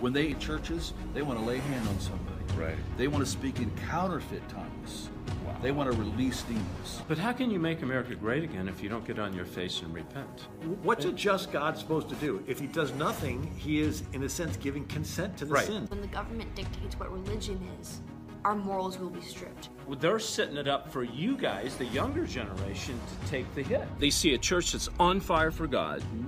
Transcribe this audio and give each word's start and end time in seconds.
When 0.00 0.12
they 0.14 0.28
eat 0.28 0.38
churches, 0.38 0.94
they 1.12 1.22
want 1.22 1.38
to 1.38 1.44
lay 1.44 1.58
hand 1.58 1.86
on 1.86 2.00
somebody. 2.00 2.36
Right. 2.56 2.76
They 2.96 3.06
want 3.06 3.24
to 3.24 3.30
speak 3.30 3.58
in 3.60 3.70
counterfeit 3.88 4.46
tongues. 4.48 5.10
Wow. 5.46 5.56
They 5.62 5.72
want 5.72 5.92
to 5.92 5.96
release 5.98 6.42
demons. 6.42 7.02
But 7.06 7.18
how 7.18 7.32
can 7.32 7.50
you 7.50 7.58
make 7.58 7.82
America 7.82 8.14
great 8.14 8.42
again 8.42 8.66
if 8.68 8.82
you 8.82 8.88
don't 8.88 9.06
get 9.06 9.18
on 9.18 9.34
your 9.34 9.44
face 9.44 9.82
and 9.82 9.94
repent? 9.94 10.48
What's 10.82 11.04
a 11.04 11.12
just 11.12 11.52
God 11.52 11.76
supposed 11.76 12.08
to 12.08 12.14
do? 12.16 12.42
If 12.46 12.58
he 12.58 12.66
does 12.66 12.92
nothing, 12.94 13.52
he 13.56 13.80
is, 13.80 14.02
in 14.12 14.22
a 14.22 14.28
sense, 14.28 14.56
giving 14.56 14.86
consent 14.86 15.36
to 15.38 15.44
the 15.44 15.52
Right. 15.54 15.66
sin. 15.66 15.86
When 15.88 16.00
the 16.00 16.06
government 16.08 16.54
dictates 16.54 16.98
what 16.98 17.12
religion 17.12 17.60
is, 17.80 18.00
our 18.44 18.56
morals 18.56 18.98
will 18.98 19.10
be 19.10 19.20
stripped. 19.20 19.68
Well, 19.86 19.98
They're 19.98 20.18
setting 20.18 20.56
it 20.56 20.66
up 20.66 20.90
for 20.90 21.04
you 21.04 21.36
guys, 21.36 21.76
the 21.76 21.84
younger 21.86 22.26
generation, 22.26 22.98
to 23.22 23.30
take 23.30 23.54
the 23.54 23.62
hit. 23.62 23.86
They 23.98 24.10
see 24.10 24.32
a 24.34 24.38
church 24.38 24.72
that's 24.72 24.88
on 24.98 25.20
fire 25.20 25.50
for 25.50 25.66
God. 25.66 26.00
Mm-hmm. 26.00 26.26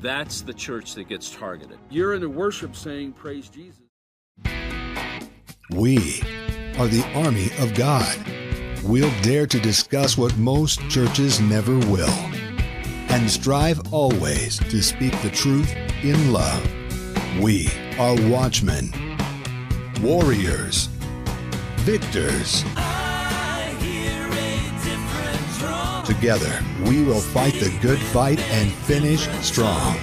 That's 0.00 0.42
the 0.42 0.54
church 0.54 0.94
that 0.94 1.08
gets 1.08 1.30
targeted. 1.30 1.78
You're 1.90 2.14
in 2.14 2.20
the 2.20 2.28
worship 2.28 2.76
saying, 2.76 3.12
Praise 3.12 3.48
Jesus. 3.48 3.80
We 5.70 6.22
are 6.78 6.86
the 6.86 7.04
army 7.14 7.50
of 7.58 7.74
God. 7.74 8.16
We'll 8.84 9.12
dare 9.22 9.46
to 9.46 9.60
discuss 9.60 10.16
what 10.16 10.36
most 10.38 10.80
churches 10.88 11.40
never 11.40 11.76
will 11.76 12.14
and 13.10 13.30
strive 13.30 13.92
always 13.92 14.58
to 14.58 14.82
speak 14.82 15.20
the 15.22 15.30
truth 15.30 15.74
in 16.02 16.32
love. 16.32 16.62
We 17.40 17.68
are 17.98 18.14
watchmen, 18.30 18.92
warriors, 20.00 20.86
victors. 21.78 22.64
Together, 26.08 26.58
we 26.86 27.04
will 27.04 27.20
fight 27.20 27.52
the 27.52 27.68
good 27.82 27.98
fight 27.98 28.40
and 28.50 28.72
finish 28.72 29.28
strong. 29.42 29.94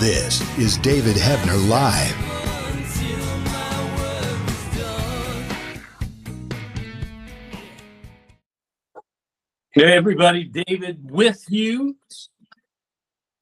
This 0.00 0.40
is 0.58 0.78
David 0.78 1.14
Heavener 1.14 1.68
Live. 1.68 2.16
Hey, 9.72 9.92
everybody, 9.92 10.44
David 10.44 11.10
with 11.10 11.44
you. 11.50 11.98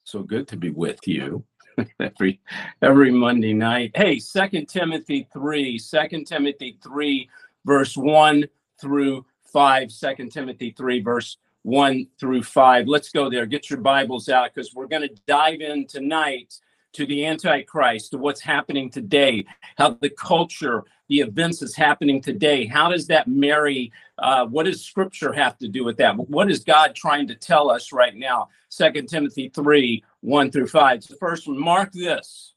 So 0.02 0.24
good 0.24 0.48
to 0.48 0.56
be 0.56 0.70
with 0.70 1.06
you 1.06 1.44
every 2.00 2.40
every 2.82 3.12
Monday 3.12 3.52
night. 3.52 3.92
Hey, 3.94 4.18
Second 4.18 4.66
Timothy 4.68 5.28
3, 5.32 5.78
2 5.78 6.24
Timothy 6.24 6.76
3, 6.82 7.30
verse 7.68 7.96
1 7.96 8.46
through 8.80 9.24
5. 9.52 9.90
2 9.90 10.28
Timothy 10.30 10.74
3, 10.76 11.00
verse 11.00 11.36
1 11.62 12.08
through 12.18 12.42
5. 12.42 12.88
Let's 12.88 13.10
go 13.10 13.30
there. 13.30 13.46
Get 13.46 13.70
your 13.70 13.80
Bibles 13.80 14.28
out 14.28 14.52
because 14.52 14.74
we're 14.74 14.86
going 14.86 15.02
to 15.02 15.14
dive 15.26 15.60
in 15.60 15.86
tonight 15.86 16.54
to 16.94 17.06
the 17.06 17.26
Antichrist, 17.26 18.10
to 18.10 18.18
what's 18.18 18.40
happening 18.40 18.90
today, 18.90 19.44
how 19.76 19.90
the 20.00 20.08
culture, 20.08 20.82
the 21.08 21.20
events 21.20 21.60
is 21.60 21.76
happening 21.76 22.22
today. 22.22 22.64
How 22.64 22.90
does 22.90 23.06
that 23.08 23.28
marry? 23.28 23.92
Uh, 24.16 24.46
what 24.46 24.64
does 24.64 24.82
Scripture 24.82 25.34
have 25.34 25.58
to 25.58 25.68
do 25.68 25.84
with 25.84 25.98
that? 25.98 26.16
What 26.16 26.50
is 26.50 26.64
God 26.64 26.94
trying 26.94 27.28
to 27.28 27.34
tell 27.34 27.70
us 27.70 27.92
right 27.92 28.16
now? 28.16 28.48
Second 28.70 29.08
Timothy 29.08 29.50
3 29.54 30.02
1 30.22 30.50
through 30.50 30.68
5. 30.68 31.04
So 31.04 31.16
first 31.16 31.46
mark 31.46 31.92
this. 31.92 32.54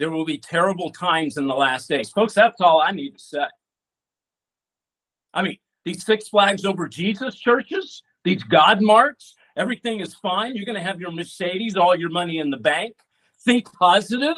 There 0.00 0.10
will 0.10 0.24
be 0.24 0.38
terrible 0.38 0.90
times 0.90 1.36
in 1.36 1.46
the 1.46 1.54
last 1.54 1.88
days. 1.88 2.10
Folks, 2.10 2.34
that's 2.34 2.60
all 2.60 2.80
I 2.80 2.90
need 2.90 3.16
to 3.16 3.22
say. 3.22 3.46
I 5.34 5.42
mean, 5.42 5.58
these 5.84 6.04
Six 6.04 6.28
Flags 6.28 6.64
over 6.64 6.88
Jesus 6.88 7.34
churches, 7.34 8.02
these 8.24 8.40
mm-hmm. 8.42 8.52
God 8.52 8.80
marks, 8.80 9.34
everything 9.56 10.00
is 10.00 10.14
fine. 10.14 10.56
You're 10.56 10.64
going 10.64 10.78
to 10.78 10.82
have 10.82 11.00
your 11.00 11.12
Mercedes, 11.12 11.76
all 11.76 11.94
your 11.96 12.10
money 12.10 12.38
in 12.38 12.50
the 12.50 12.56
bank. 12.56 12.96
Think 13.44 13.70
positive. 13.72 14.36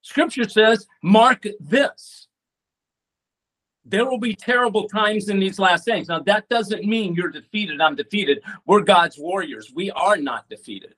Scripture 0.00 0.48
says, 0.48 0.86
mark 1.02 1.46
this. 1.60 2.28
There 3.84 4.08
will 4.08 4.18
be 4.18 4.34
terrible 4.34 4.88
times 4.88 5.28
in 5.28 5.40
these 5.40 5.58
last 5.58 5.84
days. 5.86 6.08
Now, 6.08 6.20
that 6.20 6.48
doesn't 6.48 6.84
mean 6.84 7.14
you're 7.14 7.30
defeated. 7.30 7.80
I'm 7.80 7.96
defeated. 7.96 8.42
We're 8.64 8.82
God's 8.82 9.18
warriors. 9.18 9.72
We 9.74 9.90
are 9.90 10.16
not 10.16 10.48
defeated. 10.48 10.94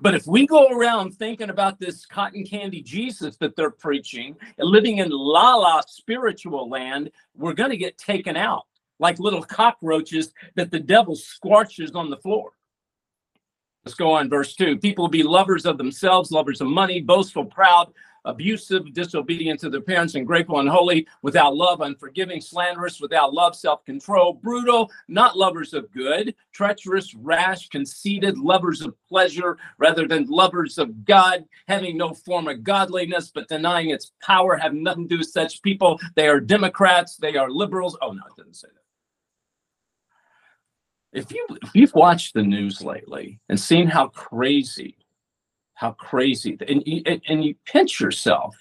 But 0.00 0.14
if 0.14 0.26
we 0.26 0.46
go 0.46 0.68
around 0.68 1.12
thinking 1.12 1.50
about 1.50 1.78
this 1.78 2.06
cotton 2.06 2.44
candy 2.44 2.82
Jesus 2.82 3.36
that 3.38 3.56
they're 3.56 3.70
preaching, 3.70 4.36
and 4.58 4.68
living 4.68 4.98
in 4.98 5.10
la 5.10 5.56
la 5.56 5.80
spiritual 5.86 6.68
land, 6.68 7.10
we're 7.34 7.54
going 7.54 7.70
to 7.70 7.76
get 7.76 7.98
taken 7.98 8.36
out 8.36 8.64
like 8.98 9.18
little 9.18 9.42
cockroaches 9.42 10.32
that 10.54 10.70
the 10.70 10.80
devil 10.80 11.16
squashes 11.16 11.92
on 11.92 12.10
the 12.10 12.16
floor. 12.18 12.52
Let's 13.84 13.96
go 13.96 14.12
on, 14.12 14.30
verse 14.30 14.54
2. 14.54 14.78
People 14.78 15.04
will 15.04 15.10
be 15.10 15.24
lovers 15.24 15.66
of 15.66 15.76
themselves, 15.76 16.30
lovers 16.30 16.60
of 16.60 16.68
money, 16.68 17.00
boastful, 17.00 17.44
proud, 17.44 17.92
abusive, 18.24 18.92
disobedient 18.92 19.60
to 19.60 19.70
their 19.70 19.80
parents, 19.80 20.14
ungrateful, 20.14 20.60
unholy, 20.60 21.06
without 21.22 21.56
love, 21.56 21.80
unforgiving, 21.80 22.40
slanderous, 22.40 23.00
without 23.00 23.32
love, 23.34 23.54
self 23.56 23.84
control, 23.84 24.34
brutal, 24.34 24.90
not 25.08 25.36
lovers 25.36 25.74
of 25.74 25.90
good, 25.92 26.34
treacherous, 26.52 27.14
rash, 27.14 27.68
conceited, 27.68 28.38
lovers 28.38 28.80
of 28.80 28.94
pleasure 29.08 29.58
rather 29.78 30.06
than 30.06 30.26
lovers 30.26 30.78
of 30.78 31.04
God, 31.04 31.44
having 31.68 31.96
no 31.96 32.14
form 32.14 32.48
of 32.48 32.62
godliness, 32.64 33.30
but 33.34 33.48
denying 33.48 33.90
its 33.90 34.12
power, 34.22 34.56
have 34.56 34.74
nothing 34.74 35.08
to 35.08 35.14
do 35.14 35.18
with 35.18 35.28
such 35.30 35.62
people. 35.62 35.98
They 36.14 36.28
are 36.28 36.40
Democrats, 36.40 37.16
they 37.16 37.36
are 37.36 37.50
liberals. 37.50 37.96
Oh, 38.00 38.12
no, 38.12 38.22
it 38.28 38.36
didn't 38.36 38.56
say 38.56 38.68
that 38.72 38.82
if 41.12 41.30
you 41.30 41.46
if 41.62 41.70
you've 41.74 41.94
watched 41.94 42.34
the 42.34 42.42
news 42.42 42.82
lately 42.82 43.38
and 43.48 43.60
seen 43.60 43.86
how 43.86 44.08
crazy 44.08 44.96
how 45.82 45.90
crazy 45.90 46.56
and 46.68 46.80
you, 46.86 47.02
and, 47.28 47.44
you 47.44 47.56
pinch 47.66 47.98
yourself 48.00 48.56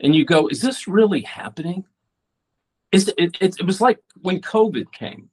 and 0.00 0.14
you 0.14 0.24
go 0.24 0.46
is 0.46 0.62
this 0.62 0.86
really 0.86 1.22
happening? 1.22 1.84
It, 2.92 3.08
it, 3.18 3.36
it 3.40 3.66
was 3.66 3.80
like 3.80 3.98
when 4.22 4.40
covid 4.40 4.90
came. 4.92 5.28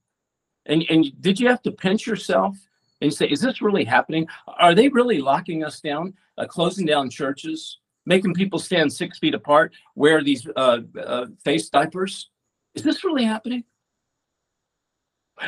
And 0.65 0.83
and 0.89 1.01
did 1.21 1.39
you 1.39 1.47
have 1.47 1.61
to 1.61 1.71
pinch 1.71 2.07
yourself 2.07 2.57
and 3.01 3.13
say 3.13 3.27
is 3.27 3.41
this 3.41 3.61
really 3.61 3.83
happening? 3.83 4.27
Are 4.47 4.73
they 4.73 4.89
really 4.89 5.19
locking 5.21 5.63
us 5.63 5.79
down 5.79 6.15
uh, 6.39 6.47
closing 6.47 6.87
down 6.87 7.11
churches 7.11 7.77
making 8.07 8.33
people 8.33 8.57
stand 8.57 8.91
six 8.91 9.19
feet 9.19 9.35
apart 9.35 9.71
wear 9.93 10.23
these 10.23 10.47
uh, 10.55 10.79
uh, 11.05 11.27
face 11.45 11.69
diapers? 11.69 12.31
Is 12.73 12.81
this 12.81 13.03
really 13.03 13.25
happening? 13.25 13.63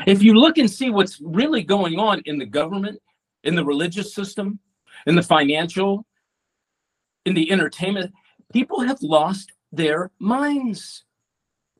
If 0.05 0.21
you 0.21 0.35
look 0.35 0.59
and 0.59 0.69
see 0.69 0.91
what's 0.91 1.19
really 1.19 1.63
going 1.63 1.97
on 1.97 2.21
in 2.25 2.37
the 2.37 2.45
government, 2.45 2.99
in 3.43 3.55
the 3.55 3.65
religious 3.65 4.13
system, 4.13 4.59
in 5.05 5.15
the 5.15 5.21
financial, 5.21 6.05
in 7.25 7.33
the 7.33 7.51
entertainment, 7.51 8.13
people 8.51 8.81
have 8.81 9.01
lost 9.01 9.51
their 9.71 10.11
minds. 10.19 11.03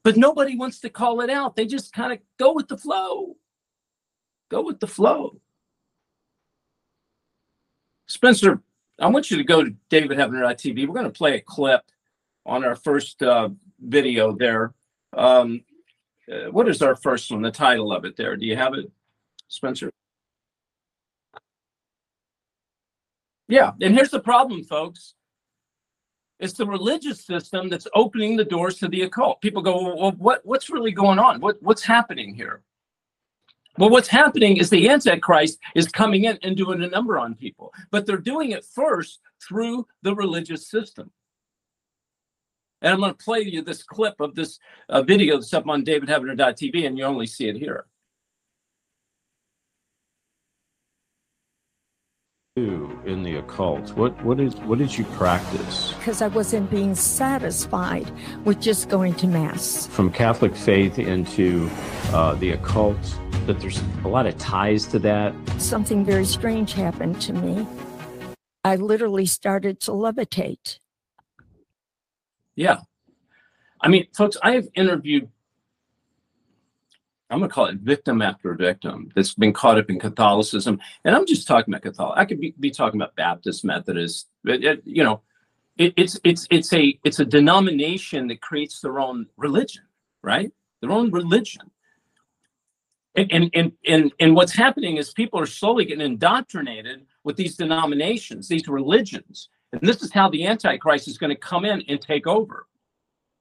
But 0.04 0.18
nobody 0.18 0.58
wants 0.58 0.80
to 0.82 0.90
call 0.90 1.22
it 1.22 1.30
out. 1.30 1.56
They 1.56 1.66
just 1.66 1.94
kind 1.94 2.12
of 2.12 2.20
go 2.38 2.54
with 2.54 2.68
the 2.68 2.78
flow. 2.78 3.38
Go 4.52 4.62
with 4.62 4.80
the 4.80 4.88
flow. 4.88 5.40
Spencer, 8.08 8.62
I 9.00 9.08
want 9.08 9.32
you 9.32 9.38
to 9.38 9.44
go 9.44 9.64
to 9.64 9.74
davidheavener.tv. 9.90 10.88
We're 10.88 10.94
going 10.94 11.06
to 11.06 11.10
play 11.10 11.36
a 11.36 11.42
clip 11.42 11.82
on 12.46 12.66
our 12.66 12.76
first 12.76 13.24
uh, 13.24 13.50
video 13.80 14.36
there. 14.36 14.74
Um, 15.16 15.64
uh, 16.32 16.52
what 16.52 16.68
is 16.68 16.82
our 16.82 16.96
first 16.96 17.32
one? 17.32 17.42
The 17.42 17.52
title 17.52 17.94
of 17.94 18.06
it 18.06 18.18
there. 18.18 18.36
Do 18.36 18.46
you 18.46 18.56
have 18.56 18.74
it, 18.74 18.92
Spencer? 19.48 19.92
Yeah, 23.54 23.74
and 23.82 23.94
here's 23.94 24.10
the 24.10 24.20
problem, 24.20 24.64
folks. 24.64 25.14
It's 26.40 26.54
the 26.54 26.66
religious 26.66 27.24
system 27.24 27.70
that's 27.70 27.86
opening 27.94 28.36
the 28.36 28.44
doors 28.44 28.80
to 28.80 28.88
the 28.88 29.04
occult. 29.04 29.42
People 29.42 29.62
go, 29.62 29.96
well, 29.96 30.12
what, 30.14 30.42
what's 30.44 30.72
really 30.72 30.92
going 30.92 31.20
on? 31.20 31.40
What, 31.40 31.62
what's 31.62 31.84
happening 31.84 32.34
here? 32.34 32.64
Well, 33.78 33.92
what's 33.92 34.08
happening 34.08 34.58
is 34.58 34.72
the 34.72 34.90
Antichrist 34.90 35.60
is 35.76 35.88
coming 35.88 36.24
in 36.24 36.40
and 36.42 36.58
doing 36.58 36.82
a 36.82 36.88
number 36.88 37.20
on 37.20 37.36
people, 37.36 37.72
but 37.92 38.08
they're 38.08 38.18
doing 38.18 38.54
it 38.54 38.66
first 38.66 39.20
through 39.48 39.86
the 40.02 40.16
religious 40.16 40.68
system. 40.68 41.12
And 42.82 42.92
I'm 42.92 43.02
going 43.02 43.12
to 43.12 43.24
play 43.24 43.42
you 43.42 43.62
this 43.62 43.84
clip 43.84 44.20
of 44.20 44.34
this 44.34 44.58
uh, 44.90 45.04
video 45.04 45.36
that's 45.36 45.54
up 45.54 45.68
on 45.68 45.86
davidheavener.tv, 45.86 46.88
and 46.88 46.98
you 46.98 47.04
only 47.04 47.28
see 47.28 47.50
it 47.50 47.56
here. 47.56 47.86
Do 52.56 53.02
in 53.08 53.24
the 53.24 53.38
occult? 53.38 53.96
What 53.98 54.14
what 54.24 54.40
is 54.40 54.54
what 54.58 54.78
did 54.78 54.96
you 54.96 55.06
practice 55.06 55.92
because 55.98 56.22
I 56.22 56.28
wasn't 56.28 56.70
being 56.70 56.94
satisfied 56.94 58.08
with 58.46 58.62
just 58.62 58.90
going 58.90 59.16
to 59.16 59.28
mass. 59.28 59.88
from 59.88 60.12
Catholic 60.12 60.56
faith 60.56 61.00
into 61.00 61.68
uh, 62.12 62.36
the 62.36 62.52
occult? 62.52 63.00
That 63.48 63.60
there's 63.60 63.82
a 64.04 64.08
lot 64.08 64.28
of 64.28 64.38
ties 64.38 64.86
to 64.88 65.00
that. 65.00 65.34
Something 65.58 66.06
very 66.06 66.26
strange 66.26 66.74
happened 66.74 67.20
to 67.22 67.34
me. 67.34 67.66
I 68.64 68.76
literally 68.76 69.26
started 69.26 69.80
to 69.82 69.92
levitate. 69.92 70.78
Yeah. 72.56 72.82
I 73.82 73.88
mean, 73.88 74.06
folks, 74.16 74.38
I 74.44 74.52
have 74.52 74.68
interviewed, 74.76 75.28
I'm 77.34 77.40
gonna 77.40 77.50
call 77.50 77.66
it 77.66 77.78
victim 77.78 78.22
after 78.22 78.54
victim 78.54 79.12
that's 79.16 79.34
been 79.34 79.54
caught 79.54 79.80
up 79.80 79.90
in 79.90 80.00
Catholicism. 80.00 80.80
And 81.04 81.16
I'm 81.16 81.26
just 81.26 81.48
talking 81.48 81.74
about 81.74 81.82
Catholic. 81.82 82.14
I 82.16 82.26
could 82.26 82.40
be, 82.40 82.54
be 82.60 82.70
talking 82.70 83.02
about 83.02 83.16
Baptist, 83.16 83.66
Methodist, 83.66 84.28
but 84.44 84.64
it, 84.64 84.84
you 84.86 85.04
know, 85.04 85.22
it, 85.78 85.96
it's 85.98 86.20
it's 86.24 86.48
it's 86.52 86.72
a 86.74 87.00
it's 87.04 87.20
a 87.20 87.26
denomination 87.26 88.28
that 88.28 88.40
creates 88.42 88.82
their 88.82 89.00
own 89.00 89.26
religion, 89.36 89.82
right? 90.22 90.52
Their 90.82 90.92
own 90.92 91.10
religion. 91.10 91.72
And 93.16 93.32
and 93.32 93.50
and 93.56 93.72
and, 93.88 94.14
and 94.20 94.36
what's 94.36 94.54
happening 94.54 94.98
is 94.98 95.12
people 95.12 95.40
are 95.40 95.48
slowly 95.48 95.86
getting 95.86 96.06
indoctrinated 96.06 97.08
with 97.24 97.36
these 97.36 97.56
denominations, 97.56 98.48
these 98.48 98.68
religions. 98.68 99.50
And 99.72 99.82
this 99.82 100.04
is 100.04 100.14
how 100.14 100.30
the 100.30 100.46
Antichrist 100.46 101.08
is 101.08 101.18
going 101.18 101.32
to 101.32 101.36
come 101.36 101.66
in 101.66 101.84
and 101.88 102.00
take 102.00 102.28
over. 102.28 102.68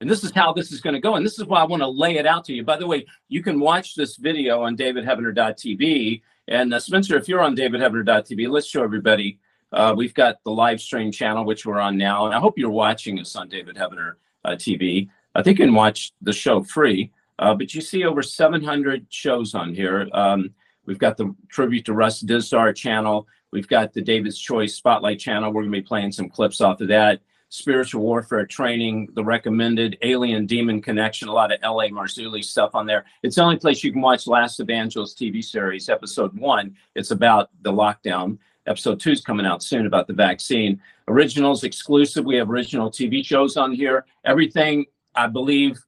And 0.02 0.10
this 0.10 0.24
is 0.24 0.32
how 0.32 0.52
this 0.52 0.72
is 0.72 0.80
going 0.80 0.94
to 0.94 1.00
go. 1.00 1.14
And 1.14 1.24
this 1.24 1.38
is 1.38 1.44
why 1.44 1.60
I 1.60 1.64
want 1.64 1.80
to 1.80 1.88
lay 1.88 2.16
it 2.16 2.26
out 2.26 2.44
to 2.46 2.52
you. 2.52 2.64
By 2.64 2.76
the 2.76 2.88
way, 2.88 3.06
you 3.28 3.40
can 3.40 3.60
watch 3.60 3.94
this 3.94 4.16
video 4.16 4.60
on 4.60 4.76
davidheavener.tv. 4.76 6.22
And 6.48 6.74
uh, 6.74 6.80
Spencer, 6.80 7.16
if 7.16 7.28
you're 7.28 7.40
on 7.40 7.54
davidheavener.tv, 7.54 8.50
let's 8.50 8.66
show 8.66 8.82
everybody. 8.82 9.38
Uh, 9.70 9.94
we've 9.96 10.12
got 10.12 10.42
the 10.44 10.50
live 10.50 10.80
stream 10.80 11.12
channel, 11.12 11.44
which 11.44 11.64
we're 11.64 11.78
on 11.78 11.96
now. 11.96 12.26
And 12.26 12.34
I 12.34 12.40
hope 12.40 12.58
you're 12.58 12.68
watching 12.68 13.20
us 13.20 13.36
on 13.36 13.48
David 13.48 13.76
Heavener 13.76 14.14
uh. 14.44 15.08
I 15.36 15.42
think 15.42 15.60
you 15.60 15.66
can 15.66 15.74
watch 15.74 16.12
the 16.20 16.32
show 16.32 16.64
free. 16.64 17.12
Uh, 17.38 17.54
but 17.54 17.72
you 17.72 17.80
see 17.80 18.04
over 18.04 18.22
700 18.22 19.06
shows 19.08 19.54
on 19.54 19.72
here. 19.72 20.08
Um, 20.12 20.50
we've 20.84 20.98
got 20.98 21.16
the 21.16 21.32
tribute 21.48 21.84
to 21.84 21.92
Russ 21.92 22.24
Dizdar 22.24 22.74
channel. 22.74 23.28
We've 23.52 23.68
got 23.68 23.92
the 23.92 24.02
David's 24.02 24.40
Choice 24.40 24.74
Spotlight 24.74 25.20
channel. 25.20 25.52
We're 25.52 25.62
going 25.62 25.72
to 25.72 25.78
be 25.78 25.86
playing 25.86 26.10
some 26.10 26.28
clips 26.28 26.60
off 26.60 26.80
of 26.80 26.88
that 26.88 27.20
spiritual 27.52 28.00
warfare 28.00 28.46
training, 28.46 29.06
the 29.12 29.22
recommended 29.22 29.98
alien 30.00 30.46
demon 30.46 30.80
connection, 30.80 31.28
a 31.28 31.32
lot 31.32 31.52
of 31.52 31.58
L.A. 31.62 31.90
Marzulli 31.90 32.42
stuff 32.42 32.74
on 32.74 32.86
there. 32.86 33.04
It's 33.22 33.36
the 33.36 33.42
only 33.42 33.58
place 33.58 33.84
you 33.84 33.92
can 33.92 34.00
watch 34.00 34.26
Last 34.26 34.58
Evangelist 34.58 35.18
TV 35.18 35.44
series, 35.44 35.90
episode 35.90 36.34
one. 36.38 36.74
It's 36.94 37.10
about 37.10 37.50
the 37.60 37.70
lockdown. 37.70 38.38
Episode 38.66 39.00
two 39.00 39.10
is 39.10 39.20
coming 39.20 39.44
out 39.44 39.62
soon 39.62 39.84
about 39.84 40.06
the 40.06 40.14
vaccine. 40.14 40.80
Originals 41.08 41.62
exclusive. 41.62 42.24
We 42.24 42.36
have 42.36 42.48
original 42.48 42.90
TV 42.90 43.22
shows 43.22 43.58
on 43.58 43.72
here. 43.72 44.06
Everything 44.24 44.86
I 45.14 45.26
believe, 45.26 45.78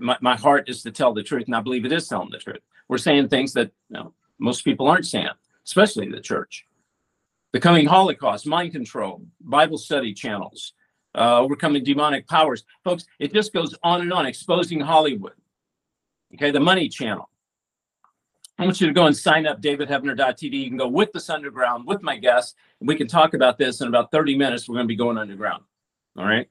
my, 0.00 0.16
my 0.20 0.34
heart 0.34 0.68
is 0.68 0.82
to 0.82 0.90
tell 0.90 1.14
the 1.14 1.22
truth, 1.22 1.44
and 1.46 1.54
I 1.54 1.60
believe 1.60 1.84
it 1.84 1.92
is 1.92 2.08
telling 2.08 2.30
the 2.30 2.38
truth. 2.38 2.58
We're 2.88 2.98
saying 2.98 3.28
things 3.28 3.52
that 3.52 3.70
you 3.88 3.98
know, 3.98 4.14
most 4.40 4.64
people 4.64 4.88
aren't 4.88 5.06
saying, 5.06 5.28
especially 5.64 6.10
the 6.10 6.20
church. 6.20 6.66
The 7.52 7.60
coming 7.60 7.86
Holocaust, 7.86 8.48
mind 8.48 8.72
control, 8.72 9.22
Bible 9.40 9.78
study 9.78 10.12
channels, 10.12 10.72
uh, 11.14 11.40
overcoming 11.40 11.84
demonic 11.84 12.26
powers. 12.28 12.64
Folks, 12.82 13.06
it 13.18 13.32
just 13.32 13.52
goes 13.52 13.74
on 13.82 14.00
and 14.00 14.12
on, 14.12 14.26
exposing 14.26 14.80
Hollywood. 14.80 15.34
Okay, 16.34 16.50
the 16.50 16.60
money 16.60 16.88
channel. 16.88 17.28
I 18.58 18.64
want 18.64 18.80
you 18.80 18.86
to 18.86 18.92
go 18.92 19.06
and 19.06 19.16
sign 19.16 19.46
up 19.46 19.60
davidheavener.tv. 19.60 20.52
You 20.52 20.68
can 20.68 20.76
go 20.76 20.88
with 20.88 21.12
this 21.12 21.28
underground 21.28 21.86
with 21.86 22.02
my 22.02 22.16
guests. 22.16 22.54
And 22.80 22.88
we 22.88 22.94
can 22.94 23.08
talk 23.08 23.34
about 23.34 23.58
this 23.58 23.80
in 23.80 23.88
about 23.88 24.12
30 24.12 24.36
minutes. 24.36 24.68
We're 24.68 24.74
going 24.74 24.86
to 24.86 24.88
be 24.88 24.96
going 24.96 25.18
underground. 25.18 25.64
All 26.16 26.24
right. 26.24 26.48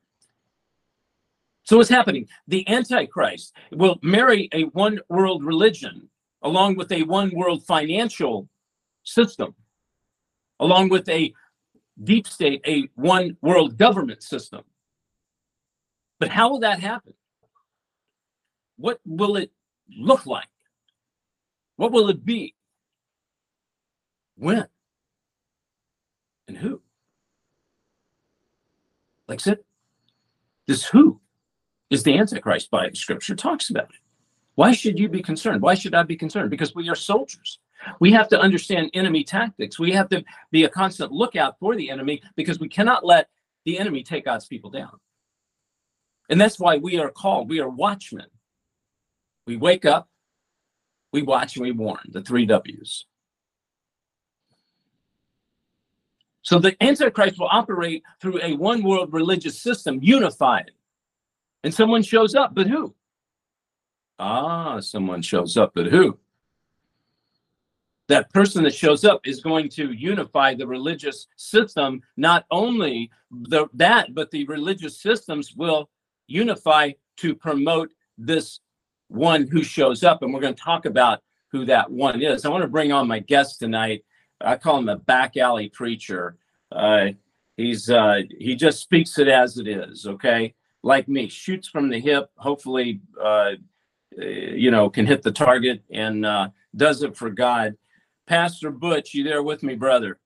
So 1.63 1.77
what's 1.77 1.89
happening? 1.89 2.27
The 2.47 2.67
Antichrist 2.67 3.55
will 3.71 3.99
marry 4.01 4.49
a 4.51 4.63
one 4.63 4.99
world 5.07 5.45
religion 5.45 6.09
along 6.41 6.75
with 6.75 6.91
a 6.91 7.03
one 7.03 7.31
world 7.33 7.65
financial 7.65 8.49
system, 9.03 9.55
along 10.59 10.89
with 10.89 11.07
a 11.07 11.33
deep 12.01 12.27
state 12.27 12.61
a 12.65 12.89
one 12.95 13.37
world 13.41 13.77
government 13.77 14.23
system. 14.23 14.63
But 16.19 16.29
how 16.29 16.49
will 16.49 16.59
that 16.59 16.79
happen? 16.79 17.13
What 18.77 18.99
will 19.05 19.35
it 19.35 19.51
look 19.89 20.25
like? 20.25 20.47
What 21.75 21.91
will 21.91 22.09
it 22.09 22.25
be? 22.25 22.55
When? 24.35 24.67
And 26.47 26.57
who? 26.57 26.81
Like 29.27 29.39
I 29.41 29.43
said, 29.43 29.59
this 30.67 30.85
who 30.85 31.19
is 31.89 32.03
the 32.03 32.17
Antichrist 32.17 32.71
by 32.71 32.89
scripture 32.91 33.35
talks 33.35 33.69
about 33.69 33.85
it. 33.85 33.99
Why 34.55 34.71
should 34.73 34.99
you 34.99 35.09
be 35.09 35.21
concerned? 35.21 35.61
Why 35.61 35.75
should 35.75 35.95
I 35.95 36.03
be 36.03 36.15
concerned? 36.15 36.49
Because 36.49 36.75
we 36.75 36.89
are 36.89 36.95
soldiers. 36.95 37.59
We 37.99 38.11
have 38.11 38.27
to 38.29 38.39
understand 38.39 38.91
enemy 38.93 39.23
tactics. 39.23 39.79
We 39.79 39.91
have 39.91 40.09
to 40.09 40.23
be 40.51 40.63
a 40.63 40.69
constant 40.69 41.11
lookout 41.11 41.59
for 41.59 41.75
the 41.75 41.89
enemy 41.89 42.21
because 42.35 42.59
we 42.59 42.69
cannot 42.69 43.05
let 43.05 43.29
the 43.65 43.79
enemy 43.79 44.03
take 44.03 44.25
God's 44.25 44.45
people 44.45 44.69
down. 44.69 44.99
And 46.29 46.39
that's 46.39 46.59
why 46.59 46.77
we 46.77 46.97
are 46.99 47.09
called, 47.09 47.49
we 47.49 47.59
are 47.59 47.69
watchmen. 47.69 48.27
We 49.45 49.57
wake 49.57 49.85
up, 49.85 50.07
we 51.11 51.21
watch, 51.21 51.55
and 51.55 51.63
we 51.63 51.71
warn 51.71 51.99
the 52.09 52.21
three 52.21 52.45
W's. 52.45 53.05
So 56.43 56.59
the 56.59 56.75
Antichrist 56.83 57.39
will 57.39 57.49
operate 57.49 58.03
through 58.21 58.41
a 58.41 58.53
one 58.55 58.83
world 58.83 59.13
religious 59.13 59.61
system, 59.61 59.99
unified. 60.01 60.71
And 61.63 61.73
someone 61.73 62.03
shows 62.03 62.35
up, 62.35 62.53
but 62.53 62.67
who? 62.67 62.93
Ah, 64.19 64.79
someone 64.81 65.21
shows 65.21 65.55
up, 65.55 65.71
but 65.73 65.87
who? 65.87 66.19
That 68.09 68.31
person 68.33 68.63
that 68.63 68.73
shows 68.73 69.05
up 69.05 69.21
is 69.25 69.39
going 69.39 69.69
to 69.69 69.91
unify 69.93 70.53
the 70.53 70.67
religious 70.67 71.27
system 71.37 72.01
not 72.17 72.45
only 72.51 73.09
the, 73.31 73.67
that 73.73 74.13
but 74.13 74.29
the 74.31 74.45
religious 74.45 75.01
systems 75.01 75.53
will 75.55 75.89
unify 76.27 76.91
to 77.17 77.35
promote 77.35 77.91
this 78.17 78.59
one 79.07 79.47
who 79.47 79.63
shows 79.63 80.03
up. 80.03 80.21
And 80.21 80.33
we're 80.33 80.41
going 80.41 80.55
to 80.55 80.61
talk 80.61 80.85
about 80.85 81.21
who 81.51 81.65
that 81.65 81.89
one 81.91 82.21
is. 82.21 82.45
I 82.45 82.49
want 82.49 82.63
to 82.63 82.67
bring 82.67 82.91
on 82.91 83.07
my 83.07 83.19
guest 83.19 83.59
tonight. 83.59 84.03
I 84.41 84.57
call 84.57 84.79
him 84.79 84.89
a 84.89 84.97
back 84.97 85.37
alley 85.37 85.69
preacher. 85.69 86.37
Uh, 86.71 87.09
he's 87.55 87.89
uh, 87.89 88.21
he 88.39 88.55
just 88.55 88.81
speaks 88.81 89.17
it 89.19 89.27
as 89.27 89.57
it 89.57 89.67
is 89.67 90.07
okay? 90.07 90.55
Like 90.81 91.07
me 91.07 91.29
shoots 91.29 91.67
from 91.67 91.89
the 91.89 91.99
hip 91.99 92.29
hopefully 92.35 92.99
uh, 93.21 93.51
you 94.17 94.71
know 94.71 94.89
can 94.89 95.05
hit 95.05 95.21
the 95.21 95.31
target 95.31 95.83
and 95.91 96.25
uh, 96.25 96.49
does 96.75 97.03
it 97.03 97.15
for 97.15 97.29
god 97.29 97.75
Pastor 98.27 98.71
Butch, 98.71 99.13
you 99.13 99.23
there 99.23 99.43
with 99.43 99.63
me, 99.63 99.75
brother? 99.75 100.19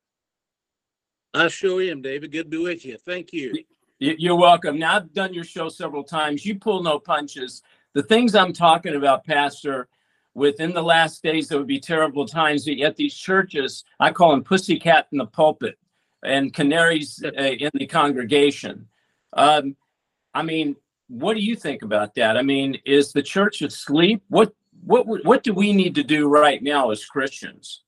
I 1.33 1.47
sure 1.47 1.81
am, 1.81 2.01
David. 2.01 2.31
Good 2.31 2.43
to 2.43 2.49
be 2.49 2.57
with 2.57 2.85
you. 2.85 2.97
Thank 2.97 3.33
you. 3.33 3.53
You're 3.99 4.35
welcome. 4.35 4.77
Now, 4.77 4.97
I've 4.97 5.13
done 5.13 5.33
your 5.33 5.43
show 5.43 5.69
several 5.69 6.03
times. 6.03 6.45
You 6.45 6.59
pull 6.59 6.83
no 6.83 6.99
punches. 6.99 7.63
The 7.93 8.03
things 8.03 8.35
I'm 8.35 8.53
talking 8.53 8.95
about, 8.95 9.25
Pastor, 9.25 9.87
within 10.35 10.73
the 10.73 10.83
last 10.83 11.23
days, 11.23 11.47
there 11.47 11.57
would 11.57 11.67
be 11.67 11.79
terrible 11.79 12.27
times. 12.27 12.65
but 12.65 12.77
Yet 12.77 12.95
these 12.95 13.15
churches, 13.15 13.83
I 13.99 14.11
call 14.11 14.31
them 14.31 14.43
pussycat 14.43 15.07
in 15.11 15.17
the 15.17 15.25
pulpit 15.25 15.77
and 16.23 16.53
canaries 16.53 17.23
uh, 17.25 17.29
in 17.31 17.71
the 17.73 17.87
congregation. 17.87 18.87
Um, 19.33 19.75
I 20.33 20.43
mean, 20.43 20.75
what 21.07 21.33
do 21.33 21.41
you 21.41 21.55
think 21.55 21.81
about 21.81 22.13
that? 22.15 22.37
I 22.37 22.43
mean, 22.43 22.79
is 22.85 23.11
the 23.11 23.23
church 23.23 23.61
asleep? 23.61 24.21
What 24.29 24.53
what 24.83 25.07
what 25.25 25.43
do 25.43 25.53
we 25.53 25.73
need 25.73 25.95
to 25.95 26.03
do 26.03 26.27
right 26.27 26.61
now 26.61 26.91
as 26.91 27.03
Christians? 27.05 27.83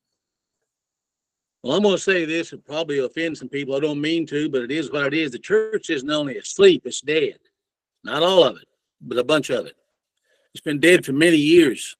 Well, 1.61 1.75
I'm 1.75 1.83
going 1.83 1.97
to 1.97 2.01
say 2.01 2.25
this 2.25 2.53
and 2.53 2.65
probably 2.65 2.99
offend 2.99 3.37
some 3.37 3.49
people. 3.49 3.75
I 3.75 3.81
don't 3.81 3.99
mean 3.99 4.25
to, 4.27 4.49
but 4.49 4.61
it 4.61 4.71
is 4.71 4.91
what 4.91 5.07
it 5.07 5.13
is. 5.13 5.31
The 5.31 5.39
church 5.39 5.89
isn't 5.89 6.09
only 6.09 6.37
asleep, 6.37 6.83
it's 6.85 7.01
dead. 7.01 7.37
Not 8.03 8.23
all 8.23 8.43
of 8.43 8.55
it, 8.55 8.67
but 9.01 9.17
a 9.17 9.23
bunch 9.23 9.49
of 9.49 9.65
it. 9.65 9.75
It's 10.53 10.63
been 10.63 10.79
dead 10.79 11.05
for 11.05 11.11
many 11.11 11.37
years 11.37 11.97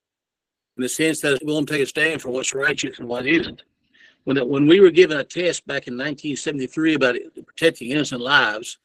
in 0.77 0.83
the 0.83 0.89
sense 0.89 1.19
that 1.21 1.33
it 1.33 1.45
won't 1.45 1.67
take 1.67 1.81
a 1.81 1.85
stand 1.85 2.21
for 2.21 2.29
what's 2.29 2.53
righteous 2.53 2.99
and 2.99 3.07
what 3.07 3.27
isn't. 3.27 3.63
When, 4.23 4.37
it, 4.37 4.47
when 4.47 4.65
we 4.65 4.79
were 4.79 4.91
given 4.91 5.17
a 5.17 5.23
test 5.23 5.67
back 5.67 5.87
in 5.87 5.93
1973 5.95 6.93
about 6.93 7.15
protecting 7.45 7.91
innocent 7.91 8.21
lives, 8.21 8.77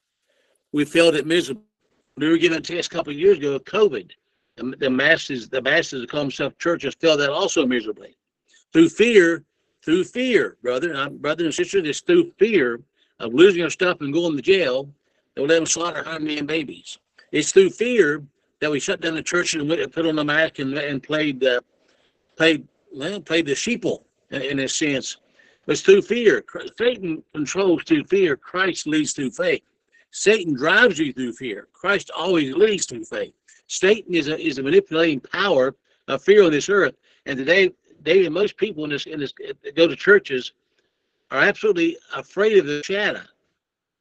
we 0.73 0.85
failed 0.85 1.15
it 1.15 1.27
miserably. 1.27 1.63
We 2.17 2.29
were 2.29 2.37
given 2.37 2.59
a 2.59 2.61
test 2.61 2.93
a 2.93 2.97
couple 2.97 3.13
of 3.13 3.19
years 3.19 3.39
ago 3.39 3.53
of 3.53 3.65
COVID. 3.65 4.11
The, 4.57 4.75
the 4.79 4.91
masses, 4.91 5.49
the 5.49 5.63
masses 5.63 6.01
that 6.01 6.11
call 6.11 6.21
themselves 6.21 6.57
churches 6.59 6.97
failed 7.01 7.21
that 7.21 7.31
also 7.31 7.65
miserably. 7.65 8.17
Through 8.73 8.89
fear, 8.89 9.45
through 9.85 10.05
fear, 10.05 10.57
brother, 10.63 10.95
uh, 10.95 11.09
brother 11.09 11.45
and 11.45 11.55
sister, 11.55 11.79
it's 11.79 12.01
through 12.01 12.33
fear 12.39 12.81
of 13.21 13.35
losing 13.35 13.63
our 13.63 13.71
stuff 13.71 14.01
and 14.01 14.13
going 14.13 14.37
to 14.37 14.43
jail 14.43 14.89
that 15.35 15.43
we 15.43 15.49
let 15.49 15.57
them 15.57 15.67
slaughter 15.67 16.03
100 16.03 16.23
million 16.23 16.47
babies. 16.47 16.99
It's 17.33 17.53
through 17.53 17.71
fear 17.71 18.23
that 18.61 18.71
we 18.71 18.81
shut 18.81 19.01
down 19.01 19.15
the 19.15 19.23
church 19.23 19.55
and 19.55 19.69
went, 19.69 19.93
put 19.93 20.07
on 20.07 20.19
a 20.19 20.25
mask 20.25 20.59
and, 20.59 20.73
and 20.75 21.03
played, 21.03 21.45
uh, 21.45 21.61
played, 22.37 22.67
well, 22.93 23.21
played 23.21 23.47
the 23.47 23.53
sheeple 23.53 24.05
in, 24.31 24.43
in 24.43 24.59
a 24.61 24.69
sense. 24.69 25.19
It's 25.67 25.81
through 25.81 26.03
fear. 26.03 26.45
Satan 26.79 27.23
controls 27.35 27.83
through 27.85 28.05
fear. 28.05 28.37
Christ 28.37 28.87
leads 28.87 29.13
through 29.13 29.31
faith. 29.31 29.63
Satan 30.11 30.55
drives 30.55 30.99
you 30.99 31.13
through 31.13 31.33
fear. 31.33 31.69
Christ 31.73 32.11
always 32.17 32.55
leads 32.55 32.87
through 32.87 33.05
faith. 33.05 33.35
Satan 33.67 34.15
is 34.15 34.29
a, 34.29 34.39
is 34.39 34.59
a 34.59 34.63
manipulating 34.63 35.21
power 35.21 35.75
of 36.09 36.23
fear 36.23 36.45
on 36.45 36.53
this 36.53 36.69
earth. 36.69 36.95
And 37.27 37.39
today, 37.39 37.73
David, 38.05 38.31
most 38.33 38.57
people 38.57 38.85
in 38.85 38.91
this 38.91 39.07
in 39.07 39.19
this 39.21 39.33
go 39.75 39.89
to 39.89 39.97
churches 39.97 40.53
are 41.31 41.41
absolutely 41.43 41.97
afraid 42.15 42.59
of 42.59 42.67
the 42.67 42.83
shadow. 42.85 43.23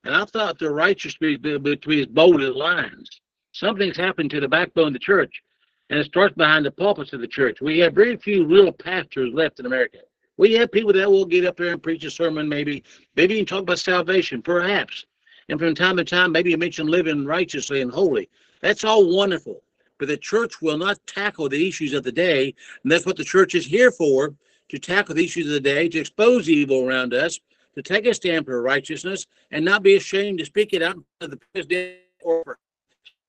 And 0.03 0.13
I 0.13 0.25
thought 0.25 0.59
the 0.59 0.69
righteous 0.69 1.15
be, 1.17 1.37
be, 1.37 1.57
be 1.57 2.01
as 2.01 2.07
bold 2.07 2.41
as 2.41 2.53
lions. 2.55 3.21
Something's 3.53 3.97
happened 3.97 4.29
to 4.31 4.41
the 4.41 4.47
backbone 4.47 4.87
of 4.87 4.93
the 4.93 4.99
church. 4.99 5.41
and 5.89 5.99
it 5.99 6.05
starts 6.05 6.35
behind 6.35 6.65
the 6.65 6.71
pulpits 6.71 7.13
of 7.13 7.21
the 7.21 7.27
church. 7.27 7.61
We 7.61 7.79
have 7.79 7.93
very 7.93 8.17
few 8.17 8.45
real 8.45 8.71
pastors 8.71 9.31
left 9.33 9.59
in 9.59 9.65
America. 9.65 9.99
We 10.37 10.53
have 10.53 10.71
people 10.71 10.93
that 10.93 11.09
will 11.09 11.25
get 11.25 11.45
up 11.45 11.57
there 11.57 11.71
and 11.71 11.83
preach 11.83 12.03
a 12.03 12.11
sermon, 12.11 12.49
maybe, 12.49 12.83
maybe 13.15 13.35
even 13.35 13.45
talk 13.45 13.61
about 13.61 13.79
salvation, 13.79 14.41
perhaps. 14.41 15.05
And 15.49 15.59
from 15.59 15.75
time 15.75 15.97
to 15.97 16.03
time, 16.03 16.31
maybe 16.31 16.51
you 16.51 16.57
mention 16.57 16.87
living 16.87 17.25
righteously 17.25 17.81
and 17.81 17.91
holy. 17.91 18.29
That's 18.61 18.83
all 18.83 19.15
wonderful. 19.15 19.61
But 20.03 20.09
the 20.09 20.17
church 20.17 20.61
will 20.61 20.77
not 20.77 20.99
tackle 21.07 21.47
the 21.47 21.65
issues 21.65 21.93
of 21.93 22.03
the 22.03 22.11
day. 22.11 22.53
And 22.83 22.91
that's 22.91 23.05
what 23.05 23.15
the 23.15 23.23
church 23.23 23.55
is 23.55 23.65
here 23.65 23.89
for 23.89 24.35
to 24.67 24.77
tackle 24.77 25.15
the 25.15 25.23
issues 25.23 25.47
of 25.47 25.53
the 25.53 25.61
day, 25.61 25.87
to 25.87 25.97
expose 25.97 26.49
evil 26.49 26.85
around 26.85 27.13
us, 27.13 27.39
to 27.75 27.81
take 27.81 28.05
a 28.05 28.13
stand 28.13 28.45
for 28.45 28.61
righteousness, 28.61 29.25
and 29.51 29.63
not 29.63 29.81
be 29.81 29.95
ashamed 29.95 30.39
to 30.39 30.45
speak 30.45 30.73
it 30.73 30.81
out 30.81 30.97
to 31.21 31.29
the 31.29 31.39
president 31.53 31.99
or 32.21 32.59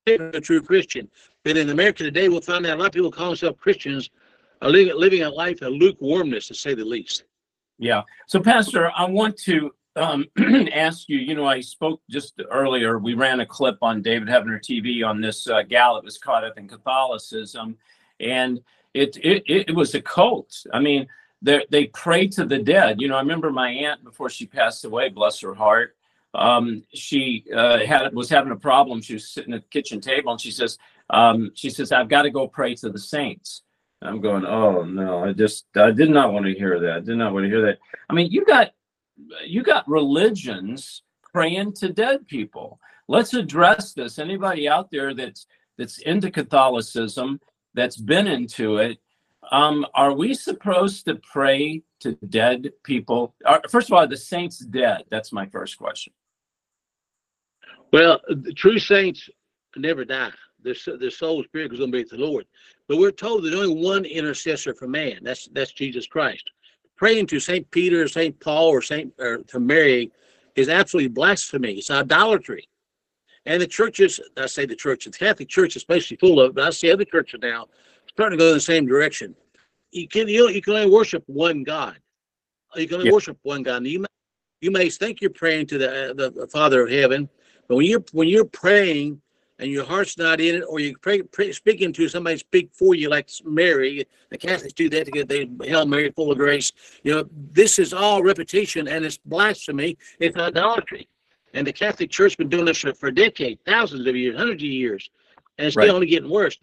a 0.09 0.41
true 0.41 0.61
Christian. 0.61 1.09
But 1.45 1.57
in 1.57 1.71
America 1.71 2.03
today, 2.03 2.29
we'll 2.29 2.41
find 2.41 2.67
out 2.67 2.77
a 2.77 2.81
lot 2.81 2.89
of 2.89 2.93
people 2.93 3.13
call 3.13 3.29
themselves 3.29 3.61
Christians 3.61 4.11
are 4.61 4.69
living, 4.69 4.97
living 4.97 5.23
a 5.23 5.31
life 5.31 5.63
of 5.63 5.75
lukewarmness, 5.75 6.49
to 6.49 6.55
say 6.55 6.75
the 6.75 6.85
least. 6.85 7.23
Yeah. 7.79 8.03
So, 8.27 8.41
Pastor, 8.41 8.91
I 8.97 9.05
want 9.05 9.37
to 9.43 9.73
um, 9.97 10.27
ask 10.73 11.09
you. 11.09 11.19
You 11.19 11.35
know, 11.35 11.47
I 11.47 11.61
spoke 11.61 12.01
just 12.11 12.41
earlier. 12.51 12.99
We 12.99 13.15
ran 13.15 13.41
a 13.41 13.47
clip 13.47 13.79
on 13.83 14.03
David 14.03 14.29
Heavener 14.29 14.61
TV 14.61 15.07
on 15.07 15.21
this 15.21 15.47
uh, 15.47 15.63
gal 15.63 15.95
that 15.95 16.05
was 16.05 16.19
caught 16.19 16.45
up 16.45 16.59
in 16.59 16.69
Catholicism, 16.69 17.77
and 18.21 18.61
it 18.93 19.17
it 19.19 19.45
it 19.47 19.75
was 19.75 19.95
a 19.95 20.03
cult. 20.03 20.55
I 20.73 20.81
mean, 20.81 21.07
they 21.43 21.65
they 21.71 21.87
pray 21.87 22.27
to 22.29 22.45
the 22.45 22.59
dead. 22.59 23.01
You 23.01 23.09
know, 23.09 23.17
I 23.17 23.21
remember 23.21 23.51
my 23.51 23.71
aunt 23.71 24.05
before 24.05 24.31
she 24.31 24.47
passed 24.47 24.85
away, 24.85 25.09
bless 25.09 25.41
her 25.41 25.55
heart. 25.55 25.97
Um, 26.35 26.83
she 26.93 27.45
uh, 27.55 27.79
had 27.79 28.13
was 28.13 28.29
having 28.29 28.53
a 28.53 28.57
problem. 28.57 29.01
She 29.01 29.15
was 29.15 29.29
sitting 29.29 29.55
at 29.55 29.63
the 29.63 29.69
kitchen 29.69 30.01
table, 30.01 30.33
and 30.33 30.41
she 30.41 30.51
says, 30.51 30.79
um, 31.11 31.53
she 31.55 31.71
says, 31.71 31.93
"I've 31.93 32.09
got 32.09 32.23
to 32.23 32.31
go 32.31 32.49
pray 32.49 32.75
to 32.77 32.91
the 32.91 32.99
saints." 32.99 33.63
I'm 34.05 34.21
going, 34.21 34.45
oh 34.45 34.83
no, 34.85 35.25
I 35.25 35.33
just 35.33 35.65
I 35.77 35.91
did 35.91 36.11
not 36.11 36.33
want 36.33 36.45
to 36.47 36.55
hear 36.55 36.79
that. 36.79 36.93
I 36.93 37.01
did 37.01 37.17
not 37.17 37.33
want 37.33 37.45
to 37.45 37.49
hear 37.49 37.63
that. 37.63 37.79
I 38.11 38.13
mean, 38.13 38.31
you 38.31 38.45
got 38.45 38.73
you 39.47 39.63
got 39.63 39.89
religions 39.89 41.03
praying 41.33 41.73
to 41.75 41.93
dead 41.93 42.27
people. 42.27 42.81
Let's 43.09 43.35
address 43.35 43.93
this. 43.93 44.19
Anybody 44.19 44.69
out 44.69 44.91
there 44.91 45.15
that's 45.15 45.47
that's 45.77 45.99
into 45.99 46.31
Catholicism, 46.31 47.41
that's 47.75 47.97
been 47.97 48.29
into 48.29 48.77
it, 48.77 48.99
um, 49.51 49.87
are 49.95 50.13
we 50.13 50.35
supposed 50.35 51.05
to 51.07 51.17
pray 51.17 51.83
to 52.01 52.13
dead 52.29 52.71
people? 52.83 53.35
Are, 53.45 53.61
first 53.69 53.89
of 53.89 53.95
all, 53.95 54.07
the 54.07 54.17
saints 54.17 54.59
dead? 54.59 55.05
That's 55.11 55.33
my 55.33 55.47
first 55.47 55.77
question. 55.77 56.13
Well, 57.93 58.21
the 58.29 58.53
true 58.53 58.79
saints 58.79 59.29
never 59.77 60.05
die. 60.05 60.33
Their, 60.63 60.75
their 60.99 61.11
soul 61.11 61.45
spirit 61.45 61.71
goes 61.71 61.81
on 61.81 61.87
to 61.89 61.93
be 61.93 61.99
with 61.99 62.11
the 62.11 62.17
Lord. 62.17 62.47
But 62.89 62.99
we're 62.99 63.11
told 63.11 63.45
there's 63.45 63.55
only 63.55 63.83
one 63.83 64.05
intercessor 64.05 64.75
for 64.75 64.89
man. 64.89 65.19
That's 65.23 65.49
that's 65.53 65.73
Jesus 65.73 66.07
Christ. 66.07 66.51
Praying 66.97 67.27
to 67.29 67.41
Saint 67.41 67.71
Peter, 67.71 68.07
Saint 68.09 68.39
Paul, 68.41 68.69
or 68.69 68.83
Saint 68.83 69.13
or 69.19 69.39
to 69.39 69.61
Mary 69.61 70.13
is 70.55 70.69
absolutely 70.69 71.09
blasphemy. 71.09 71.73
It's 71.73 71.91
idolatry. 71.91 72.69
And 73.47 73.61
the 73.61 73.67
churches, 73.67 74.21
I 74.37 74.47
say 74.47 74.65
the 74.65 74.77
church, 74.77 75.05
the 75.05 75.11
Catholic 75.11 75.49
Church 75.49 75.77
is 75.77 75.85
basically 75.85 76.17
full 76.17 76.41
of, 76.41 76.51
it, 76.51 76.55
but 76.55 76.65
I 76.65 76.71
see 76.71 76.91
other 76.91 77.05
churches 77.05 77.41
now 77.43 77.67
starting 78.09 78.39
to 78.39 78.43
go 78.43 78.49
in 78.49 78.55
the 78.55 78.61
same 78.61 78.87
direction. 78.87 79.35
You 79.91 80.09
can 80.09 80.29
you, 80.29 80.49
you 80.49 80.63
can 80.63 80.75
only 80.75 80.91
worship 80.91 81.23
one 81.27 81.63
God. 81.63 81.99
You 82.75 82.87
can 82.87 82.97
only 82.97 83.07
yeah. 83.07 83.13
worship 83.13 83.39
one 83.43 83.63
God. 83.63 83.79
And 83.79 83.87
you 83.87 84.01
may, 84.01 84.07
you 84.61 84.71
may 84.71 84.89
think 84.89 85.21
you're 85.21 85.31
praying 85.31 85.67
to 85.69 85.79
the, 85.79 86.11
uh, 86.11 86.15
the 86.15 86.49
Father 86.49 86.85
of 86.85 86.91
Heaven, 86.91 87.29
but 87.69 87.77
when 87.77 87.87
you're 87.87 88.05
when 88.13 88.29
you're 88.29 88.45
praying 88.45 89.21
and 89.59 89.71
your 89.71 89.85
heart's 89.85 90.19
not 90.19 90.41
in 90.41 90.57
it, 90.57 90.65
or 90.69 90.81
you're 90.81 90.99
pray, 90.99 91.23
pray, 91.23 91.53
speaking 91.53 91.93
to 91.93 92.09
somebody 92.09 92.39
speak 92.39 92.71
for 92.73 92.95
you, 92.95 93.09
like 93.09 93.31
Mary. 93.45 94.07
The 94.31 94.39
Catholics 94.39 94.73
do 94.73 94.89
that 94.91 95.05
to 95.05 95.11
get 95.11 95.29
the 95.29 95.49
Hail 95.63 95.87
Mary, 95.87 96.11
full 96.11 96.33
of 96.33 96.39
grace. 96.39 96.73
You 97.05 97.15
know, 97.15 97.29
this 97.53 97.79
is 97.79 97.93
all 97.93 98.23
repetition 98.23 98.89
and 98.89 99.05
it's 99.05 99.19
blasphemy. 99.19 99.97
It's 100.19 100.37
idolatry. 100.37 101.09
And 101.53 101.65
the 101.67 101.73
Catholic 101.73 102.11
Church 102.11 102.33
has 102.33 102.37
been 102.37 102.49
doing 102.49 102.65
this 102.65 102.79
for, 102.79 102.93
for 102.95 103.11
decades, 103.13 103.61
thousands 103.65 104.07
of 104.09 104.17
years, 104.17 104.37
hundreds 104.37 104.63
of 104.63 104.69
years, 104.69 105.09
and 105.59 105.69
it's 105.69 105.77
right. 105.77 105.85
still 105.85 105.95
only 105.95 106.09
getting 106.09 106.31
worse. 106.31 106.59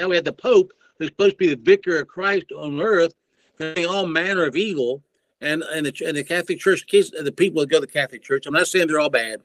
Now 0.00 0.08
we 0.08 0.16
have 0.16 0.24
the 0.24 0.32
Pope, 0.32 0.72
who's 0.98 1.08
supposed 1.08 1.32
to 1.32 1.36
be 1.36 1.54
the 1.54 1.62
vicar 1.62 2.00
of 2.00 2.08
Christ 2.08 2.46
on 2.56 2.80
earth, 2.80 3.14
doing 3.60 3.86
all 3.86 4.06
manner 4.06 4.44
of 4.44 4.56
evil. 4.56 5.02
And 5.40 5.62
and 5.62 5.86
the, 5.86 6.04
and 6.04 6.16
the 6.16 6.24
Catholic 6.24 6.58
Church, 6.58 6.84
kids, 6.84 7.12
the 7.12 7.30
people 7.30 7.60
that 7.60 7.70
go 7.70 7.76
to 7.76 7.86
the 7.86 7.92
Catholic 7.92 8.24
Church, 8.24 8.46
I'm 8.46 8.54
not 8.54 8.66
saying 8.66 8.88
they're 8.88 8.98
all 8.98 9.08
bad. 9.08 9.40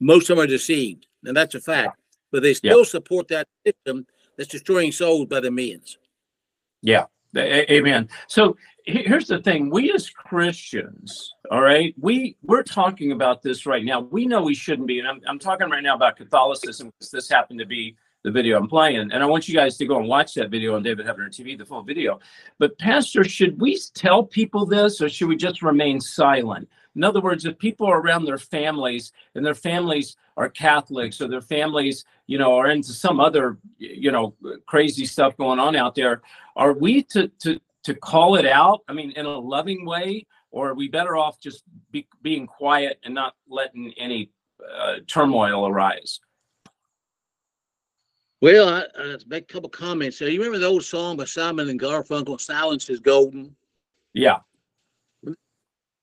Most 0.00 0.28
of 0.28 0.36
them 0.36 0.44
are 0.44 0.48
deceived, 0.48 1.06
and 1.22 1.36
that's 1.36 1.54
a 1.54 1.60
fact 1.60 2.00
but 2.36 2.42
they 2.42 2.52
still 2.52 2.80
yep. 2.80 2.86
support 2.86 3.28
that 3.28 3.48
system 3.66 4.06
that's 4.36 4.50
destroying 4.50 4.92
souls 4.92 5.24
by 5.24 5.40
the 5.40 5.50
millions. 5.50 5.96
Yeah, 6.82 7.04
amen. 7.34 8.10
So 8.28 8.58
here's 8.84 9.26
the 9.26 9.40
thing: 9.40 9.70
we 9.70 9.90
as 9.94 10.10
Christians, 10.10 11.32
all 11.50 11.62
right, 11.62 11.94
we 11.98 12.36
we're 12.42 12.62
talking 12.62 13.12
about 13.12 13.40
this 13.40 13.64
right 13.64 13.82
now. 13.82 14.00
We 14.00 14.26
know 14.26 14.42
we 14.42 14.54
shouldn't 14.54 14.86
be, 14.86 14.98
and 14.98 15.08
I'm 15.08 15.22
I'm 15.26 15.38
talking 15.38 15.70
right 15.70 15.82
now 15.82 15.94
about 15.94 16.18
Catholicism 16.18 16.88
because 16.90 17.10
this 17.10 17.26
happened 17.26 17.58
to 17.60 17.64
be 17.64 17.96
the 18.22 18.30
video 18.30 18.58
I'm 18.58 18.68
playing, 18.68 19.12
and 19.12 19.22
I 19.22 19.24
want 19.24 19.48
you 19.48 19.54
guys 19.54 19.78
to 19.78 19.86
go 19.86 19.98
and 19.98 20.06
watch 20.06 20.34
that 20.34 20.50
video 20.50 20.76
on 20.76 20.82
David 20.82 21.06
Heavener 21.06 21.30
TV, 21.30 21.56
the 21.56 21.64
full 21.64 21.84
video. 21.84 22.20
But 22.58 22.78
Pastor, 22.78 23.24
should 23.24 23.58
we 23.58 23.80
tell 23.94 24.22
people 24.22 24.66
this, 24.66 25.00
or 25.00 25.08
should 25.08 25.28
we 25.28 25.36
just 25.36 25.62
remain 25.62 26.02
silent? 26.02 26.68
In 26.96 27.04
other 27.04 27.20
words, 27.20 27.44
if 27.44 27.58
people 27.58 27.86
are 27.86 28.00
around 28.00 28.24
their 28.24 28.38
families 28.38 29.12
and 29.34 29.44
their 29.44 29.54
families 29.54 30.16
are 30.38 30.48
Catholics 30.48 31.20
or 31.20 31.28
their 31.28 31.42
families, 31.42 32.06
you 32.26 32.38
know, 32.38 32.56
are 32.56 32.70
into 32.70 32.92
some 32.92 33.20
other, 33.20 33.58
you 33.78 34.10
know, 34.10 34.34
crazy 34.66 35.04
stuff 35.04 35.36
going 35.36 35.60
on 35.60 35.76
out 35.76 35.94
there, 35.94 36.22
are 36.56 36.72
we 36.72 37.02
to 37.02 37.28
to 37.40 37.60
to 37.84 37.94
call 37.94 38.36
it 38.36 38.46
out? 38.46 38.80
I 38.88 38.94
mean, 38.94 39.12
in 39.12 39.26
a 39.26 39.38
loving 39.38 39.84
way, 39.84 40.26
or 40.50 40.70
are 40.70 40.74
we 40.74 40.88
better 40.88 41.16
off 41.16 41.38
just 41.38 41.62
be, 41.90 42.08
being 42.22 42.46
quiet 42.46 42.98
and 43.04 43.14
not 43.14 43.34
letting 43.46 43.92
any 43.98 44.30
uh, 44.74 44.96
turmoil 45.06 45.68
arise? 45.68 46.18
Well, 48.40 48.68
I, 48.68 48.84
I 48.98 49.16
make 49.26 49.44
a 49.44 49.52
couple 49.52 49.68
comments. 49.68 50.18
So 50.18 50.24
you 50.24 50.38
remember 50.38 50.58
the 50.58 50.66
old 50.66 50.84
song 50.84 51.18
by 51.18 51.26
Simon 51.26 51.68
and 51.68 51.78
Garfunkel, 51.78 52.40
"Silence 52.40 52.88
is 52.88 53.00
Golden"? 53.00 53.54
Yeah. 54.14 54.38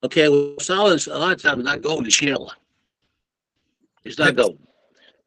Okay, 0.04 0.28
well, 0.28 0.60
silence 0.60 1.08
a 1.08 1.18
lot 1.18 1.34
of 1.34 1.42
times 1.42 1.64
not 1.64 1.82
golden, 1.82 2.06
it's 2.06 2.22
yellow. 2.22 2.52
It's 4.04 4.20
not 4.20 4.36
golden. 4.36 4.60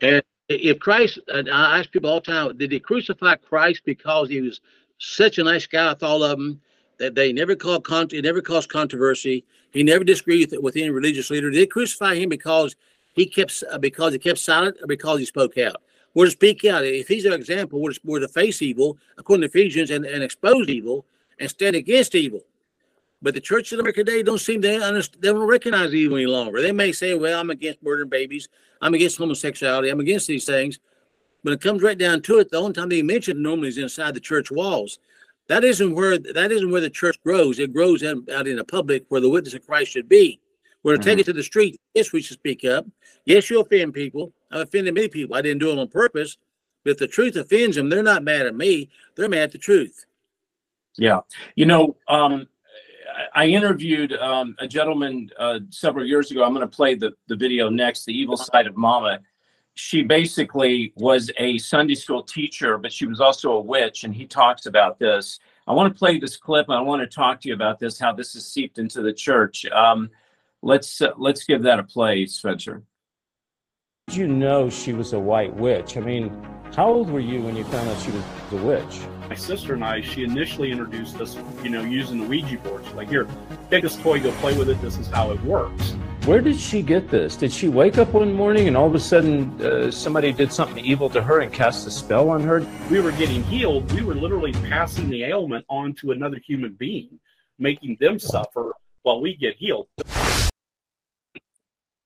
And 0.02 0.23
if 0.49 0.78
Christ, 0.78 1.18
and 1.28 1.50
I 1.50 1.78
ask 1.78 1.90
people 1.90 2.11
all 2.11 2.21
the 2.21 2.33
time, 2.33 2.56
did 2.56 2.71
they 2.71 2.78
crucify 2.78 3.37
Christ 3.37 3.83
because 3.85 4.28
he 4.28 4.42
was 4.42 4.61
such 4.99 5.38
a 5.38 5.45
nice 5.45 5.66
guy 5.66 5.88
with 5.88 6.02
all 6.02 6.23
of 6.23 6.38
them 6.38 6.61
that 6.99 7.14
they 7.14 7.33
never 7.33 7.54
called 7.54 7.85
con- 7.85 8.09
it 8.12 8.25
never 8.25 8.40
caused 8.40 8.71
controversy. 8.71 9.45
He 9.71 9.83
never 9.83 10.04
disagreed 10.04 10.50
with, 10.50 10.61
with 10.61 10.76
any 10.76 10.90
religious 10.90 11.30
leader. 11.30 11.50
Did 11.50 11.61
they 11.61 11.66
crucify 11.66 12.14
him 12.14 12.28
because 12.28 12.76
he 13.12 13.26
kept 13.26 13.62
uh, 13.71 13.78
because 13.78 14.12
he 14.12 14.18
kept 14.18 14.38
silent 14.38 14.76
or 14.80 14.87
because 14.87 15.18
he 15.18 15.26
spoke 15.26 15.59
out? 15.59 15.83
We're 16.14 16.26
to 16.26 16.30
speak 16.30 16.64
out. 16.64 16.85
If 16.85 17.09
he's 17.09 17.26
an 17.26 17.35
example, 17.35 17.80
we're 17.80 17.92
to, 17.92 18.00
we're 18.04 18.21
to 18.21 18.28
face 18.28 18.62
evil 18.62 18.97
according 19.18 19.42
to 19.42 19.49
Ephesians 19.49 19.90
and, 19.90 20.06
and 20.06 20.23
expose 20.23 20.68
evil 20.68 21.04
and 21.38 21.50
stand 21.50 21.76
against 21.76 22.14
evil. 22.14 22.40
But 23.26 23.35
the 23.35 23.40
church 23.40 23.73
in 23.73 23.80
America 23.80 24.04
today 24.04 24.23
don't 24.23 24.38
seem 24.38 24.62
to 24.62 24.80
understand, 24.80 25.21
they 25.21 25.33
don't 25.33 25.49
recognize 25.49 25.92
evil 25.92 26.16
any 26.16 26.26
longer. 26.26 26.62
They 26.62 26.71
may 26.71 26.92
say, 26.92 27.16
well, 27.16 27.40
I'm 27.40 27.50
against 27.50 27.83
murdering 27.83 28.09
babies. 28.09 28.49
I'm 28.80 28.95
against 28.95 29.18
homosexuality. 29.18 29.90
I'm 29.90 29.99
against 29.99 30.28
these 30.28 30.45
things. 30.45 30.78
But 31.42 31.52
it 31.52 31.61
comes 31.61 31.83
right 31.83 31.99
down 31.99 32.23
to 32.23 32.38
it. 32.38 32.52
The 32.52 32.59
only 32.59 32.75
time 32.75 32.88
they 32.88 33.02
mention 33.02 33.37
it 33.37 33.40
normally 33.40 33.66
is 33.66 33.78
inside 33.78 34.14
the 34.14 34.21
church 34.21 34.52
walls. 34.52 35.00
That 35.49 35.64
isn't 35.64 35.92
where 35.92 36.18
that 36.18 36.52
isn't 36.52 36.71
where 36.71 36.80
the 36.80 36.88
church 36.88 37.21
grows. 37.25 37.59
It 37.59 37.73
grows 37.73 38.04
in, 38.04 38.25
out 38.33 38.47
in 38.47 38.59
the 38.59 38.64
public 38.64 39.06
where 39.09 39.21
the 39.21 39.28
witness 39.28 39.54
of 39.54 39.66
Christ 39.66 39.90
should 39.90 40.09
be. 40.09 40.38
We're 40.85 40.92
to 40.92 41.00
mm-hmm. 41.00 41.09
take 41.09 41.18
it 41.18 41.25
to 41.25 41.33
the 41.33 41.42
street. 41.42 41.80
Yes, 41.95 42.12
we 42.12 42.23
should 42.23 42.38
speak 42.38 42.64
up. 42.64 42.87
Yes, 43.25 43.50
you 43.50 43.61
offend 43.61 43.92
people. 43.92 44.33
I've 44.52 44.68
offended 44.68 44.95
many 44.95 45.09
people. 45.09 45.35
I 45.35 45.42
didn't 45.42 45.59
do 45.59 45.73
it 45.73 45.80
on 45.80 45.88
purpose. 45.88 46.37
But 46.85 46.92
if 46.92 46.99
the 46.99 47.09
truth 47.09 47.35
offends 47.35 47.75
them, 47.75 47.88
they're 47.88 48.04
not 48.04 48.23
mad 48.23 48.47
at 48.47 48.54
me. 48.54 48.88
They're 49.16 49.28
mad 49.28 49.42
at 49.42 49.50
the 49.50 49.59
truth. 49.59 50.06
Yeah. 50.97 51.23
You 51.56 51.66
know, 51.66 51.97
um, 52.06 52.47
I 53.35 53.47
interviewed 53.47 54.12
um, 54.14 54.54
a 54.59 54.66
gentleman 54.66 55.30
uh, 55.38 55.61
several 55.71 56.04
years 56.04 56.30
ago. 56.30 56.45
I'm 56.45 56.54
going 56.54 56.68
to 56.68 56.76
play 56.76 56.95
the, 56.95 57.12
the 57.28 57.37
video 57.37 57.68
next, 57.68 58.04
The 58.04 58.12
Evil 58.16 58.37
Side 58.37 58.66
of 58.66 58.76
Mama. 58.76 59.21
She 59.75 60.02
basically 60.02 60.92
was 60.97 61.30
a 61.38 61.59
Sunday 61.59 61.95
school 61.95 62.23
teacher, 62.23 62.78
but 62.78 62.92
she 62.92 63.06
was 63.06 63.21
also 63.21 63.52
a 63.52 63.61
witch, 63.61 64.04
and 64.04 64.14
he 64.14 64.26
talks 64.26 64.66
about 64.66 64.99
this. 64.99 65.38
I 65.66 65.73
want 65.73 65.92
to 65.92 65.99
play 65.99 66.18
this 66.18 66.37
clip. 66.37 66.71
I 66.71 66.80
want 66.80 67.02
to 67.02 67.06
talk 67.06 67.40
to 67.42 67.49
you 67.49 67.54
about 67.54 67.78
this, 67.78 67.99
how 67.99 68.12
this 68.12 68.35
is 68.35 68.47
seeped 68.47 68.78
into 68.78 69.02
the 69.02 69.12
church. 69.12 69.66
Um, 69.66 70.11
let's 70.62 71.02
uh, 71.02 71.11
let's 71.18 71.45
give 71.45 71.62
that 71.64 71.78
a 71.78 71.85
play, 71.85 72.26
Spencer. 72.26 72.83
You 74.12 74.28
know 74.28 74.70
she 74.70 74.92
was 74.92 75.14
a 75.14 75.18
white 75.18 75.52
witch? 75.56 75.96
I 75.96 76.00
mean, 76.00 76.30
how 76.76 76.86
old 76.86 77.10
were 77.10 77.18
you 77.18 77.42
when 77.42 77.56
you 77.56 77.64
found 77.64 77.88
out 77.88 78.00
she 78.00 78.12
was 78.12 78.22
a 78.52 78.56
witch? 78.64 79.00
My 79.28 79.34
sister 79.34 79.75
and 79.75 79.84
I, 79.84 80.00
she 80.00 80.22
initially 80.22 80.70
introduced 80.70 81.20
us, 81.20 81.36
you 81.64 81.70
know, 81.70 81.82
using 81.82 82.20
the 82.20 82.26
Ouija 82.28 82.56
board. 82.58 82.84
She's 82.84 82.94
like, 82.94 83.08
here, 83.08 83.26
take 83.68 83.82
this 83.82 83.96
toy, 83.96 84.20
go 84.20 84.30
play 84.34 84.56
with 84.56 84.70
it. 84.70 84.80
This 84.80 84.96
is 84.96 85.08
how 85.08 85.32
it 85.32 85.42
works. 85.42 85.90
Where 86.25 86.40
did 86.40 86.56
she 86.56 86.82
get 86.82 87.10
this? 87.10 87.34
Did 87.34 87.50
she 87.52 87.68
wake 87.68 87.98
up 87.98 88.12
one 88.12 88.32
morning 88.32 88.68
and 88.68 88.76
all 88.76 88.86
of 88.86 88.94
a 88.94 89.00
sudden 89.00 89.60
uh, 89.60 89.90
somebody 89.90 90.30
did 90.32 90.52
something 90.52 90.84
evil 90.84 91.10
to 91.10 91.20
her 91.20 91.40
and 91.40 91.52
cast 91.52 91.84
a 91.88 91.90
spell 91.90 92.30
on 92.30 92.44
her? 92.44 92.64
We 92.88 93.00
were 93.00 93.12
getting 93.12 93.42
healed. 93.42 93.92
We 93.92 94.02
were 94.02 94.14
literally 94.14 94.52
passing 94.52 95.10
the 95.10 95.25
ailment 95.25 95.64
on 95.68 95.94
to 95.94 96.12
another 96.12 96.38
human 96.38 96.75
being, 96.75 97.18
making 97.58 97.96
them 97.98 98.20
suffer 98.20 98.72
while 99.02 99.20
we 99.20 99.34
get 99.34 99.56
healed. 99.56 99.88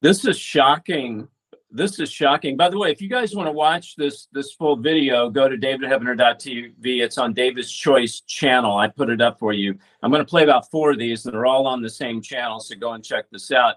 This 0.01 0.25
is 0.25 0.39
shocking. 0.39 1.29
This 1.73 2.01
is 2.01 2.11
shocking. 2.11 2.57
By 2.57 2.69
the 2.69 2.79
way, 2.79 2.91
if 2.91 3.01
you 3.01 3.09
guys 3.09 3.35
want 3.35 3.47
to 3.47 3.53
watch 3.53 3.95
this 3.95 4.27
this 4.33 4.53
full 4.53 4.77
video, 4.77 5.31
go 5.31 5.49
to 5.49 5.57
davidheavener.tv. 5.57 6.75
It's 6.85 7.17
on 7.17 7.33
David's 7.33 7.71
Choice 7.71 8.21
channel. 8.23 8.77
I 8.77 8.89
put 8.89 9.09
it 9.09 9.21
up 9.21 9.39
for 9.39 9.53
you. 9.53 9.79
I'm 10.03 10.11
going 10.11 10.25
to 10.25 10.29
play 10.29 10.43
about 10.43 10.69
four 10.69 10.91
of 10.91 10.99
these, 10.99 11.25
and 11.25 11.35
they're 11.35 11.47
all 11.47 11.69
on 11.69 11.81
the 11.81 11.89
same 11.89 12.21
channel. 12.21 12.59
So 12.59 12.75
go 12.75 12.93
and 12.95 13.05
check 13.05 13.27
this 13.31 13.53
out. 13.53 13.77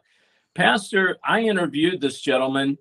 Pastor, 0.56 1.18
I 1.24 1.42
interviewed 1.42 2.02
this 2.02 2.20
gentleman, 2.20 2.80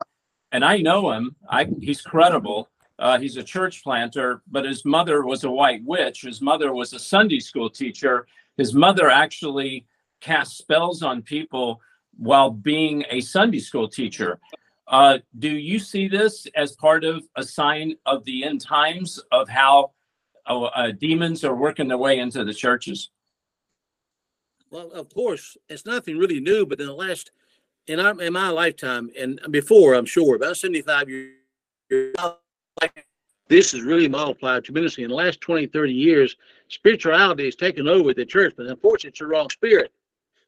and 0.51 0.65
I 0.65 0.79
know 0.79 1.11
him. 1.13 1.37
I 1.47 1.69
he's 1.81 2.01
credible. 2.01 2.71
Uh, 2.99 3.19
he's 3.19 3.37
a 3.37 3.43
church 3.43 3.83
planter, 3.83 4.41
but 4.51 4.65
his 4.65 4.85
mother 4.87 5.27
was 5.27 5.45
a 5.45 5.51
white 5.51 5.85
witch. 5.85 6.23
His 6.23 6.41
mother 6.41 6.73
was 6.73 6.95
a 6.95 6.99
Sunday 6.99 7.41
school 7.41 7.69
teacher. 7.69 8.27
His 8.57 8.73
mother 8.73 9.11
actually 9.11 9.87
cast 10.23 10.57
spells 10.57 11.03
on 11.03 11.21
people 11.21 11.83
while 12.17 12.51
being 12.51 13.05
a 13.11 13.21
Sunday 13.21 13.59
school 13.59 13.89
teacher. 13.89 14.39
Uh, 14.89 15.19
do 15.39 15.51
you 15.51 15.79
see 15.79 16.09
this 16.09 16.47
as 16.55 16.73
part 16.73 17.05
of 17.05 17.25
a 17.37 17.43
sign 17.43 17.95
of 18.07 18.25
the 18.25 18.45
end 18.45 18.61
times 18.61 19.21
of 19.31 19.49
how 19.49 19.93
uh, 20.47 20.63
uh, 20.63 20.91
demons 20.93 21.45
are 21.45 21.55
working 21.55 21.89
their 21.89 21.99
way 21.99 22.19
into 22.19 22.45
the 22.45 22.55
churches? 22.55 23.11
Well, 24.71 24.91
of 24.93 25.13
course, 25.13 25.57
it's 25.69 25.87
nothing 25.87 26.19
really 26.19 26.41
new, 26.41 26.67
but 26.67 26.81
in 26.81 26.87
the 26.87 26.95
last, 26.95 27.31
in 27.87 28.01
our, 28.01 28.21
in 28.21 28.33
my 28.33 28.49
lifetime, 28.49 29.11
and 29.19 29.39
before, 29.51 29.95
I'm 29.95 30.07
sure, 30.07 30.37
about 30.37 30.57
75 30.57 31.09
years, 31.09 31.35
this 33.49 33.73
has 33.73 33.83
really 33.83 34.09
multiplied 34.09 34.65
tremendously. 34.65 35.05
In 35.05 35.11
the 35.11 35.17
last 35.17 35.43
20, 35.43 35.67
30 35.67 35.93
years, 35.93 36.37
spirituality 36.69 37.45
has 37.45 37.55
taken 37.55 37.87
over 37.87 38.15
the 38.15 38.25
church, 38.25 38.55
but 38.57 38.67
unfortunately, 38.67 39.11
it's 39.11 39.19
the 39.19 39.27
wrong 39.27 39.51
spirit. 39.51 39.93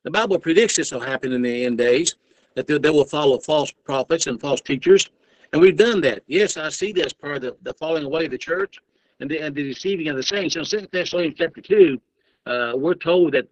The 0.05 0.11
Bible 0.11 0.39
predicts 0.39 0.77
this 0.77 0.91
will 0.91 1.01
happen 1.01 1.33
in 1.33 1.43
the 1.43 1.67
end 1.67 1.79
days, 1.79 2.15
that 2.55 2.67
they, 2.67 2.91
will 2.91 3.05
follow 3.05 3.39
false 3.39 3.73
prophets 3.85 4.27
and 4.27 4.41
false 4.41 4.61
teachers. 4.61 5.11
And 5.53 5.61
we've 5.61 5.77
done 5.77 6.01
that. 6.03 6.23
Yes, 6.27 6.57
I 6.57 6.69
see 6.69 6.93
that 6.93 7.07
as 7.07 7.13
part 7.13 7.37
of 7.37 7.43
the, 7.43 7.57
the 7.63 7.75
falling 7.75 8.05
away 8.05 8.25
of 8.25 8.31
the 8.31 8.39
church 8.39 8.79
and 9.21 9.31
the, 9.31 9.39
and 9.39 9.55
the 9.55 9.63
deceiving 9.63 10.09
of 10.09 10.17
the 10.17 10.23
saints. 10.23 10.57
In 10.57 10.65
2 10.65 10.89
Thessalonians 10.93 11.37
chapter 11.39 11.61
2, 11.61 12.01
uh, 12.47 12.73
we're 12.77 12.95
told 12.95 13.33
that, 13.33 13.49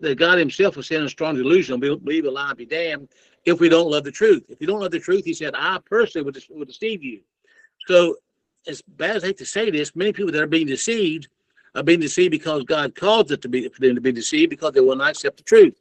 that 0.00 0.18
God 0.18 0.38
himself 0.38 0.76
will 0.76 0.82
send 0.82 1.04
a 1.04 1.08
strong 1.08 1.36
delusion, 1.36 1.80
believe 1.80 2.24
a 2.24 2.30
lie 2.30 2.50
and 2.50 2.58
be 2.58 2.66
damned, 2.66 3.08
if 3.44 3.60
we 3.60 3.68
don't 3.68 3.90
love 3.90 4.04
the 4.04 4.10
truth. 4.10 4.44
If 4.48 4.60
you 4.60 4.66
don't 4.66 4.80
love 4.80 4.90
the 4.90 5.00
truth, 5.00 5.24
he 5.24 5.34
said, 5.34 5.54
I 5.56 5.78
personally 5.84 6.24
would, 6.24 6.42
would 6.50 6.68
deceive 6.68 7.02
you. 7.02 7.20
So, 7.86 8.16
as 8.66 8.80
bad 8.80 9.16
as 9.16 9.24
I 9.24 9.28
hate 9.28 9.38
to 9.38 9.46
say 9.46 9.70
this, 9.70 9.94
many 9.94 10.12
people 10.12 10.32
that 10.32 10.42
are 10.42 10.46
being 10.46 10.66
deceived 10.66 11.28
are 11.74 11.82
being 11.82 12.00
deceived 12.00 12.30
because 12.30 12.64
God 12.64 12.94
caused 12.94 13.30
it 13.30 13.42
to 13.42 13.48
be 13.48 13.68
for 13.68 13.80
them 13.80 13.94
to 13.94 14.00
be 14.00 14.12
deceived 14.12 14.50
because 14.50 14.72
they 14.72 14.80
will 14.80 14.96
not 14.96 15.10
accept 15.10 15.36
the 15.36 15.42
truth. 15.42 15.78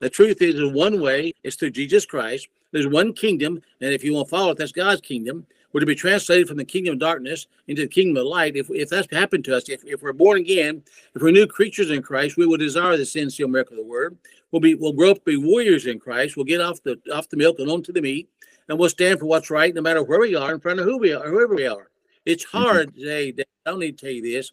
The 0.00 0.10
truth 0.10 0.42
is, 0.42 0.54
in 0.54 0.72
one 0.72 1.00
way, 1.00 1.34
it's 1.42 1.56
through 1.56 1.70
Jesus 1.70 2.06
Christ. 2.06 2.48
There's 2.70 2.86
one 2.86 3.12
kingdom, 3.12 3.60
and 3.80 3.92
if 3.92 4.04
you 4.04 4.14
want 4.14 4.28
to 4.28 4.30
follow 4.30 4.50
it, 4.52 4.58
that's 4.58 4.72
God's 4.72 5.00
kingdom. 5.00 5.46
We're 5.72 5.80
to 5.80 5.86
be 5.86 5.94
translated 5.94 6.48
from 6.48 6.56
the 6.56 6.64
kingdom 6.64 6.94
of 6.94 6.98
darkness 6.98 7.46
into 7.66 7.82
the 7.82 7.88
kingdom 7.88 8.16
of 8.16 8.26
light. 8.26 8.56
If, 8.56 8.70
if 8.70 8.88
that's 8.88 9.12
happened 9.12 9.44
to 9.44 9.56
us, 9.56 9.68
if, 9.68 9.84
if 9.84 10.02
we're 10.02 10.12
born 10.12 10.38
again, 10.38 10.82
if 11.14 11.20
we're 11.20 11.30
new 11.30 11.46
creatures 11.46 11.90
in 11.90 12.02
Christ, 12.02 12.36
we 12.36 12.46
will 12.46 12.56
desire 12.56 12.96
the 12.96 13.04
sin, 13.04 13.28
seal, 13.28 13.48
miracle 13.48 13.74
of 13.74 13.84
the 13.84 13.90
word. 13.90 14.16
We'll 14.50 14.60
be 14.60 14.74
we'll 14.74 14.92
grow 14.94 15.10
up 15.10 15.18
to 15.18 15.24
be 15.24 15.36
warriors 15.36 15.86
in 15.86 15.98
Christ. 15.98 16.36
We'll 16.36 16.46
get 16.46 16.62
off 16.62 16.82
the 16.82 16.98
off 17.12 17.28
the 17.28 17.36
milk 17.36 17.58
and 17.58 17.70
onto 17.70 17.92
the 17.92 18.00
meat, 18.00 18.30
and 18.68 18.78
we'll 18.78 18.88
stand 18.88 19.20
for 19.20 19.26
what's 19.26 19.50
right, 19.50 19.74
no 19.74 19.82
matter 19.82 20.02
where 20.02 20.20
we 20.20 20.34
are, 20.34 20.54
in 20.54 20.60
front 20.60 20.80
of 20.80 20.86
who 20.86 20.96
we 20.96 21.12
are, 21.12 21.28
whoever 21.28 21.54
we 21.54 21.66
are. 21.66 21.90
It's 22.24 22.44
hard 22.44 22.88
mm-hmm. 22.88 23.00
to 23.00 23.06
say. 23.06 23.34
I 23.66 23.70
don't 23.70 23.80
need 23.80 23.98
to 23.98 24.06
tell 24.06 24.14
you 24.14 24.22
this 24.22 24.52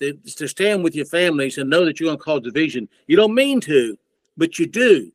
to, 0.00 0.14
to 0.14 0.48
stand 0.48 0.82
with 0.82 0.94
your 0.94 1.06
families 1.06 1.58
and 1.58 1.70
know 1.70 1.84
that 1.84 2.00
you're 2.00 2.08
going 2.08 2.18
to 2.18 2.24
cause 2.24 2.40
division. 2.42 2.88
You 3.06 3.16
don't 3.16 3.34
mean 3.34 3.60
to, 3.62 3.96
but 4.40 4.58
you 4.58 4.66
do. 4.66 5.12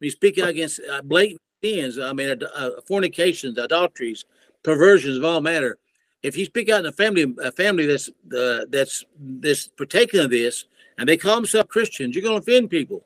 You 0.00 0.10
speak 0.10 0.38
out 0.38 0.50
against 0.50 0.80
uh, 0.90 1.02
blatant 1.02 1.40
sins. 1.62 1.98
I 1.98 2.12
mean, 2.12 2.40
uh, 2.54 2.70
fornications, 2.86 3.58
adulteries, 3.58 4.24
perversions 4.62 5.18
of 5.18 5.24
all 5.24 5.40
matter. 5.40 5.78
If 6.22 6.36
you 6.36 6.44
speak 6.44 6.70
out 6.70 6.80
in 6.80 6.86
a 6.86 6.92
family, 6.92 7.34
a 7.42 7.50
family 7.50 7.86
that's 7.86 8.08
uh, 8.08 8.64
that's 8.70 9.04
that's 9.18 9.66
partaking 9.66 10.20
of 10.20 10.30
this, 10.30 10.66
and 10.96 11.08
they 11.08 11.16
call 11.16 11.34
themselves 11.34 11.68
Christians, 11.68 12.14
you're 12.14 12.22
going 12.22 12.40
to 12.40 12.50
offend 12.50 12.70
people. 12.70 13.04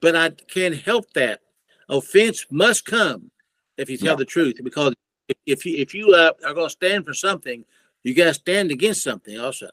But 0.00 0.14
I 0.14 0.30
can't 0.30 0.76
help 0.76 1.12
that. 1.14 1.40
Offense 1.88 2.46
must 2.50 2.86
come 2.86 3.30
if 3.76 3.90
you 3.90 3.98
tell 3.98 4.12
yeah. 4.12 4.16
the 4.16 4.24
truth, 4.24 4.60
because 4.62 4.94
if, 5.28 5.36
if 5.44 5.66
you 5.66 5.76
if 5.76 5.92
you 5.92 6.14
uh, 6.14 6.32
are 6.46 6.54
going 6.54 6.68
to 6.68 6.70
stand 6.70 7.04
for 7.04 7.14
something, 7.14 7.64
you 8.04 8.14
got 8.14 8.26
to 8.26 8.34
stand 8.34 8.70
against 8.70 9.02
something 9.02 9.38
also. 9.40 9.70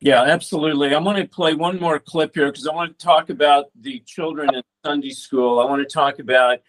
Yeah, 0.00 0.22
absolutely. 0.22 0.94
I 0.94 0.98
want 1.00 1.18
to 1.18 1.26
play 1.26 1.54
one 1.54 1.80
more 1.80 1.98
clip 1.98 2.34
here 2.34 2.46
because 2.46 2.68
I 2.68 2.74
want 2.74 2.96
to 2.96 3.04
talk 3.04 3.30
about 3.30 3.66
the 3.80 3.98
children 4.06 4.54
in 4.54 4.62
Sunday 4.84 5.10
school. 5.10 5.58
I 5.58 5.64
want 5.64 5.82
to 5.82 5.92
talk 5.92 6.20
about 6.20 6.60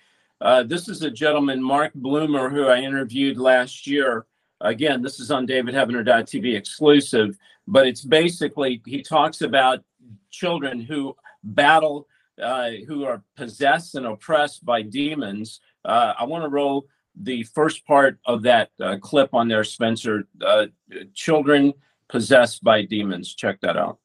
uh, 0.41 0.63
this 0.63 0.89
is 0.89 1.03
a 1.03 1.11
gentleman, 1.11 1.61
Mark 1.61 1.93
Bloomer, 1.93 2.49
who 2.49 2.65
I 2.67 2.79
interviewed 2.79 3.37
last 3.37 3.85
year. 3.85 4.25
Again, 4.61 5.03
this 5.03 5.19
is 5.19 5.29
on 5.29 5.45
DavidHeavener.tv 5.45 6.55
exclusive, 6.55 7.37
but 7.67 7.85
it's 7.85 8.03
basically 8.03 8.81
he 8.87 9.03
talks 9.03 9.41
about 9.41 9.83
children 10.31 10.81
who 10.81 11.15
battle, 11.43 12.07
uh, 12.41 12.71
who 12.87 13.05
are 13.05 13.21
possessed 13.35 13.93
and 13.93 14.07
oppressed 14.07 14.65
by 14.65 14.81
demons. 14.81 15.59
Uh, 15.85 16.13
I 16.17 16.23
want 16.23 16.43
to 16.45 16.49
roll 16.49 16.87
the 17.15 17.43
first 17.43 17.85
part 17.85 18.17
of 18.25 18.41
that 18.43 18.71
uh, 18.81 18.97
clip 18.97 19.35
on 19.35 19.47
there, 19.47 19.63
Spencer. 19.63 20.27
Uh, 20.43 20.67
children 21.13 21.73
possessed 22.09 22.63
by 22.63 22.83
demons. 22.83 23.33
Check 23.33 23.61
that 23.61 23.77
out. 23.77 23.99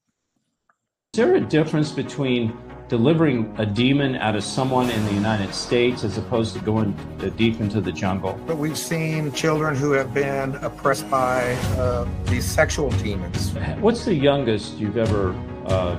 Is 1.15 1.19
there 1.19 1.37
a 1.37 1.41
difference 1.41 1.91
between 1.93 2.57
delivering 2.89 3.55
a 3.59 3.65
demon 3.65 4.17
out 4.17 4.37
of 4.37 4.45
someone 4.45 4.91
in 4.91 5.05
the 5.07 5.15
United 5.15 5.55
States 5.55 6.05
as 6.05 6.19
opposed 6.19 6.55
to 6.55 6.61
going 6.61 6.93
deep 7.37 7.61
into 7.61 7.81
the 7.81 7.93
jungle? 7.93 8.39
But 8.47 8.59
we've 8.59 8.79
seen 8.79 9.33
children 9.33 9.75
who 9.75 9.93
have 9.93 10.13
been 10.13 10.57
oppressed 10.57 11.09
by 11.09 11.53
uh, 11.79 12.07
these 12.25 12.45
sexual 12.45 12.91
demons. 12.91 13.53
What's 13.79 14.05
the 14.05 14.15
youngest 14.15 14.77
you've 14.77 14.97
ever 14.97 15.31
uh, 15.67 15.99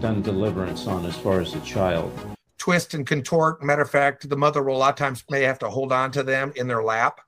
done 0.00 0.20
deliverance 0.20 0.86
on 0.86 1.06
as 1.06 1.16
far 1.16 1.40
as 1.40 1.54
a 1.54 1.60
child? 1.60 2.12
Twist 2.58 2.94
and 2.94 3.06
contort. 3.06 3.62
Matter 3.62 3.82
of 3.82 3.90
fact, 3.90 4.28
the 4.28 4.36
mother 4.36 4.62
will 4.62 4.76
a 4.76 4.78
lot 4.78 4.90
of 4.90 4.96
times 4.96 5.24
may 5.30 5.42
have 5.42 5.60
to 5.60 5.70
hold 5.70 5.92
on 5.92 6.10
to 6.10 6.22
them 6.22 6.52
in 6.56 6.66
their 6.66 6.82
lap. 6.82 7.20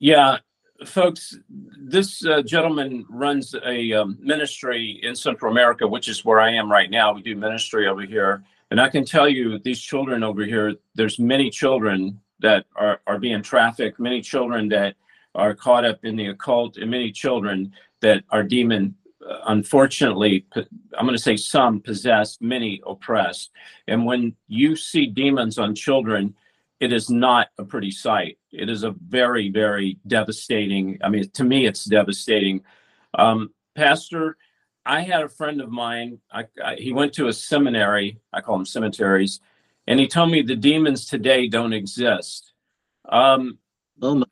Yeah, 0.00 0.38
folks, 0.86 1.38
this 1.48 2.24
uh, 2.24 2.42
gentleman 2.42 3.06
runs 3.08 3.54
a 3.64 3.92
um, 3.92 4.18
ministry 4.20 5.00
in 5.02 5.14
Central 5.14 5.50
America, 5.50 5.86
which 5.86 6.08
is 6.08 6.24
where 6.24 6.40
I 6.40 6.52
am 6.52 6.70
right 6.70 6.90
now. 6.90 7.12
We 7.12 7.22
do 7.22 7.36
ministry 7.36 7.86
over 7.86 8.02
here. 8.02 8.42
And 8.70 8.80
I 8.80 8.88
can 8.88 9.04
tell 9.04 9.28
you, 9.28 9.58
these 9.58 9.80
children 9.80 10.24
over 10.24 10.44
here, 10.44 10.74
there's 10.94 11.18
many 11.18 11.50
children 11.50 12.20
that 12.40 12.66
are, 12.74 13.00
are 13.06 13.18
being 13.18 13.42
trafficked, 13.42 14.00
many 14.00 14.20
children 14.20 14.68
that 14.70 14.96
are 15.34 15.54
caught 15.54 15.84
up 15.84 16.04
in 16.04 16.16
the 16.16 16.26
occult, 16.26 16.76
and 16.76 16.90
many 16.90 17.12
children 17.12 17.72
that 18.00 18.24
are 18.30 18.42
demon, 18.42 18.94
uh, 19.26 19.38
unfortunately, 19.46 20.44
I'm 20.56 21.06
going 21.06 21.16
to 21.16 21.22
say 21.22 21.36
some 21.36 21.80
possessed, 21.80 22.42
many 22.42 22.80
oppressed. 22.86 23.50
And 23.88 24.04
when 24.04 24.34
you 24.48 24.76
see 24.76 25.06
demons 25.06 25.58
on 25.58 25.74
children, 25.74 26.34
it 26.84 26.92
is 26.92 27.08
not 27.08 27.48
a 27.56 27.64
pretty 27.64 27.90
sight. 27.90 28.36
It 28.52 28.68
is 28.68 28.82
a 28.82 28.90
very, 28.90 29.48
very 29.48 29.96
devastating. 30.06 30.98
I 31.02 31.08
mean, 31.08 31.30
to 31.30 31.42
me, 31.42 31.64
it's 31.64 31.86
devastating. 31.86 32.60
Um, 33.14 33.54
Pastor, 33.74 34.36
I 34.84 35.00
had 35.00 35.22
a 35.22 35.28
friend 35.30 35.62
of 35.62 35.70
mine. 35.70 36.18
I, 36.30 36.44
I, 36.62 36.74
he 36.74 36.92
went 36.92 37.14
to 37.14 37.28
a 37.28 37.32
seminary. 37.32 38.20
I 38.34 38.42
call 38.42 38.58
them 38.58 38.66
cemeteries, 38.66 39.40
and 39.86 39.98
he 39.98 40.06
told 40.06 40.30
me 40.30 40.42
the 40.42 40.56
demons 40.56 41.06
today 41.06 41.48
don't 41.48 41.72
exist. 41.72 42.52
Um, 43.08 43.58
oh 44.02 44.16
my! 44.16 44.26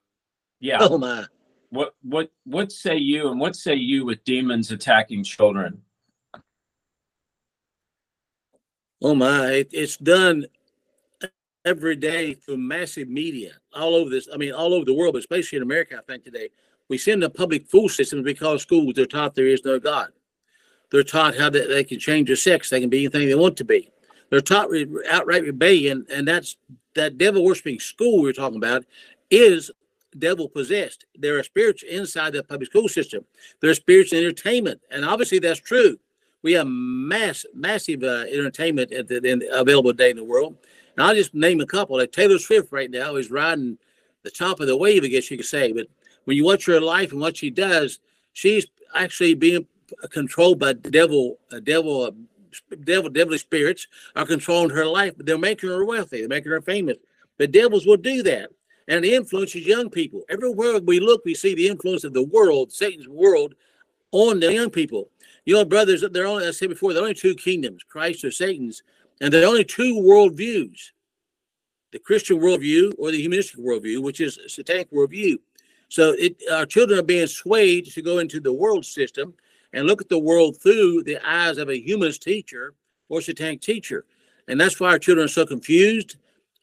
Yeah. 0.61 0.79
Oh 0.83 0.99
my! 0.99 1.25
What 1.71 1.95
what 2.03 2.31
what 2.45 2.71
say 2.71 2.99
you? 2.99 3.31
And 3.31 3.41
what 3.41 3.57
say 3.57 3.77
you 3.77 4.05
with 4.05 4.25
demons 4.25 4.71
attacking 4.71 5.25
children? 5.25 5.81
Oh 9.01 9.15
my! 9.15 9.53
It, 9.53 9.71
it's 9.73 9.97
done 9.97 10.45
every 11.65 11.97
day 11.97 12.35
through 12.35 12.57
massive 12.57 13.09
media 13.09 13.53
all 13.75 13.95
over 13.95 14.11
this. 14.11 14.29
I 14.33 14.37
mean, 14.37 14.53
all 14.53 14.75
over 14.75 14.85
the 14.85 14.95
world, 14.95 15.15
but 15.15 15.21
especially 15.21 15.57
in 15.57 15.63
America, 15.63 15.97
I 15.99 16.03
think 16.03 16.25
today, 16.25 16.51
we 16.89 16.99
send 16.99 17.23
the 17.23 17.31
public 17.31 17.67
food 17.67 17.91
systems 17.91 18.25
because 18.25 18.63
schools 18.63 18.95
they're 18.95 19.07
taught 19.07 19.35
there 19.35 19.47
is 19.47 19.65
no 19.65 19.79
God. 19.79 20.09
They're 20.91 21.03
taught 21.03 21.37
how 21.37 21.49
they, 21.49 21.67
they 21.67 21.85
can 21.85 21.99
change 21.99 22.27
their 22.27 22.37
sex, 22.37 22.69
they 22.69 22.81
can 22.81 22.91
be 22.91 23.01
anything 23.01 23.29
they 23.29 23.35
want 23.35 23.57
to 23.59 23.65
be. 23.65 23.91
They're 24.31 24.41
taught 24.41 24.71
re- 24.71 24.89
outright 25.11 25.43
rebellion, 25.43 26.07
and 26.11 26.27
that's 26.27 26.57
that 26.95 27.19
devil 27.19 27.45
worshiping 27.45 27.81
school 27.81 28.23
we're 28.23 28.33
talking 28.33 28.59
about 28.59 28.85
is 29.31 29.71
devil 30.19 30.49
possessed. 30.49 31.07
There 31.19 31.39
are 31.39 31.43
spirits 31.43 31.83
inside 31.83 32.35
the 32.35 32.43
public 32.43 32.69
school 32.69 32.89
system. 32.89 33.25
There's 33.61 33.79
spirits 33.79 34.13
in 34.13 34.19
entertainment, 34.19 34.81
and 34.91 35.05
obviously 35.05 35.39
that's 35.39 35.61
true. 35.61 35.99
We 36.43 36.53
have 36.55 36.67
mass, 36.67 37.47
massive 37.55 38.03
uh, 38.03 38.25
entertainment 38.31 38.93
at 38.93 39.09
the, 39.09 39.23
in, 39.25 39.43
available 39.53 39.93
today 39.93 40.11
in 40.11 40.17
the 40.17 40.25
world. 40.25 40.57
And 40.97 41.07
I'll 41.07 41.15
just 41.15 41.35
name 41.35 41.61
a 41.61 41.67
couple. 41.67 41.97
Like 41.97 42.13
Taylor 42.13 42.39
Swift 42.39 42.71
right 42.71 42.91
now 42.91 43.17
is 43.17 43.31
riding 43.31 43.79
the 44.23 44.31
top 44.31 44.61
of 44.61 44.67
the 44.67 44.77
wave, 44.77 45.05
I 45.05 45.09
guess 45.09 45.31
you 45.31 45.37
could 45.37 45.47
say. 45.47 45.73
But 45.73 45.87
when 46.25 46.37
you 46.37 46.45
watch 46.45 46.67
her 46.67 46.81
life 46.81 47.13
and 47.13 47.21
what 47.21 47.37
she 47.37 47.51
does, 47.51 47.99
she's 48.33 48.67
actually 48.95 49.35
being 49.35 49.67
controlled 50.11 50.59
by 50.59 50.75
the 50.75 50.91
devil, 50.91 51.39
a 51.51 51.61
devil, 51.61 52.05
uh, 52.05 52.11
devil, 52.85 53.11
devilish 53.11 53.43
spirits 53.43 53.87
are 54.17 54.27
controlling 54.27 54.71
her 54.71 54.87
life, 54.87 55.15
but 55.17 55.27
they're 55.27 55.39
making 55.39 55.71
her 55.71 55.85
wealthy. 55.85 56.21
They're 56.21 56.29
making 56.29 56.53
her 56.53 56.61
famous. 56.61 56.97
The 57.39 57.47
devils 57.47 57.87
will 57.87 57.97
do 57.97 58.23
that. 58.25 58.51
And 58.89 59.05
it 59.05 59.13
influences 59.13 59.67
young 59.67 59.91
people. 59.91 60.23
Everywhere 60.29 60.79
we 60.81 61.01
look, 61.01 61.25
we 61.25 61.35
see 61.35 61.55
the 61.55 61.69
influence 61.69 62.05
of 62.05 62.13
the 62.13 62.23
world, 62.23 62.73
Satan's 62.73 63.09
world, 63.09 63.55
on 64.11 64.41
the 64.41 64.53
young 64.53 64.71
people. 64.71 65.09
You 65.45 65.55
know, 65.55 65.65
brothers, 65.65 66.05
there 66.13 66.25
are 66.25 66.29
only, 66.29 66.47
I 66.47 66.51
said 66.51 66.69
before, 66.69 66.93
there 66.93 67.03
are 67.03 67.07
only 67.07 67.15
two 67.15 67.35
kingdoms, 67.35 67.83
Christ 67.83 68.25
or 68.25 68.31
Satan's, 68.31 68.83
and 69.23 69.33
there 69.33 69.45
are 69.45 69.47
only 69.47 69.65
two 69.65 69.95
worldviews 69.95 70.91
the 71.93 71.99
Christian 71.99 72.39
worldview 72.39 72.95
or 72.99 73.11
the 73.11 73.21
humanistic 73.21 73.61
worldview, 73.61 74.03
which 74.03 74.21
is 74.21 74.39
a 74.39 74.49
satanic 74.49 74.91
worldview. 74.91 75.37
So 75.89 76.15
it, 76.19 76.43
our 76.51 76.65
children 76.65 76.99
are 76.99 77.05
being 77.05 77.27
swayed 77.27 77.87
to 77.93 78.03
go 78.03 78.19
into 78.19 78.41
the 78.41 78.53
world 78.53 78.87
system 78.87 79.35
and 79.75 79.87
look 79.87 80.01
at 80.01 80.09
the 80.09 80.19
world 80.19 80.57
through 80.61 81.03
the 81.05 81.19
eyes 81.27 81.59
of 81.59 81.69
a 81.69 81.79
humanist 81.79 82.23
teacher 82.23 82.75
or 83.11 83.21
satanic 83.21 83.61
teacher. 83.61 84.07
And 84.49 84.59
that's 84.59 84.81
why 84.81 84.89
our 84.89 84.99
children 84.99 85.27
are 85.27 85.29
so 85.29 85.45
confused, 85.45 86.17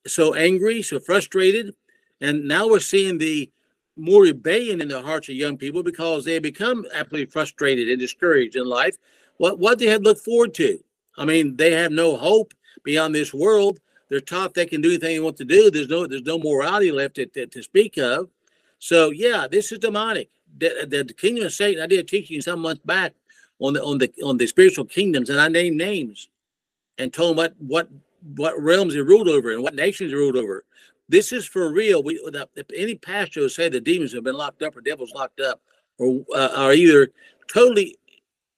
so 0.07 0.33
angry, 0.33 0.81
so 0.81 0.99
frustrated. 0.99 1.75
And 2.21 2.47
now 2.47 2.67
we're 2.67 2.79
seeing 2.79 3.19
the 3.19 3.51
more 3.95 4.23
rebellion 4.23 4.81
in 4.81 4.87
the 4.87 5.01
hearts 5.01 5.29
of 5.29 5.35
young 5.35 5.57
people 5.57 5.83
because 5.83 6.25
they 6.25 6.39
become 6.39 6.85
absolutely 6.93 7.31
frustrated 7.31 7.87
and 7.87 7.99
discouraged 7.99 8.55
in 8.55 8.65
life. 8.65 8.97
What 9.37 9.59
what 9.59 9.77
they 9.77 9.85
had 9.85 10.03
looked 10.03 10.25
forward 10.25 10.55
to. 10.55 10.79
I 11.19 11.25
mean, 11.25 11.57
they 11.57 11.73
have 11.73 11.91
no 11.91 12.15
hope 12.15 12.53
beyond 12.83 13.13
this 13.13 13.33
world. 13.33 13.79
They're 14.07 14.21
taught 14.21 14.53
they 14.53 14.65
can 14.65 14.81
do 14.81 14.89
anything 14.89 15.15
they 15.15 15.19
want 15.19 15.37
to 15.37 15.45
do. 15.45 15.69
There's 15.69 15.89
no 15.89 16.07
there's 16.07 16.23
no 16.23 16.39
morality 16.39 16.91
left 16.91 17.15
to, 17.15 17.25
to, 17.27 17.45
to 17.45 17.61
speak 17.61 17.97
of. 17.97 18.29
So 18.79 19.11
yeah, 19.11 19.45
this 19.51 19.71
is 19.71 19.79
demonic. 19.79 20.29
The, 20.57 20.87
the, 20.89 21.13
kingdom 21.13 21.45
of 21.45 21.53
Satan. 21.53 21.83
I 21.83 21.87
did 21.87 21.99
a 21.99 22.03
teaching 22.03 22.41
some 22.41 22.61
months 22.61 22.81
back 22.83 23.13
on 23.59 23.73
the 23.73 23.83
on 23.83 23.99
the 23.99 24.11
on 24.23 24.37
the 24.37 24.47
spiritual 24.47 24.85
kingdoms, 24.85 25.29
and 25.29 25.39
I 25.39 25.47
named 25.49 25.77
names 25.77 26.29
and 26.97 27.13
told 27.13 27.37
what 27.37 27.53
what 27.59 27.89
what 28.35 28.59
realms 28.59 28.93
he 28.93 29.01
ruled 29.01 29.27
over 29.27 29.51
and 29.51 29.61
what 29.61 29.75
nations 29.75 30.11
he 30.11 30.15
ruled 30.15 30.37
over. 30.37 30.63
This 31.09 31.31
is 31.31 31.45
for 31.45 31.71
real. 31.71 32.01
We 32.01 32.15
if 32.55 32.65
any 32.75 32.95
pastor 32.95 33.41
will 33.41 33.49
say 33.49 33.69
the 33.69 33.81
demons 33.81 34.13
have 34.13 34.23
been 34.23 34.37
locked 34.37 34.63
up 34.63 34.75
or 34.75 34.81
devils 34.81 35.11
locked 35.11 35.41
up, 35.41 35.61
or 35.97 36.23
uh, 36.33 36.49
are 36.55 36.73
either 36.73 37.11
totally 37.51 37.97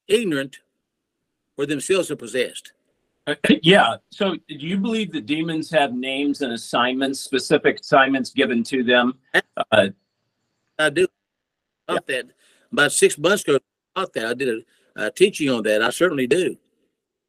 ignorant 0.07 0.59
or 1.57 1.65
themselves 1.65 2.11
are 2.11 2.15
possessed. 2.15 2.73
Uh, 3.27 3.35
yeah. 3.61 3.97
So, 4.09 4.35
do 4.35 4.55
you 4.55 4.77
believe 4.77 5.11
the 5.11 5.21
demons 5.21 5.69
have 5.71 5.93
names 5.93 6.41
and 6.41 6.53
assignments, 6.53 7.19
specific 7.19 7.79
assignments 7.79 8.31
given 8.31 8.63
to 8.63 8.83
them? 8.83 9.19
Uh, 9.71 9.89
I 10.79 10.89
do. 10.89 11.07
About 11.87 12.03
yeah. 12.07 12.15
that 12.15 12.31
about 12.71 12.91
six 12.91 13.17
months 13.17 13.43
ago. 13.43 13.59
About 13.95 14.13
that, 14.13 14.25
I 14.25 14.33
did 14.33 14.49
a, 14.95 15.05
a 15.05 15.11
teaching 15.11 15.49
on 15.49 15.63
that. 15.63 15.81
I 15.81 15.89
certainly 15.89 16.27
do. 16.27 16.57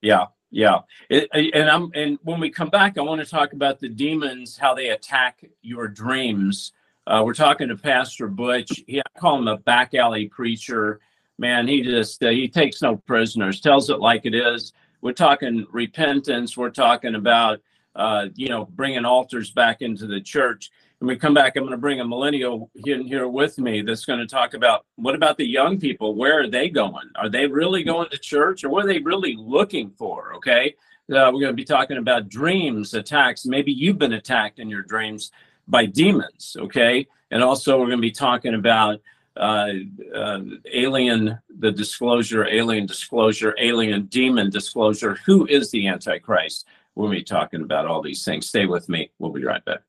Yeah. 0.01 0.27
Yeah, 0.55 0.81
it, 1.09 1.31
and 1.33 1.71
I'm 1.71 1.91
and 1.95 2.19
when 2.25 2.39
we 2.39 2.51
come 2.51 2.69
back, 2.69 2.99
I 2.99 3.01
want 3.01 3.23
to 3.23 3.27
talk 3.27 3.55
about 3.55 3.81
the 3.81 3.89
demons, 3.89 4.59
how 4.59 4.75
they 4.75 4.91
attack 4.91 5.43
your 5.63 5.89
dreams. 5.89 6.73
Uh, 7.07 7.23
we're 7.25 7.33
talking 7.33 7.69
to 7.69 7.77
Pastor 7.77 8.29
Butch. 8.29 8.83
He, 8.87 9.01
I 9.01 9.19
call 9.19 9.39
him 9.39 9.49
a 9.49 9.57
back 9.57 9.95
alley 9.95 10.29
preacher. 10.29 11.01
Man, 11.43 11.67
he 11.67 11.83
just 11.83 12.23
uh, 12.23 12.31
he 12.31 12.49
takes 12.49 12.81
no 12.81 12.97
prisoners, 12.97 13.61
tells 13.61 13.91
it 13.91 13.99
like 13.99 14.27
it 14.27 14.35
is. 14.35 14.73
We're 15.01 15.13
talking 15.13 15.67
repentance. 15.73 16.57
We're 16.57 16.71
talking 16.71 17.17
about 17.17 17.61
uh, 17.97 18.29
you 18.37 18.49
know 18.49 18.67
bringing 18.67 19.05
altars 19.05 19.51
back 19.51 19.83
into 19.83 20.07
the 20.07 20.21
church 20.21 20.71
when 21.03 21.09
we 21.09 21.17
come 21.17 21.35
back, 21.35 21.57
I'm 21.57 21.65
going 21.65 21.73
to 21.73 21.79
bring 21.79 21.99
a 21.99 22.05
millennial 22.05 22.71
in 22.87 23.05
here 23.05 23.27
with 23.27 23.59
me 23.59 23.83
that's 23.83 24.05
going 24.05 24.21
to 24.21 24.27
talk 24.27 24.55
about 24.55 24.87
what 24.95 25.17
about 25.17 25.37
the 25.37 25.45
young 25.45 25.81
people? 25.81 26.15
Where 26.15 26.39
are 26.39 26.47
they 26.47 26.69
going? 26.69 27.11
Are 27.17 27.29
they 27.29 27.49
really 27.49 27.83
going 27.83 28.09
to 28.11 28.19
church 28.19 28.63
or 28.63 28.69
what 28.69 28.85
are 28.85 28.87
they 28.87 29.01
really 29.01 29.35
looking 29.37 29.91
for? 29.99 30.33
Okay. 30.37 30.77
Uh, 31.11 31.27
we're 31.35 31.41
going 31.41 31.47
to 31.47 31.55
be 31.55 31.65
talking 31.65 31.97
about 31.97 32.29
dreams, 32.29 32.95
attacks. 32.95 33.45
Maybe 33.45 33.73
you've 33.73 33.99
been 33.99 34.13
attacked 34.13 34.61
in 34.61 34.71
your 34.71 34.83
dreams 34.83 35.33
by 35.67 35.87
demons. 35.87 36.57
Okay. 36.57 37.09
And 37.33 37.43
also, 37.43 37.81
we're 37.81 37.87
going 37.87 37.99
to 37.99 38.03
be 38.03 38.13
talking 38.13 38.55
about 38.55 39.01
uh, 39.37 39.69
uh, 40.15 40.41
alien, 40.73 41.39
the 41.59 41.73
disclosure, 41.73 42.47
alien 42.47 42.87
disclosure, 42.87 43.55
alien 43.59 44.07
demon 44.07 44.51
disclosure. 44.51 45.19
Who 45.27 45.47
is 45.47 45.71
the 45.71 45.89
Antichrist? 45.89 46.67
We'll 46.95 47.11
be 47.11 47.23
talking 47.23 47.63
about 47.63 47.87
all 47.87 48.03
these 48.03 48.25
things. 48.25 48.49
Stay 48.49 48.67
with 48.67 48.89
me. 48.89 49.11
We'll 49.19 49.33
be 49.33 49.45
right 49.45 49.65
back. 49.65 49.81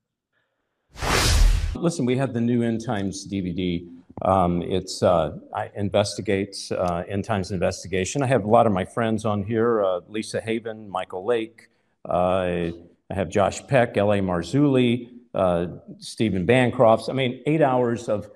Listen, 1.76 2.06
we 2.06 2.16
have 2.18 2.34
the 2.34 2.42
new 2.42 2.64
End 2.64 2.86
Times 2.86 3.28
DVD. 3.28 3.86
Um, 4.22 4.62
it's 4.62 5.04
uh, 5.04 5.38
investigates 5.76 6.72
uh, 6.72 7.04
End 7.08 7.26
Times 7.26 7.52
investigation. 7.52 8.22
I 8.22 8.28
have 8.28 8.46
a 8.46 8.50
lot 8.50 8.68
of 8.68 8.72
my 8.72 8.86
friends 8.86 9.26
on 9.26 9.44
here: 9.44 9.84
uh, 9.84 10.02
Lisa 10.08 10.40
Haven, 10.40 10.88
Michael 10.88 11.26
Lake. 11.26 11.70
Uh, 12.08 12.72
I 13.10 13.14
have 13.14 13.30
Josh 13.30 13.66
Peck, 13.68 13.98
L.A. 13.98 14.20
Marzulli, 14.20 15.10
uh, 15.34 15.68
Stephen 15.98 16.46
Bancroft. 16.46 17.10
I 17.10 17.14
mean, 17.14 17.42
eight 17.46 17.62
hours 17.62 18.08
of 18.08 18.30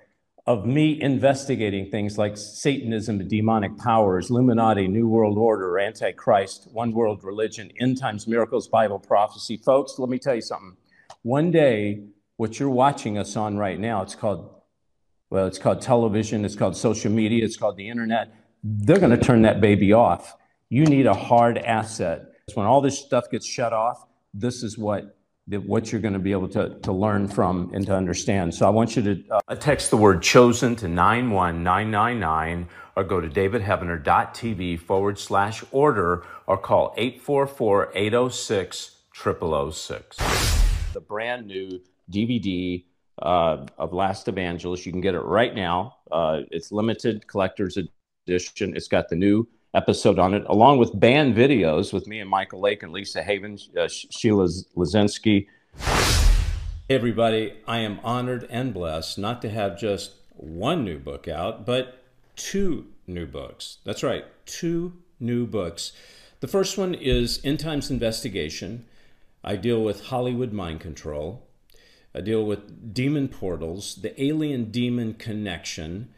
of 0.48 0.66
me 0.66 1.00
investigating 1.02 1.92
things 1.92 2.18
like 2.18 2.38
Satanism, 2.38 3.28
demonic 3.28 3.78
powers, 3.78 4.30
Illuminati, 4.30 4.88
New 4.88 5.10
World 5.10 5.38
Order, 5.38 5.78
Antichrist, 5.78 6.70
One 6.72 6.94
World 6.94 7.22
Religion, 7.26 7.70
End 7.82 8.00
Times 8.00 8.28
Miracles, 8.28 8.70
Bible 8.70 8.98
prophecy. 8.98 9.58
Folks, 9.58 10.00
let 10.00 10.08
me 10.08 10.18
tell 10.18 10.36
you 10.36 10.42
something. 10.42 10.78
One 11.24 11.52
day 11.52 12.06
what 12.38 12.60
you're 12.60 12.70
watching 12.70 13.18
us 13.18 13.36
on 13.36 13.58
right 13.58 13.78
now, 13.78 14.02
it's 14.04 14.16
called, 14.16 14.50
well, 15.30 15.48
it's 15.48 15.60
called 15.60 15.82
television, 15.82 16.46
it's 16.46 16.56
called 16.56 16.78
social 16.78 17.12
media, 17.12 17.44
it's 17.44 17.58
called 17.58 17.76
the 17.76 17.90
internet. 17.90 18.34
They're 18.64 19.00
going 19.00 19.18
to 19.18 19.24
turn 19.24 19.42
that 19.42 19.60
baby 19.60 19.92
off. 19.92 20.38
You 20.70 20.86
need 20.86 21.08
a 21.08 21.14
hard 21.14 21.58
asset. 21.58 22.22
When 22.54 22.66
all 22.66 22.80
this 22.80 22.98
stuff 22.98 23.30
gets 23.30 23.46
shut 23.46 23.74
off, 23.74 24.06
this 24.34 24.64
is 24.64 24.78
what 24.78 25.17
what 25.48 25.92
you're 25.92 26.02
going 26.02 26.14
to 26.14 26.20
be 26.20 26.32
able 26.32 26.50
to, 26.50 26.78
to 26.80 26.92
learn 26.92 27.28
from 27.28 27.72
and 27.74 27.86
to 27.86 27.96
understand. 27.96 28.54
So 28.54 28.68
I 28.68 28.70
want 28.70 28.96
you 28.96 29.02
to 29.02 29.24
uh, 29.48 29.56
text 29.56 29.90
the 29.90 29.98
word 29.98 30.22
chosen 30.22 30.76
to 30.78 30.88
91999 30.88 32.68
or 32.96 33.04
go 33.04 33.22
to 33.22 33.30
davidheavener.tv 33.30 34.80
forward 34.80 35.18
slash 35.18 35.64
order 35.72 36.26
or 36.48 36.58
call 36.58 36.94
844 36.98 37.92
806 37.96 38.98
0006. 39.16 40.18
The 40.94 41.02
brand 41.02 41.48
new 41.48 41.80
DVD 42.12 42.84
uh, 43.22 43.66
of 43.78 43.94
Last 43.94 44.28
Evangelist. 44.28 44.86
You 44.86 44.92
can 44.92 45.02
get 45.02 45.16
it 45.16 45.22
right 45.22 45.56
now. 45.56 45.96
Uh, 46.12 46.42
it's 46.52 46.72
limited 46.72 47.26
collector's 47.28 47.78
edition. 47.78 48.76
It's 48.76 48.88
got 48.88 49.10
the 49.10 49.16
new 49.16 49.48
episode 49.74 50.20
on 50.20 50.34
it, 50.34 50.44
along 50.48 50.78
with 50.78 50.98
band 51.00 51.36
videos 51.36 51.94
with 51.94 52.08
me 52.08 52.20
and 52.20 52.30
Michael 52.30 52.60
Lake 52.60 52.84
and 52.84 52.92
Lisa 52.92 53.22
Haven, 53.22 53.58
uh, 53.78 53.88
Sheila 53.88 54.48
Lazinski. 54.76 55.48
Hey 56.90 56.96
everybody, 56.96 57.54
I 57.68 57.80
am 57.80 58.00
honored 58.04 58.48
and 58.50 58.74
blessed 58.74 59.18
not 59.18 59.42
to 59.42 59.50
have 59.50 59.78
just 59.78 60.14
one 60.36 60.86
new 60.86 61.00
book 61.00 61.28
out, 61.28 61.66
but 61.66 62.04
two 62.36 62.88
new 63.06 63.26
books. 63.26 63.78
That's 63.84 64.04
right, 64.04 64.26
two 64.46 64.94
new 65.20 65.46
books. 65.46 65.92
The 66.40 66.48
first 66.48 66.78
one 66.78 66.94
is 66.94 67.42
End 67.44 67.60
Times 67.60 67.90
Investigation. 67.90 68.86
I 69.44 69.56
deal 69.56 69.84
with 69.84 70.06
Hollywood 70.06 70.54
mind 70.54 70.80
control. 70.80 71.48
I 72.14 72.22
deal 72.22 72.46
with 72.46 72.94
demon 72.94 73.28
portals, 73.28 73.96
the 73.96 74.20
alien 74.22 74.72
demon 74.72 75.14
connection, 75.16 76.14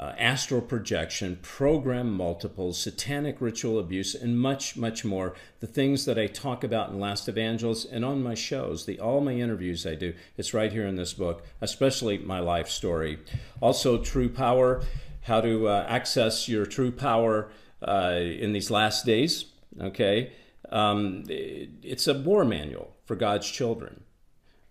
uh, 0.00 0.14
astral 0.16 0.62
projection, 0.62 1.38
program 1.42 2.10
multiples, 2.10 2.78
satanic 2.80 3.38
ritual 3.38 3.78
abuse, 3.78 4.14
and 4.14 4.40
much, 4.40 4.74
much 4.74 5.04
more. 5.04 5.34
The 5.60 5.66
things 5.66 6.06
that 6.06 6.18
I 6.18 6.26
talk 6.26 6.64
about 6.64 6.88
in 6.88 6.98
Last 6.98 7.28
Evangelist 7.28 7.86
and 7.92 8.02
on 8.02 8.22
my 8.22 8.32
shows, 8.32 8.86
the 8.86 8.98
all 8.98 9.20
my 9.20 9.34
interviews 9.34 9.86
I 9.86 9.96
do, 9.96 10.14
it's 10.38 10.54
right 10.54 10.72
here 10.72 10.86
in 10.86 10.96
this 10.96 11.12
book, 11.12 11.44
especially 11.60 12.16
my 12.16 12.40
life 12.40 12.68
story. 12.68 13.18
Also, 13.60 14.02
True 14.02 14.30
Power, 14.30 14.82
how 15.22 15.42
to 15.42 15.68
uh, 15.68 15.84
access 15.86 16.48
your 16.48 16.64
true 16.64 16.92
power 16.92 17.50
uh, 17.86 18.14
in 18.14 18.54
these 18.54 18.70
last 18.70 19.04
days. 19.04 19.52
Okay, 19.78 20.32
um, 20.70 21.24
it's 21.28 22.08
a 22.08 22.14
war 22.14 22.46
manual 22.46 22.96
for 23.04 23.16
God's 23.16 23.50
children. 23.50 24.04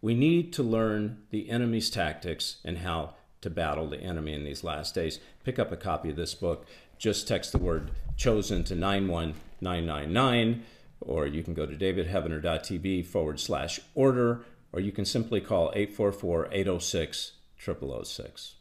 We 0.02 0.15
need 0.15 0.54
to 0.54 0.63
learn 0.63 1.24
the 1.30 1.52
enemy's 1.52 1.92
tactics 1.92 2.58
and 2.65 2.80
how 2.80 3.13
to 3.41 3.49
battle 3.49 3.88
the 3.88 4.02
enemy 4.02 4.34
in 4.34 4.43
these 4.43 4.63
last 4.63 4.95
days. 4.95 5.19
Pick 5.43 5.60
up 5.60 5.71
a 5.71 5.78
copy 5.78 6.10
of 6.10 6.15
this 6.15 6.34
book. 6.34 6.65
Just 6.97 7.28
text 7.28 7.52
the 7.52 7.58
word 7.58 7.91
chosen 8.17 8.63
to 8.65 8.75
91999, 8.75 10.63
or 11.02 11.25
you 11.25 11.41
can 11.43 11.54
go 11.54 11.65
to 11.65 11.75
davidheavener.tv 11.75 13.06
forward 13.06 13.39
slash 13.39 13.80
order, 13.95 14.41
or 14.73 14.82
you 14.82 14.91
can 14.91 15.06
simply 15.06 15.39
call 15.39 15.71
844 15.73 16.49
806 16.52 17.32
0006. 17.60 18.56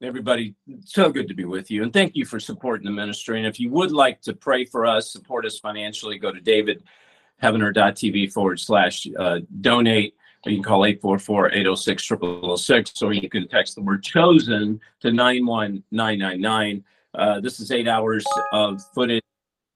Everybody, 0.00 0.54
so 0.84 1.10
good 1.10 1.26
to 1.26 1.34
be 1.34 1.44
with 1.44 1.72
you. 1.72 1.82
And 1.82 1.92
thank 1.92 2.14
you 2.14 2.24
for 2.24 2.38
supporting 2.38 2.84
the 2.84 2.92
ministry. 2.92 3.38
And 3.38 3.46
if 3.46 3.58
you 3.58 3.68
would 3.70 3.90
like 3.90 4.22
to 4.22 4.32
pray 4.32 4.64
for 4.64 4.86
us, 4.86 5.12
support 5.12 5.44
us 5.44 5.58
financially, 5.58 6.18
go 6.18 6.30
to 6.32 6.40
davidheavener.tv 6.40 8.32
forward 8.32 8.60
slash 8.60 9.08
uh, 9.18 9.40
donate. 9.60 10.14
You 10.46 10.56
can 10.56 10.62
call 10.62 10.84
844 10.84 11.52
806 11.52 12.08
0006, 12.56 13.02
or 13.02 13.12
you 13.12 13.28
can 13.28 13.48
text 13.48 13.74
the 13.74 13.82
word 13.82 14.02
chosen 14.02 14.80
to 15.00 15.12
91999. 15.12 16.84
Uh, 17.14 17.40
this 17.40 17.60
is 17.60 17.72
eight 17.72 17.88
hours 17.88 18.24
of 18.52 18.80
footage 18.94 19.22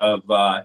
of 0.01 0.29
uh, 0.31 0.63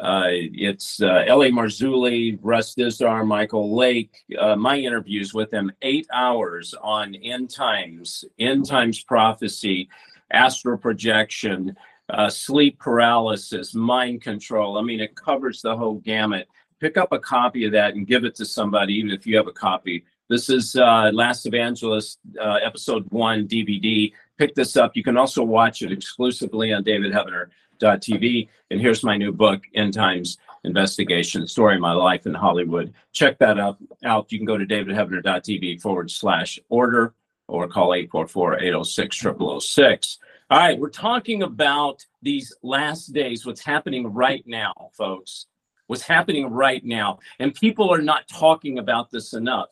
uh, 0.00 0.28
it's 0.28 1.02
uh, 1.02 1.24
L.A. 1.26 1.50
Marzulli, 1.50 2.38
Russ 2.40 2.74
Dizdar, 2.74 3.26
Michael 3.26 3.76
Lake. 3.76 4.14
Uh, 4.38 4.56
my 4.56 4.78
interviews 4.78 5.34
with 5.34 5.50
them, 5.50 5.70
eight 5.82 6.06
hours 6.12 6.74
on 6.80 7.14
end 7.16 7.50
times, 7.50 8.24
end 8.38 8.66
times 8.66 9.02
prophecy, 9.02 9.90
astral 10.30 10.78
projection, 10.78 11.76
uh, 12.08 12.30
sleep 12.30 12.78
paralysis, 12.78 13.74
mind 13.74 14.22
control. 14.22 14.78
I 14.78 14.82
mean, 14.82 15.00
it 15.00 15.14
covers 15.14 15.60
the 15.60 15.76
whole 15.76 15.96
gamut. 15.96 16.48
Pick 16.80 16.96
up 16.96 17.12
a 17.12 17.18
copy 17.18 17.66
of 17.66 17.72
that 17.72 17.94
and 17.94 18.06
give 18.06 18.24
it 18.24 18.34
to 18.36 18.46
somebody, 18.46 18.94
even 18.94 19.10
if 19.10 19.26
you 19.26 19.36
have 19.36 19.46
a 19.46 19.52
copy. 19.52 20.04
This 20.28 20.48
is 20.48 20.76
uh, 20.76 21.10
Last 21.12 21.44
Evangelist, 21.44 22.18
uh, 22.40 22.58
episode 22.62 23.04
one 23.10 23.46
DVD. 23.46 24.12
Pick 24.38 24.54
this 24.54 24.76
up. 24.76 24.96
You 24.96 25.02
can 25.02 25.18
also 25.18 25.42
watch 25.42 25.82
it 25.82 25.92
exclusively 25.92 26.72
on 26.72 26.82
David 26.82 27.12
Heavener 27.12 27.48
TV. 27.80 28.48
And 28.70 28.80
here's 28.80 29.02
my 29.02 29.16
new 29.16 29.32
book, 29.32 29.64
End 29.74 29.92
Times 29.92 30.38
Investigation, 30.64 31.46
Story 31.46 31.74
of 31.74 31.80
My 31.80 31.92
Life 31.92 32.26
in 32.26 32.34
Hollywood. 32.34 32.92
Check 33.12 33.38
that 33.38 33.58
out. 33.58 33.78
out. 34.04 34.30
You 34.30 34.38
can 34.38 34.46
go 34.46 34.58
to 34.58 34.66
davidheavener.tv 34.66 35.80
forward 35.80 36.10
slash 36.10 36.58
order 36.68 37.14
or 37.48 37.66
call 37.68 37.90
844-806-0006. 37.90 40.18
All 40.50 40.58
right, 40.58 40.78
we're 40.78 40.90
talking 40.90 41.42
about 41.42 42.04
these 42.22 42.54
last 42.62 43.12
days, 43.12 43.44
what's 43.46 43.64
happening 43.64 44.12
right 44.12 44.44
now, 44.46 44.90
folks. 44.92 45.46
What's 45.90 46.02
happening 46.02 46.48
right 46.48 46.84
now. 46.84 47.18
And 47.40 47.52
people 47.52 47.92
are 47.92 48.00
not 48.00 48.28
talking 48.28 48.78
about 48.78 49.10
this 49.10 49.32
enough. 49.32 49.70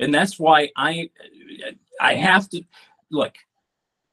And 0.00 0.12
that's 0.12 0.36
why 0.36 0.70
I 0.76 1.10
I 2.00 2.14
have 2.14 2.48
to 2.48 2.62
look, 3.12 3.34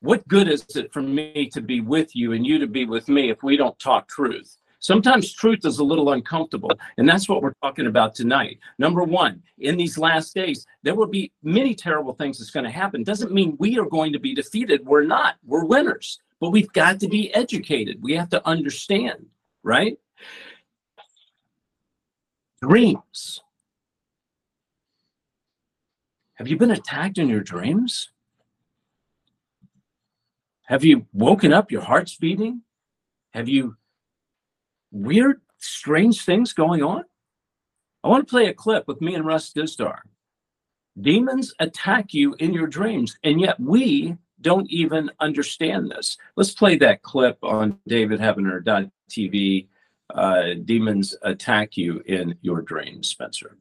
what 0.02 0.28
good 0.28 0.48
is 0.48 0.64
it 0.76 0.94
for 0.94 1.02
me 1.02 1.50
to 1.52 1.60
be 1.60 1.82
with 1.82 2.16
you 2.16 2.34
and 2.34 2.46
you 2.46 2.60
to 2.60 2.68
be 2.68 2.86
with 2.86 3.10
me 3.10 3.32
if 3.32 3.42
we 3.42 3.58
don't 3.58 3.80
talk 3.80 4.08
truth? 4.08 4.56
Sometimes 4.78 5.34
truth 5.34 5.66
is 5.66 5.80
a 5.80 5.84
little 5.84 6.12
uncomfortable, 6.12 6.70
and 7.00 7.10
that's 7.10 7.28
what 7.28 7.42
we're 7.42 7.56
talking 7.64 7.88
about 7.88 8.14
tonight. 8.14 8.60
Number 8.78 9.04
one, 9.04 9.42
in 9.58 9.78
these 9.78 9.98
last 9.98 10.36
days, 10.36 10.68
there 10.84 10.94
will 10.94 11.08
be 11.08 11.32
many 11.42 11.74
terrible 11.74 12.14
things 12.14 12.38
that's 12.38 12.52
going 12.52 12.66
to 12.66 12.70
happen. 12.72 13.04
Doesn't 13.04 13.32
mean 13.32 13.56
we 13.58 13.80
are 13.80 13.86
going 13.86 14.14
to 14.14 14.20
be 14.20 14.36
defeated. 14.36 14.86
We're 14.86 15.06
not. 15.06 15.38
We're 15.44 15.66
winners, 15.66 16.20
but 16.40 16.52
we've 16.52 16.72
got 16.72 17.00
to 17.00 17.08
be 17.08 17.34
educated. 17.34 17.98
We 18.04 18.14
have 18.14 18.30
to 18.30 18.48
understand, 18.48 19.26
right? 19.64 19.98
Dreams. 22.62 23.42
Have 26.36 26.48
you 26.48 26.58
been 26.58 26.72
attacked 26.72 27.18
in 27.18 27.28
your 27.28 27.42
dreams? 27.42 28.10
Have 30.66 30.84
you 30.84 31.06
woken 31.12 31.54
up? 31.54 31.72
Your 31.72 31.82
heart's 31.82 32.16
beating? 32.16 32.62
Have 33.34 33.50
you 33.50 33.78
weird, 34.92 35.42
strange 35.58 36.24
things 36.24 36.54
going 36.54 36.84
on? 36.84 37.04
I 38.04 38.08
want 38.08 38.28
to 38.28 38.32
play 38.32 38.48
a 38.48 38.54
clip 38.54 38.88
with 38.88 39.02
me 39.02 39.16
and 39.16 39.26
Russ 39.26 39.52
Dizdar. 39.52 40.00
Demons 41.00 41.54
attack 41.60 42.14
you 42.14 42.36
in 42.40 42.54
your 42.54 42.68
dreams, 42.68 43.18
and 43.24 43.40
yet 43.40 43.60
we 43.60 44.18
don't 44.42 44.70
even 44.70 45.10
understand 45.20 45.92
this. 45.92 46.18
Let's 46.36 46.52
play 46.52 46.78
that 46.78 47.02
clip 47.02 47.38
on 47.44 47.78
davidheavener.tv. 47.90 49.68
Uh, 50.14 50.54
demons 50.66 51.16
attack 51.22 51.78
you 51.78 52.02
in 52.06 52.36
your 52.42 52.62
dreams, 52.62 53.10
Spencer. 53.10 53.58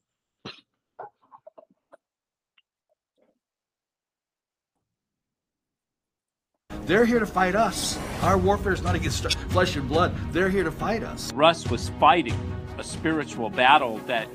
They're 6.86 7.04
here 7.04 7.20
to 7.20 7.26
fight 7.26 7.54
us. 7.54 7.98
Our 8.22 8.36
warfare 8.36 8.72
is 8.72 8.82
not 8.82 8.96
against 8.96 9.32
flesh 9.50 9.76
and 9.76 9.88
blood. 9.88 10.12
They're 10.32 10.48
here 10.48 10.64
to 10.64 10.72
fight 10.72 11.04
us. 11.04 11.32
Russ 11.32 11.70
was 11.70 11.90
fighting 12.00 12.34
a 12.78 12.82
spiritual 12.82 13.48
battle 13.48 13.98
that 14.06 14.28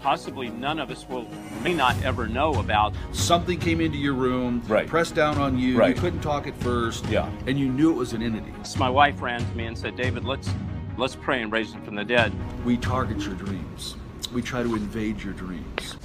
possibly 0.00 0.50
none 0.50 0.78
of 0.78 0.90
us 0.90 1.08
will 1.08 1.26
may 1.62 1.74
not 1.74 2.00
ever 2.04 2.26
know 2.28 2.54
about. 2.54 2.94
Something 3.12 3.58
came 3.58 3.80
into 3.80 3.98
your 3.98 4.14
room, 4.14 4.62
right. 4.68 4.86
pressed 4.86 5.14
down 5.14 5.38
on 5.38 5.58
you. 5.58 5.78
Right. 5.78 5.94
You 5.94 6.00
couldn't 6.00 6.20
talk 6.20 6.46
at 6.46 6.56
first. 6.58 7.04
Yeah. 7.06 7.30
And 7.46 7.58
you 7.58 7.68
knew 7.68 7.90
it 7.90 7.96
was 7.96 8.12
an 8.12 8.22
entity. 8.22 8.52
So 8.62 8.78
my 8.78 8.88
wife 8.88 9.20
ran 9.20 9.40
to 9.40 9.56
me 9.56 9.66
and 9.66 9.76
said, 9.76 9.96
David, 9.96 10.24
let's 10.24 10.48
let's 10.96 11.16
pray 11.16 11.42
and 11.42 11.52
raise 11.52 11.72
him 11.72 11.82
from 11.82 11.94
the 11.94 12.04
dead. 12.04 12.32
We 12.64 12.76
target 12.76 13.20
your 13.20 13.34
dreams. 13.34 13.96
We 14.32 14.42
try 14.42 14.62
to 14.62 14.74
invade 14.74 15.22
your 15.22 15.32
dreams. 15.32 15.96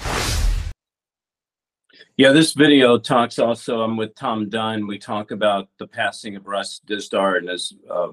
Yeah, 2.17 2.32
this 2.32 2.54
video 2.54 2.98
talks 2.98 3.39
also. 3.39 3.82
I'm 3.82 3.98
with 3.98 4.15
Tom 4.15 4.50
Dunn. 4.50 4.88
We 4.88 4.98
talk 4.98 5.32
about 5.32 5.67
the 5.80 5.88
passing 5.88 6.36
of 6.38 6.48
Russ 6.48 6.80
Dizdar 6.88 7.38
and 7.38 7.50
his 7.50 7.74
uh, 7.91 8.10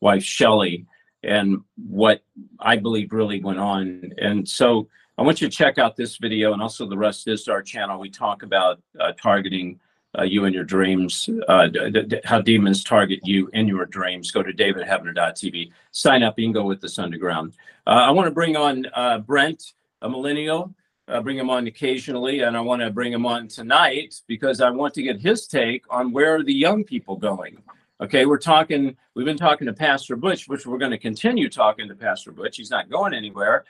wife 0.00 0.22
Shelley, 0.22 0.86
and 1.24 1.58
what 1.76 2.22
I 2.60 2.76
believe 2.76 3.12
really 3.12 3.42
went 3.42 3.58
on. 3.58 4.12
And 4.18 4.48
so 4.48 4.88
I 5.18 5.22
want 5.22 5.40
you 5.40 5.48
to 5.48 5.54
check 5.54 5.78
out 5.78 5.96
this 5.96 6.16
video 6.16 6.52
and 6.52 6.62
also 6.62 6.88
the 6.88 6.96
Russ 6.96 7.24
Dizdar 7.24 7.64
channel. 7.64 7.98
We 7.98 8.08
talk 8.08 8.44
about 8.44 8.80
uh, 8.98 9.12
targeting 9.20 9.80
uh, 10.18 10.22
you 10.22 10.44
and 10.44 10.54
your 10.54 10.64
dreams, 10.64 11.28
uh, 11.48 11.66
d- 11.66 11.90
d- 11.90 12.20
how 12.24 12.40
demons 12.40 12.82
target 12.82 13.20
you 13.22 13.48
in 13.52 13.68
your 13.68 13.86
dreams. 13.86 14.30
Go 14.30 14.42
to 14.42 14.52
davidheavener.tv. 14.52 15.70
Sign 15.92 16.22
up. 16.22 16.38
You 16.38 16.46
can 16.46 16.52
go 16.52 16.64
with 16.64 16.80
this 16.80 16.98
underground. 16.98 17.54
Uh, 17.86 17.90
I 17.90 18.10
want 18.10 18.26
to 18.26 18.32
bring 18.32 18.56
on 18.56 18.86
uh, 18.94 19.18
Brent, 19.18 19.72
a 20.02 20.08
millennial 20.08 20.74
uh, 21.10 21.20
bring 21.20 21.36
him 21.36 21.50
on 21.50 21.66
occasionally, 21.66 22.40
and 22.40 22.56
I 22.56 22.60
want 22.60 22.82
to 22.82 22.90
bring 22.90 23.12
him 23.12 23.26
on 23.26 23.48
tonight 23.48 24.14
because 24.26 24.60
I 24.60 24.70
want 24.70 24.94
to 24.94 25.02
get 25.02 25.20
his 25.20 25.46
take 25.46 25.84
on 25.90 26.12
where 26.12 26.36
are 26.36 26.42
the 26.42 26.54
young 26.54 26.84
people 26.84 27.16
going. 27.16 27.62
Okay, 28.00 28.26
we're 28.26 28.38
talking. 28.38 28.96
We've 29.14 29.26
been 29.26 29.36
talking 29.36 29.66
to 29.66 29.72
Pastor 29.72 30.16
Butch, 30.16 30.48
which 30.48 30.66
we're 30.66 30.78
going 30.78 30.92
to 30.92 30.98
continue 30.98 31.48
talking 31.48 31.88
to 31.88 31.94
Pastor 31.94 32.32
Butch. 32.32 32.56
He's 32.56 32.70
not 32.70 32.88
going 32.88 33.12
anywhere. 33.12 33.64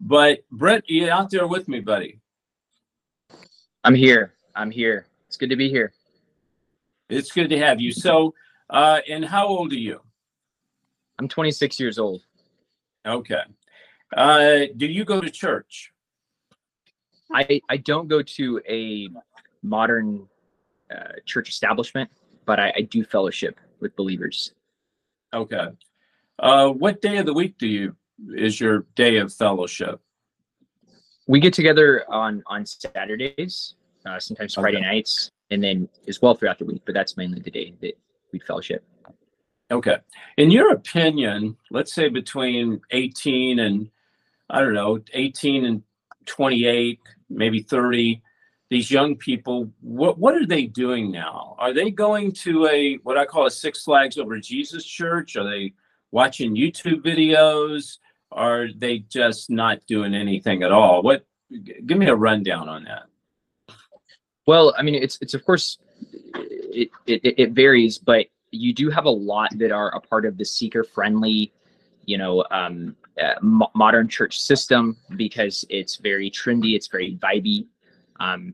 But 0.00 0.40
Brett, 0.50 0.88
you 0.88 1.10
out 1.10 1.30
there 1.30 1.46
with 1.46 1.68
me, 1.68 1.80
buddy? 1.80 2.18
I'm 3.84 3.94
here. 3.94 4.34
I'm 4.54 4.70
here. 4.70 5.06
It's 5.30 5.36
good 5.36 5.50
to 5.50 5.56
be 5.56 5.70
here. 5.70 5.92
It's 7.08 7.30
good 7.30 7.50
to 7.50 7.58
have 7.60 7.80
you. 7.80 7.92
So, 7.92 8.34
uh, 8.68 8.98
and 9.08 9.24
how 9.24 9.46
old 9.46 9.70
are 9.70 9.76
you? 9.76 10.00
I'm 11.20 11.28
26 11.28 11.78
years 11.78 12.00
old. 12.00 12.22
Okay. 13.06 13.42
Uh, 14.16 14.58
do 14.76 14.86
you 14.86 15.04
go 15.04 15.20
to 15.20 15.30
church? 15.30 15.92
I 17.32 17.60
I 17.68 17.76
don't 17.76 18.08
go 18.08 18.22
to 18.22 18.60
a 18.68 19.08
modern 19.62 20.26
uh, 20.92 21.12
church 21.26 21.48
establishment, 21.48 22.10
but 22.44 22.58
I, 22.58 22.72
I 22.78 22.80
do 22.80 23.04
fellowship 23.04 23.60
with 23.78 23.94
believers. 23.94 24.52
Okay. 25.32 25.68
Uh, 26.40 26.70
what 26.70 27.00
day 27.00 27.18
of 27.18 27.26
the 27.26 27.34
week 27.34 27.56
do 27.56 27.68
you 27.68 27.94
is 28.34 28.60
your 28.60 28.84
day 28.96 29.18
of 29.18 29.32
fellowship? 29.32 30.00
We 31.28 31.38
get 31.38 31.54
together 31.54 32.04
on 32.08 32.42
on 32.48 32.66
Saturdays, 32.66 33.76
uh, 34.06 34.18
sometimes 34.18 34.54
Friday 34.54 34.78
Okay. 34.78 34.86
nights, 34.86 35.30
and 35.50 35.62
then 35.62 35.88
as 36.08 36.20
well 36.22 36.34
throughout 36.34 36.58
the 36.58 36.64
week. 36.64 36.82
But 36.84 36.94
that's 36.94 37.16
mainly 37.16 37.40
the 37.40 37.50
day 37.50 37.74
that 37.80 37.98
we 38.32 38.38
fellowship. 38.38 38.84
Okay. 39.70 39.98
In 40.36 40.50
your 40.50 40.72
opinion, 40.72 41.56
let's 41.70 41.92
say 41.92 42.08
between 42.08 42.80
18 42.90 43.60
and 43.60 43.90
I 44.48 44.60
don't 44.60 44.74
know, 44.74 45.00
18 45.12 45.64
and 45.64 45.82
28, 46.26 46.98
maybe 47.28 47.62
30, 47.62 48.20
these 48.68 48.90
young 48.90 49.16
people, 49.16 49.70
what 49.80 50.18
what 50.18 50.34
are 50.34 50.46
they 50.46 50.66
doing 50.66 51.10
now? 51.10 51.56
Are 51.58 51.72
they 51.72 51.90
going 51.90 52.32
to 52.32 52.66
a 52.66 52.96
what 53.02 53.18
I 53.18 53.24
call 53.24 53.46
a 53.46 53.50
Six 53.50 53.82
Flags 53.84 54.18
over 54.18 54.38
Jesus 54.38 54.84
church? 54.84 55.36
Are 55.36 55.48
they 55.48 55.72
watching 56.12 56.56
YouTube 56.56 57.02
videos? 57.02 57.98
Are 58.32 58.68
they 58.72 59.00
just 59.00 59.50
not 59.50 59.84
doing 59.86 60.14
anything 60.14 60.62
at 60.62 60.72
all? 60.72 61.02
What 61.02 61.24
give 61.86 61.98
me 61.98 62.06
a 62.06 62.14
rundown 62.14 62.68
on 62.68 62.84
that. 62.84 63.04
Well, 64.50 64.74
I 64.76 64.82
mean, 64.82 64.96
it's 64.96 65.16
it's 65.20 65.34
of 65.34 65.44
course 65.44 65.78
it 66.34 66.90
it, 67.06 67.20
it 67.38 67.50
varies, 67.52 67.98
but 67.98 68.26
you 68.50 68.74
do 68.74 68.90
have 68.90 69.04
a 69.04 69.16
lot 69.32 69.56
that 69.58 69.70
are 69.70 69.94
a 69.94 70.00
part 70.00 70.26
of 70.26 70.36
the 70.38 70.44
seeker 70.44 70.82
friendly, 70.82 71.52
you 72.04 72.18
know, 72.18 72.44
um, 72.50 72.96
uh, 73.22 73.34
mo- 73.42 73.70
modern 73.76 74.08
church 74.08 74.42
system 74.42 74.96
because 75.14 75.64
it's 75.70 75.98
very 75.98 76.28
trendy, 76.32 76.74
it's 76.74 76.88
very 76.88 77.16
vibey. 77.22 77.68
Um, 78.18 78.52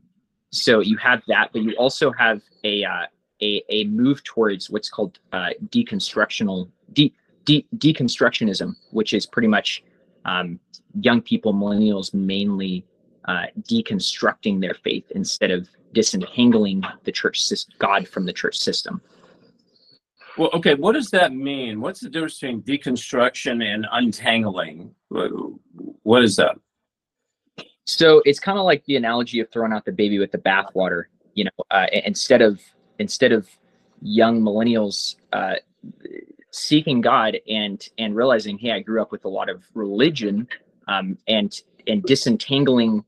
so 0.51 0.81
you 0.81 0.97
have 0.97 1.23
that, 1.29 1.49
but 1.51 1.63
you 1.63 1.73
also 1.77 2.11
have 2.11 2.43
a 2.63 2.83
uh, 2.83 3.07
a 3.41 3.63
a 3.67 3.85
move 3.85 4.23
towards 4.23 4.69
what's 4.69 4.91
called 4.91 5.17
uh, 5.33 5.49
deconstructional 5.69 6.69
de, 6.93 7.11
de, 7.45 7.65
deconstructionism, 7.77 8.75
which 8.91 9.13
is 9.13 9.25
pretty 9.25 9.47
much 9.47 9.83
um, 10.25 10.59
young 11.01 11.23
people, 11.23 11.55
millennials, 11.55 12.13
mainly 12.13 12.85
uh, 13.27 13.47
deconstructing 13.63 14.61
their 14.61 14.75
faith 14.75 15.11
instead 15.15 15.49
of 15.49 15.67
disentangling 15.97 16.83
the 17.05 17.11
church 17.11 17.41
system, 17.41 17.73
God 17.79 18.07
from 18.07 18.23
the 18.27 18.31
church 18.31 18.55
system. 18.55 19.01
Well, 20.37 20.51
okay, 20.53 20.75
what 20.75 20.91
does 20.91 21.09
that 21.09 21.33
mean? 21.33 21.81
What's 21.81 22.01
the 22.01 22.09
difference 22.09 22.39
between 22.39 22.61
deconstruction 22.61 23.63
and 23.63 23.87
untangling? 23.91 24.93
What, 25.09 25.31
what 26.03 26.23
is 26.23 26.35
that? 26.35 26.55
So 27.87 28.21
it's 28.25 28.39
kind 28.39 28.59
of 28.59 28.65
like 28.65 28.85
the 28.85 28.95
analogy 28.95 29.39
of 29.39 29.49
throwing 29.49 29.73
out 29.73 29.85
the 29.85 29.91
baby 29.91 30.19
with 30.19 30.31
the 30.31 30.37
bathwater. 30.37 31.05
You 31.33 31.45
know, 31.45 31.63
uh, 31.71 31.87
instead 32.05 32.43
of 32.43 32.61
instead 32.99 33.31
of 33.31 33.49
young 34.03 34.39
millennials 34.41 35.15
uh, 35.33 35.55
seeking 36.51 37.01
God 37.01 37.39
and 37.49 37.83
and 37.97 38.15
realizing, 38.15 38.59
hey, 38.59 38.73
I 38.73 38.81
grew 38.81 39.01
up 39.01 39.11
with 39.11 39.25
a 39.25 39.29
lot 39.29 39.49
of 39.49 39.63
religion, 39.73 40.47
um, 40.87 41.17
and 41.27 41.59
and 41.87 42.03
disentangling, 42.03 43.03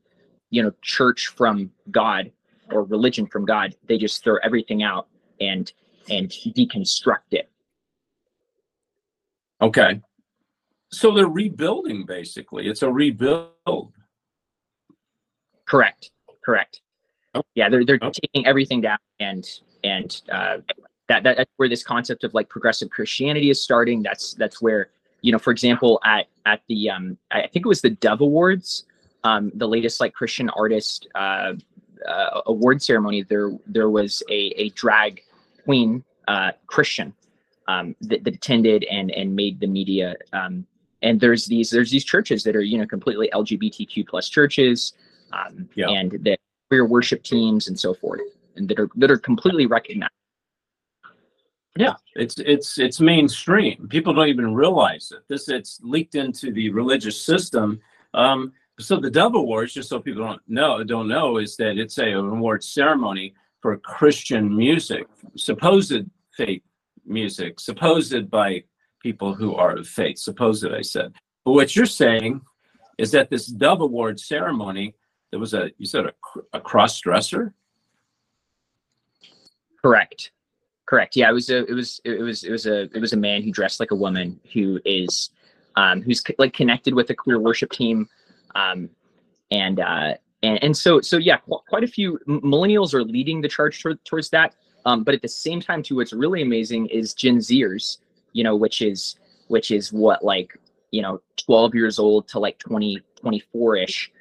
you 0.50 0.64
know, 0.64 0.72
church 0.82 1.28
from 1.28 1.70
God 1.92 2.32
or 2.72 2.84
religion 2.84 3.26
from 3.26 3.44
God, 3.44 3.74
they 3.86 3.98
just 3.98 4.22
throw 4.22 4.36
everything 4.42 4.82
out 4.82 5.08
and 5.40 5.72
and 6.08 6.28
deconstruct 6.28 7.32
it. 7.32 7.50
Okay. 9.62 10.00
So 10.90 11.12
they're 11.12 11.26
rebuilding 11.28 12.04
basically. 12.04 12.66
It's 12.66 12.82
a 12.82 12.90
rebuild. 12.90 13.92
Correct. 15.66 16.10
Correct. 16.44 16.80
Oh. 17.34 17.42
Yeah, 17.54 17.68
they're 17.68 17.84
they're 17.84 17.98
oh. 18.02 18.10
taking 18.10 18.46
everything 18.46 18.80
down 18.80 18.98
and 19.20 19.46
and 19.84 20.20
uh, 20.30 20.58
that, 21.08 21.22
that 21.22 21.36
that's 21.36 21.52
where 21.56 21.68
this 21.68 21.82
concept 21.82 22.24
of 22.24 22.34
like 22.34 22.48
progressive 22.48 22.90
Christianity 22.90 23.50
is 23.50 23.62
starting. 23.62 24.02
That's 24.02 24.34
that's 24.34 24.60
where 24.60 24.90
you 25.22 25.32
know, 25.32 25.38
for 25.38 25.50
example, 25.50 26.00
at 26.04 26.26
at 26.46 26.62
the 26.68 26.90
um, 26.90 27.18
I 27.30 27.42
think 27.42 27.66
it 27.66 27.68
was 27.68 27.82
the 27.82 27.90
Dove 27.90 28.20
Awards, 28.20 28.84
um, 29.24 29.52
the 29.54 29.68
latest 29.68 30.00
like 30.00 30.12
Christian 30.12 30.48
artist 30.50 31.08
uh, 31.14 31.54
uh, 32.08 32.42
award 32.46 32.82
ceremony. 32.82 33.22
There 33.22 33.52
there 33.66 33.90
was 33.90 34.22
a 34.30 34.52
a 34.56 34.70
drag 34.70 35.22
queen 35.64 36.04
uh, 36.28 36.52
Christian 36.66 37.14
um, 37.68 37.94
that, 38.02 38.24
that 38.24 38.34
attended 38.34 38.84
and 38.84 39.10
and 39.10 39.34
made 39.34 39.60
the 39.60 39.66
media. 39.66 40.16
Um, 40.32 40.66
and 41.02 41.20
there's 41.20 41.46
these 41.46 41.70
there's 41.70 41.90
these 41.90 42.04
churches 42.04 42.42
that 42.44 42.56
are 42.56 42.62
you 42.62 42.78
know 42.78 42.86
completely 42.86 43.30
LGBTQ 43.32 44.06
plus 44.06 44.28
churches, 44.28 44.94
um, 45.32 45.68
yeah. 45.74 45.88
and 45.88 46.12
that 46.24 46.38
queer 46.68 46.84
worship 46.84 47.22
teams 47.22 47.68
and 47.68 47.78
so 47.78 47.94
forth, 47.94 48.20
and 48.56 48.68
that 48.68 48.78
are 48.78 48.90
that 48.96 49.10
are 49.10 49.18
completely 49.18 49.66
recognized. 49.66 50.12
Yeah, 51.76 51.94
it's 52.16 52.38
it's 52.38 52.78
it's 52.78 53.00
mainstream. 53.00 53.88
People 53.88 54.12
don't 54.12 54.28
even 54.28 54.54
realize 54.54 55.12
it. 55.12 55.22
This 55.28 55.48
it's 55.48 55.80
leaked 55.82 56.16
into 56.16 56.52
the 56.52 56.70
religious 56.70 57.20
system. 57.20 57.80
Um, 58.12 58.52
so 58.80 58.96
the 58.96 59.10
Dove 59.10 59.34
Awards, 59.34 59.74
just 59.74 59.88
so 59.88 60.00
people 60.00 60.24
don't 60.24 60.42
know, 60.48 60.82
don't 60.84 61.08
know, 61.08 61.38
is 61.38 61.56
that 61.56 61.78
it's 61.78 61.98
a 61.98 62.12
award 62.12 62.64
ceremony 62.64 63.34
for 63.60 63.76
Christian 63.78 64.56
music, 64.56 65.06
supposed 65.36 66.04
faith 66.36 66.62
music, 67.04 67.60
supposed 67.60 68.30
by 68.30 68.64
people 69.02 69.34
who 69.34 69.54
are 69.54 69.76
of 69.76 69.88
faith, 69.88 70.18
supposed, 70.18 70.66
I 70.66 70.82
said. 70.82 71.12
But 71.44 71.52
what 71.52 71.74
you're 71.74 71.86
saying 71.86 72.40
is 72.98 73.10
that 73.12 73.30
this 73.30 73.46
Dove 73.46 73.80
Award 73.80 74.20
ceremony, 74.20 74.94
there 75.30 75.40
was 75.40 75.54
a, 75.54 75.70
you 75.78 75.86
said 75.86 76.06
a, 76.06 76.12
a 76.52 76.60
cross 76.60 77.00
dresser? 77.00 77.54
Correct. 79.82 80.32
Correct. 80.86 81.16
Yeah, 81.16 81.30
it 81.30 81.32
was 81.32 81.50
a, 81.50 81.64
it 81.64 81.72
was, 81.72 82.00
it 82.04 82.20
was, 82.20 82.44
it 82.44 82.50
was 82.50 82.66
a, 82.66 82.82
it 82.82 83.00
was 83.00 83.12
a 83.12 83.16
man 83.16 83.42
who 83.42 83.52
dressed 83.52 83.80
like 83.80 83.90
a 83.90 83.96
woman 83.96 84.40
who 84.52 84.80
is, 84.84 85.30
um, 85.76 86.02
who's 86.02 86.22
like 86.38 86.52
connected 86.52 86.94
with 86.94 87.08
a 87.10 87.14
queer 87.14 87.38
worship 87.38 87.70
team, 87.70 88.08
um, 88.54 88.90
and 89.50 89.80
uh, 89.80 90.14
and 90.42 90.62
and 90.62 90.76
so 90.76 91.00
so 91.00 91.16
yeah, 91.16 91.38
quite 91.68 91.84
a 91.84 91.88
few 91.88 92.18
millennials 92.26 92.94
are 92.94 93.04
leading 93.04 93.40
the 93.40 93.48
charge 93.48 93.84
towards 94.04 94.30
that. 94.30 94.54
Um, 94.86 95.04
but 95.04 95.14
at 95.14 95.20
the 95.20 95.28
same 95.28 95.60
time, 95.60 95.82
too, 95.82 95.96
what's 95.96 96.12
really 96.12 96.40
amazing 96.40 96.86
is 96.86 97.12
Gen 97.12 97.36
Zers, 97.38 97.98
you 98.32 98.42
know, 98.42 98.56
which 98.56 98.80
is 98.80 99.16
which 99.48 99.70
is 99.70 99.92
what 99.92 100.24
like 100.24 100.56
you 100.90 101.02
know 101.02 101.20
12 101.44 101.74
years 101.74 101.98
old 101.98 102.28
to 102.28 102.38
like 102.38 102.58
20 102.58 103.00
24 103.20 103.76
ish 103.76 104.12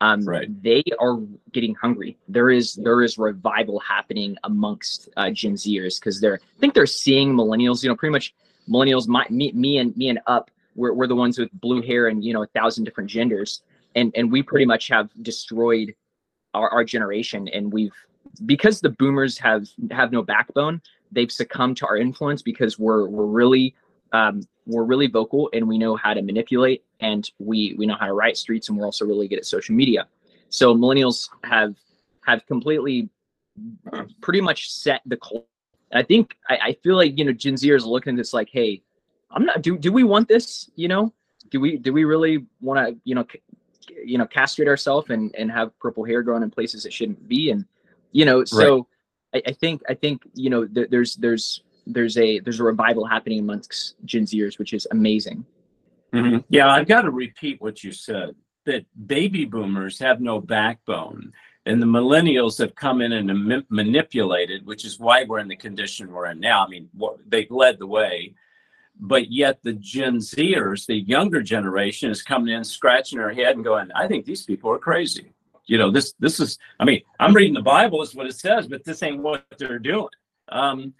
um 0.00 0.24
right. 0.24 0.62
they 0.62 0.82
are 1.00 1.18
getting 1.52 1.74
hungry 1.74 2.16
there 2.28 2.50
is 2.50 2.74
there 2.74 3.02
is 3.02 3.18
revival 3.18 3.78
happening 3.80 4.36
amongst 4.44 5.08
uh, 5.16 5.30
gen 5.30 5.54
zers 5.54 5.98
because 5.98 6.20
they're 6.20 6.38
i 6.42 6.60
think 6.60 6.74
they're 6.74 6.86
seeing 6.86 7.32
millennials 7.32 7.82
you 7.82 7.88
know 7.88 7.96
pretty 7.96 8.12
much 8.12 8.34
millennials 8.68 9.08
my 9.08 9.26
me, 9.30 9.52
me 9.52 9.78
and 9.78 9.96
me 9.96 10.08
and 10.08 10.20
up 10.26 10.50
we're, 10.74 10.92
we're 10.92 11.06
the 11.06 11.16
ones 11.16 11.38
with 11.38 11.48
blue 11.60 11.80
hair 11.80 12.08
and 12.08 12.24
you 12.24 12.32
know 12.32 12.42
a 12.42 12.46
thousand 12.48 12.84
different 12.84 13.08
genders 13.08 13.62
and 13.96 14.12
and 14.14 14.30
we 14.30 14.42
pretty 14.42 14.66
much 14.66 14.88
have 14.88 15.10
destroyed 15.22 15.94
our, 16.54 16.68
our 16.70 16.84
generation. 16.84 17.48
And 17.48 17.72
we've 17.72 17.94
because 18.44 18.80
the 18.80 18.90
boomers 18.90 19.38
have 19.38 19.66
have 19.90 20.12
no 20.12 20.22
backbone 20.22 20.80
they've 21.12 21.30
succumbed 21.30 21.76
to 21.78 21.86
our 21.86 21.96
influence 21.96 22.42
because 22.42 22.78
we're 22.78 23.06
we're 23.06 23.26
really 23.26 23.74
um, 24.12 24.42
we're 24.66 24.84
really 24.84 25.08
vocal 25.08 25.50
and 25.52 25.66
we 25.66 25.78
know 25.78 25.96
how 25.96 26.14
to 26.14 26.22
manipulate 26.22 26.84
and 27.00 27.30
we 27.38 27.74
we 27.78 27.86
know 27.86 27.96
how 27.98 28.06
to 28.06 28.12
write 28.12 28.36
streets 28.36 28.68
and 28.68 28.78
we're 28.78 28.84
also 28.84 29.04
really 29.04 29.28
good 29.28 29.38
at 29.38 29.46
social 29.46 29.74
media. 29.74 30.06
So 30.48 30.74
millennials 30.74 31.28
have 31.44 31.74
have 32.24 32.46
completely 32.46 33.08
pretty 34.20 34.40
much 34.40 34.70
set 34.70 35.00
the 35.06 35.16
culture 35.16 35.46
i 35.94 36.02
think 36.02 36.36
I, 36.46 36.58
I 36.62 36.72
feel 36.82 36.94
like 36.94 37.16
you 37.16 37.24
know 37.24 37.32
gen 37.32 37.54
zers 37.54 37.86
looking 37.86 38.12
at 38.12 38.16
this 38.18 38.34
like 38.34 38.50
hey 38.52 38.82
i'm 39.30 39.46
not 39.46 39.62
do, 39.62 39.78
do 39.78 39.90
we 39.90 40.04
want 40.04 40.28
this? 40.28 40.70
You 40.76 40.88
know 40.88 41.14
do 41.50 41.60
we 41.60 41.76
do 41.76 41.92
we 41.92 42.04
really 42.04 42.44
want 42.60 42.86
to 42.86 43.00
you 43.04 43.14
know 43.14 43.24
you 44.04 44.18
know 44.18 44.26
castrate 44.26 44.68
ourselves 44.68 45.10
and 45.10 45.34
and 45.36 45.50
have 45.50 45.76
purple 45.78 46.04
hair 46.04 46.22
growing 46.22 46.42
in 46.42 46.50
places 46.50 46.84
it 46.86 46.92
shouldn't 46.92 47.28
be 47.28 47.50
and 47.50 47.64
you 48.12 48.24
know 48.24 48.44
so 48.44 48.88
right. 49.32 49.42
I, 49.46 49.50
I, 49.50 49.52
think 49.52 49.82
i 49.88 49.94
think 49.94 50.22
you 50.34 50.50
know 50.50 50.66
th- 50.66 50.90
there's 50.90 51.14
there's 51.16 51.62
there's 51.86 52.16
a 52.18 52.40
there's 52.40 52.60
a 52.60 52.64
revival 52.64 53.06
happening 53.06 53.40
amongst 53.40 53.94
gen 54.04 54.24
zers 54.24 54.58
which 54.58 54.72
is 54.72 54.86
amazing 54.90 55.44
mm-hmm. 56.12 56.38
yeah 56.48 56.68
i've 56.68 56.88
got 56.88 57.02
to 57.02 57.10
repeat 57.10 57.60
what 57.60 57.82
you 57.82 57.92
said 57.92 58.34
that 58.64 58.84
baby 59.06 59.44
boomers 59.44 59.98
have 59.98 60.20
no 60.20 60.40
backbone 60.40 61.32
and 61.66 61.82
the 61.82 61.86
millennials 61.86 62.58
have 62.58 62.74
come 62.74 63.00
in 63.00 63.12
and 63.12 63.44
ma- 63.44 63.60
manipulated 63.68 64.66
which 64.66 64.84
is 64.84 64.98
why 64.98 65.24
we're 65.24 65.38
in 65.38 65.48
the 65.48 65.56
condition 65.56 66.12
we're 66.12 66.26
in 66.26 66.40
now 66.40 66.64
i 66.64 66.68
mean 66.68 66.88
they've 67.28 67.50
led 67.50 67.78
the 67.78 67.86
way 67.86 68.34
but 68.98 69.30
yet 69.30 69.58
the 69.62 69.74
Gen 69.74 70.16
Zers, 70.16 70.86
the 70.86 70.94
younger 70.94 71.42
generation, 71.42 72.10
is 72.10 72.22
coming 72.22 72.54
in, 72.54 72.64
scratching 72.64 73.18
their 73.18 73.32
head 73.32 73.56
and 73.56 73.64
going, 73.64 73.90
"I 73.92 74.06
think 74.06 74.24
these 74.24 74.44
people 74.44 74.70
are 74.70 74.78
crazy." 74.78 75.32
You 75.66 75.78
know, 75.78 75.90
this 75.90 76.14
this 76.18 76.40
is. 76.40 76.58
I 76.80 76.84
mean, 76.84 77.02
I'm 77.20 77.34
reading 77.34 77.54
the 77.54 77.62
Bible, 77.62 78.02
is 78.02 78.14
what 78.14 78.26
it 78.26 78.36
says, 78.36 78.66
but 78.68 78.84
this 78.84 79.02
ain't 79.02 79.22
what 79.22 79.44
they're 79.58 79.78
doing. 79.78 80.08
Um, 80.48 80.94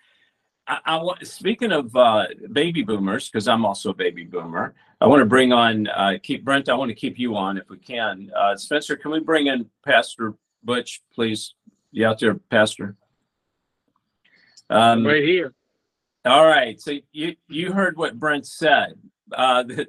I, 0.66 0.78
I. 0.84 1.24
Speaking 1.24 1.72
of 1.72 1.94
uh, 1.94 2.26
baby 2.52 2.82
boomers, 2.82 3.28
because 3.28 3.48
I'm 3.48 3.64
also 3.64 3.90
a 3.90 3.94
baby 3.94 4.24
boomer, 4.24 4.74
I 5.00 5.06
want 5.06 5.20
to 5.20 5.26
bring 5.26 5.52
on 5.52 5.86
uh, 5.88 6.14
keep 6.22 6.44
Brent. 6.44 6.68
I 6.68 6.74
want 6.74 6.88
to 6.88 6.94
keep 6.94 7.18
you 7.18 7.36
on 7.36 7.58
if 7.58 7.68
we 7.70 7.78
can. 7.78 8.30
Uh, 8.36 8.56
Spencer, 8.56 8.96
can 8.96 9.10
we 9.10 9.20
bring 9.20 9.46
in 9.46 9.70
Pastor 9.84 10.34
Butch, 10.64 11.02
please? 11.14 11.54
You 11.92 12.06
out 12.06 12.18
there, 12.18 12.34
Pastor? 12.34 12.96
Um, 14.68 15.06
right 15.06 15.22
here. 15.22 15.54
All 16.26 16.44
right. 16.44 16.80
So 16.80 16.98
you 17.12 17.36
you 17.48 17.72
heard 17.72 17.96
what 17.96 18.18
Brent 18.18 18.46
said. 18.46 18.98
Uh, 19.32 19.62
that 19.64 19.88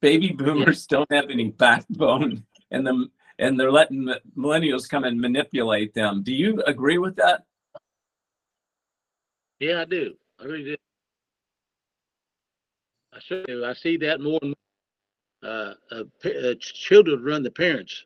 baby 0.00 0.32
boomers 0.32 0.86
don't 0.86 1.10
have 1.10 1.30
any 1.30 1.50
backbone, 1.50 2.44
and 2.70 2.86
the 2.86 3.08
and 3.38 3.58
they're 3.58 3.72
letting 3.72 4.12
millennials 4.36 4.88
come 4.88 5.04
and 5.04 5.20
manipulate 5.20 5.94
them. 5.94 6.22
Do 6.22 6.32
you 6.32 6.62
agree 6.66 6.98
with 6.98 7.16
that? 7.16 7.44
Yeah, 9.60 9.80
I 9.80 9.84
do. 9.86 10.14
I 10.40 10.44
really 10.44 10.64
do. 10.64 10.76
I 13.14 13.20
sure 13.20 13.44
do. 13.44 13.64
I 13.64 13.74
see 13.74 13.96
that 13.98 14.20
more 14.20 14.38
and 14.42 14.50
more. 14.50 14.54
Uh, 15.40 15.74
uh, 15.92 16.28
uh, 16.28 16.54
children 16.60 17.22
run 17.22 17.42
the 17.42 17.50
parents, 17.50 18.04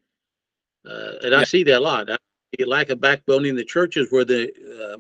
uh, 0.89 1.13
and 1.23 1.33
yeah. 1.33 1.39
I 1.39 1.45
see 1.45 1.65
that 1.65 1.79
a 1.79 1.81
lot. 1.81 2.11
I 2.11 2.17
see 2.59 2.65
lack 2.65 2.91
of 2.91 3.01
backbone 3.01 3.47
in 3.47 3.57
the 3.57 3.65
churches 3.65 4.09
where 4.11 4.25
the 4.25 4.51
uh, 4.95 4.99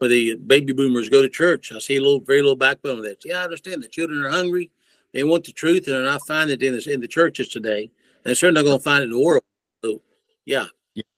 where 0.00 0.08
the 0.08 0.34
baby 0.36 0.72
boomers 0.72 1.10
go 1.10 1.20
to 1.20 1.28
church. 1.28 1.72
I 1.72 1.78
see 1.78 1.96
a 1.96 2.00
little, 2.00 2.20
very 2.20 2.40
little 2.40 2.56
backbone 2.56 2.98
of 2.98 3.04
that. 3.04 3.22
Yeah, 3.22 3.40
I 3.40 3.44
understand 3.44 3.82
the 3.82 3.88
children 3.88 4.24
are 4.24 4.30
hungry. 4.30 4.70
They 5.12 5.24
want 5.24 5.44
the 5.44 5.52
truth, 5.52 5.88
and 5.88 6.08
I 6.08 6.16
find 6.26 6.48
it 6.48 6.62
in 6.62 6.72
the, 6.72 6.90
in 6.90 7.00
the 7.00 7.06
churches 7.06 7.48
today. 7.48 7.82
And 7.82 7.90
they're 8.24 8.34
certainly 8.34 8.62
not 8.62 8.66
going 8.66 8.78
to 8.78 8.82
find 8.82 9.02
it 9.02 9.04
in 9.04 9.10
the 9.10 9.22
world. 9.22 9.42
So, 9.84 10.00
yeah, 10.46 10.64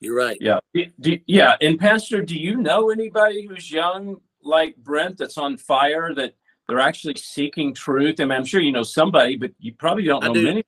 you're 0.01 0.17
right. 0.17 0.37
Yeah. 0.41 0.59
Do, 1.01 1.17
yeah. 1.27 1.55
And 1.61 1.79
Pastor, 1.79 2.23
do 2.23 2.37
you 2.37 2.57
know 2.57 2.91
anybody 2.91 3.47
who's 3.47 3.71
young 3.71 4.21
like 4.43 4.75
Brent 4.79 5.17
that's 5.17 5.39
on 5.39 5.59
fire 5.59 6.13
that 6.15 6.35
they're 6.67 6.81
actually 6.81 7.15
seeking 7.15 7.75
truth? 7.75 8.19
I 8.19 8.25
mean, 8.25 8.33
I'm 8.33 8.45
sure 8.45 8.61
you 8.61 8.73
know 8.73 8.83
somebody, 8.83 9.37
but 9.37 9.53
you 9.61 9.75
probably 9.75 10.05
don't 10.05 10.25
know 10.25 10.35
do. 10.35 10.43
many. 10.43 10.65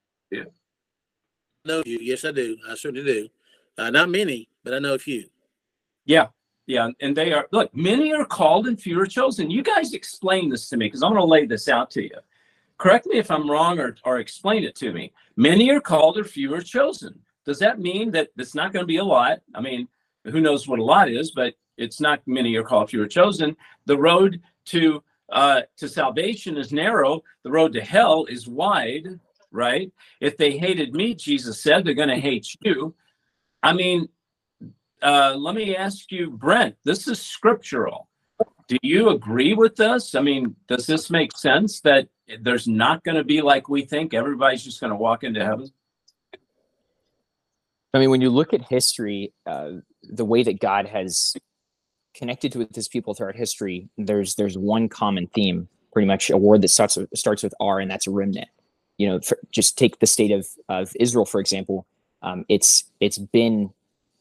No, 1.65 1.83
you. 1.85 1.99
Yes, 2.01 2.25
I 2.25 2.31
do. 2.31 2.59
I 2.69 2.77
certainly 2.77 3.05
do. 3.05 3.29
Uh, 3.77 3.91
not 3.91 4.09
many, 4.09 4.49
but 4.63 4.73
I 4.73 4.79
know 4.79 4.95
a 4.95 4.99
few. 4.99 5.25
Yeah. 6.05 6.27
Yeah, 6.67 6.89
and 7.01 7.17
they 7.17 7.33
are 7.33 7.47
look, 7.53 7.75
many 7.75 8.13
are 8.15 8.25
called 8.25 8.67
and 8.67 8.81
few 8.81 8.99
are 9.01 9.07
chosen. 9.07 9.51
You 9.51 9.63
guys 9.63 9.93
explain 9.93 10.49
this 10.49 10.69
to 10.71 10.77
me 10.77 10.87
because 10.87 11.03
I'm 11.03 11.13
going 11.13 11.21
to 11.21 11.27
lay 11.27 11.47
this 11.47 11.69
out 11.69 11.91
to 11.93 12.03
you. 12.03 12.17
Correct 12.79 13.07
me 13.07 13.19
if 13.19 13.31
I'm 13.31 13.51
wrong 13.51 13.79
or, 13.79 13.97
or 14.05 14.19
explain 14.19 14.65
it 14.65 14.75
to 14.77 14.93
me. 14.93 15.13
Many 15.37 15.71
are 15.71 15.81
called 15.81 16.19
or 16.19 16.25
few 16.25 16.55
are 16.55 16.63
chosen. 16.63 17.21
Does 17.45 17.59
that 17.59 17.81
mean 17.81 18.11
that 18.13 18.31
it's 18.39 18.55
not 18.55 18.73
going 18.73 18.83
to 18.83 18.87
be 18.87 18.97
a 18.97 19.05
lot? 19.05 19.41
I 19.55 19.61
mean, 19.61 19.89
who 20.25 20.41
knows 20.41 20.67
what 20.67 20.79
a 20.79 20.85
lot 20.85 21.11
is, 21.11 21.33
but 21.33 21.55
it's 21.77 22.01
not 22.01 22.23
many 22.27 22.57
are 22.57 22.63
called, 22.63 22.91
few 22.91 23.03
are 23.03 23.09
chosen. 23.09 23.57
The 23.87 23.99
road 23.99 24.41
to 24.67 25.03
uh, 25.31 25.63
to 25.77 25.89
salvation 25.89 26.57
is 26.57 26.73
narrow. 26.73 27.23
The 27.43 27.51
road 27.51 27.73
to 27.75 27.81
hell 27.83 28.27
is 28.27 28.47
wide, 28.47 29.19
right? 29.51 29.91
If 30.21 30.37
they 30.37 30.57
hated 30.57 30.95
me, 30.95 31.15
Jesus 31.15 31.61
said, 31.61 31.85
they're 31.85 31.95
going 31.95 32.09
to 32.09 32.21
hate 32.21 32.55
you. 32.61 32.95
I 33.63 33.73
mean, 33.73 34.09
uh, 35.05 35.35
let 35.37 35.55
me 35.55 35.77
ask 35.77 36.11
you, 36.11 36.31
Brent, 36.31 36.77
this 36.85 37.07
is 37.07 37.21
scriptural. 37.21 38.09
Do 38.67 38.79
you 38.83 39.11
agree 39.11 39.53
with 39.53 39.77
this? 39.77 40.15
I 40.15 40.23
mean, 40.23 40.57
does 40.67 40.87
this 40.87 41.11
make 41.11 41.37
sense 41.37 41.81
that 41.81 42.09
there's 42.41 42.67
not 42.67 43.05
going 43.05 43.17
to 43.17 43.25
be 43.25 43.43
like 43.43 43.69
we 43.69 43.83
think 43.83 44.15
everybody's 44.15 44.65
just 44.65 44.81
going 44.81 44.91
to 44.91 44.97
walk 44.97 45.23
into 45.23 45.45
heaven? 45.45 45.71
I 47.93 47.99
mean, 47.99 48.11
when 48.11 48.23
you 48.23 48.31
look 48.31 48.55
at 48.55 48.63
history, 48.63 49.35
uh, 49.47 49.73
the 50.03 50.25
way 50.25 50.43
that 50.43 50.59
God 50.59 50.87
has 50.87 51.37
connected 52.15 52.55
with 52.57 52.75
his 52.75 52.89
people 52.89 53.13
throughout 53.13 53.37
history, 53.37 53.89
there's 53.99 54.35
there's 54.37 54.57
one 54.57 54.89
common 54.89 55.27
theme, 55.29 55.69
pretty 55.93 56.09
much 56.09 56.31
a 56.31 56.39
word 56.39 56.63
that 56.63 56.69
starts 56.69 56.97
with, 56.97 57.11
starts 57.15 57.43
with 57.43 57.55
R, 57.61 57.79
and 57.79 57.91
that's 57.91 58.09
remnant. 58.09 58.49
You 58.97 59.09
know, 59.09 59.21
for, 59.21 59.39
just 59.53 59.77
take 59.77 59.99
the 59.99 60.07
state 60.07 60.33
of 60.33 60.49
of 60.71 60.93
Israel 60.99 61.27
for 61.27 61.41
example. 61.41 61.87
Um, 62.23 62.47
it's 62.49 62.85
it's 63.01 63.19
been 63.19 63.71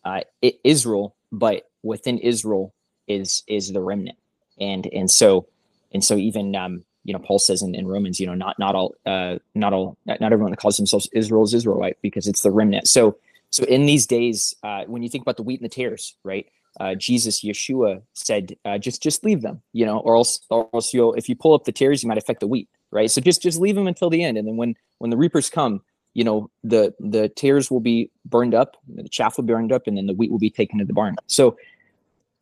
uh, 0.06 0.22
Israel, 0.64 1.16
but 1.32 1.70
within 1.84 2.18
Israel 2.20 2.74
is 3.08 3.43
is 3.47 3.72
the 3.72 3.82
remnant, 3.82 4.18
and 4.60 4.88
and 4.88 5.10
so 5.10 5.47
and 5.93 6.04
so 6.04 6.16
even 6.16 6.56
um, 6.56 6.84
you 7.04 7.14
know 7.14 7.20
Paul 7.20 7.39
says 7.39 7.62
in, 7.62 7.76
in 7.76 7.88
Romans, 7.88 8.20
you 8.20 8.28
know, 8.28 8.36
not 8.36 8.58
not 8.60 8.76
all 8.76 8.95
uh, 9.06 9.38
not 9.56 9.74
all 9.74 9.97
not 10.06 10.22
everyone 10.22 10.51
that 10.51 10.58
calls 10.58 10.78
themselves 10.78 11.08
Israel 11.14 11.43
is 11.43 11.54
Israelite 11.54 11.97
because 12.01 12.28
it's 12.28 12.41
the 12.41 12.51
remnant. 12.51 12.88
So 12.88 13.18
so 13.49 13.64
in 13.66 13.86
these 13.86 14.08
days, 14.08 14.56
uh, 14.64 14.86
when 14.88 15.04
you 15.04 15.10
think 15.10 15.22
about 15.22 15.38
the 15.38 15.43
wheat 15.43 15.62
and 15.62 15.70
the 15.70 15.74
tares, 15.74 16.16
right? 16.24 16.47
Uh, 16.80 16.95
Jesus, 16.95 17.43
Yeshua 17.43 18.01
said, 18.14 18.56
uh, 18.66 18.80
just 18.80 19.04
just 19.04 19.24
leave 19.24 19.43
them, 19.43 19.62
you 19.74 19.86
know, 19.86 19.99
or 19.99 20.16
else, 20.16 20.39
or 20.49 20.68
else 20.74 20.91
you'll 20.91 21.14
if 21.14 21.30
you 21.30 21.36
pull 21.36 21.54
up 21.54 21.66
the 21.66 21.72
tares, 21.72 22.01
you 22.01 22.10
might 22.10 22.18
affect 22.18 22.39
the 22.39 22.47
wheat, 22.47 22.68
right? 22.89 23.12
So 23.12 23.22
just 23.22 23.43
just 23.43 23.60
leave 23.60 23.76
them 23.76 23.86
until 23.86 24.10
the 24.10 24.24
end, 24.24 24.38
and 24.39 24.47
then 24.47 24.58
when 24.58 24.76
when 24.97 25.12
the 25.12 25.18
reapers 25.18 25.51
come, 25.51 25.82
you 26.14 26.24
know, 26.24 26.49
the 26.64 26.93
the 26.99 27.30
tares 27.30 27.72
will 27.72 27.80
be 27.80 28.11
burned 28.26 28.53
up, 28.53 28.78
the 28.88 29.09
chaff 29.09 29.38
will 29.38 29.43
be 29.43 29.53
burned 29.53 29.72
up, 29.72 29.88
and 29.88 29.97
then 29.97 30.07
the 30.07 30.14
wheat 30.14 30.32
will 30.32 30.39
be 30.39 30.49
taken 30.49 30.80
to 30.80 30.86
the 30.86 30.93
barn. 30.93 31.16
So 31.28 31.57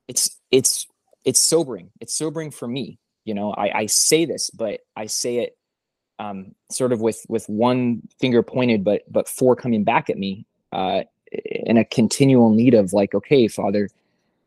it's 0.07 0.37
it's 0.51 0.87
it's 1.23 1.39
sobering. 1.39 1.91
It's 1.99 2.13
sobering 2.13 2.51
for 2.51 2.67
me. 2.67 2.99
You 3.25 3.33
know, 3.33 3.53
I, 3.53 3.79
I 3.79 3.85
say 3.85 4.25
this, 4.25 4.49
but 4.49 4.81
I 4.95 5.05
say 5.05 5.37
it 5.37 5.57
um, 6.19 6.55
sort 6.69 6.91
of 6.91 7.01
with 7.01 7.25
with 7.29 7.47
one 7.47 8.01
finger 8.19 8.43
pointed, 8.43 8.83
but 8.83 9.03
but 9.09 9.27
four 9.27 9.55
coming 9.55 9.83
back 9.83 10.09
at 10.09 10.17
me 10.17 10.45
uh, 10.71 11.03
in 11.31 11.77
a 11.77 11.85
continual 11.85 12.49
need 12.49 12.73
of 12.73 12.93
like, 12.93 13.15
okay, 13.15 13.47
Father, 13.47 13.89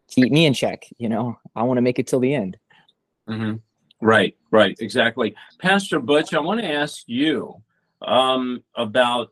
keep 0.08 0.30
me 0.30 0.46
in 0.46 0.54
check. 0.54 0.86
You 0.98 1.08
know, 1.08 1.38
I 1.56 1.62
want 1.62 1.78
to 1.78 1.82
make 1.82 1.98
it 1.98 2.06
till 2.06 2.20
the 2.20 2.34
end. 2.34 2.56
Mm-hmm. 3.28 3.56
Right, 4.00 4.36
right, 4.50 4.76
exactly. 4.80 5.34
Pastor 5.58 5.98
Butch, 5.98 6.34
I 6.34 6.40
want 6.40 6.60
to 6.60 6.70
ask 6.70 7.04
you 7.06 7.62
um, 8.02 8.62
about 8.74 9.30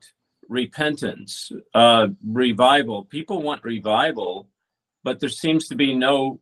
repentance, 0.48 1.50
uh, 1.74 2.08
revival. 2.24 3.04
People 3.04 3.42
want 3.42 3.64
revival, 3.64 4.48
but 5.02 5.20
there 5.20 5.28
seems 5.28 5.68
to 5.68 5.74
be 5.74 5.94
no 5.94 6.40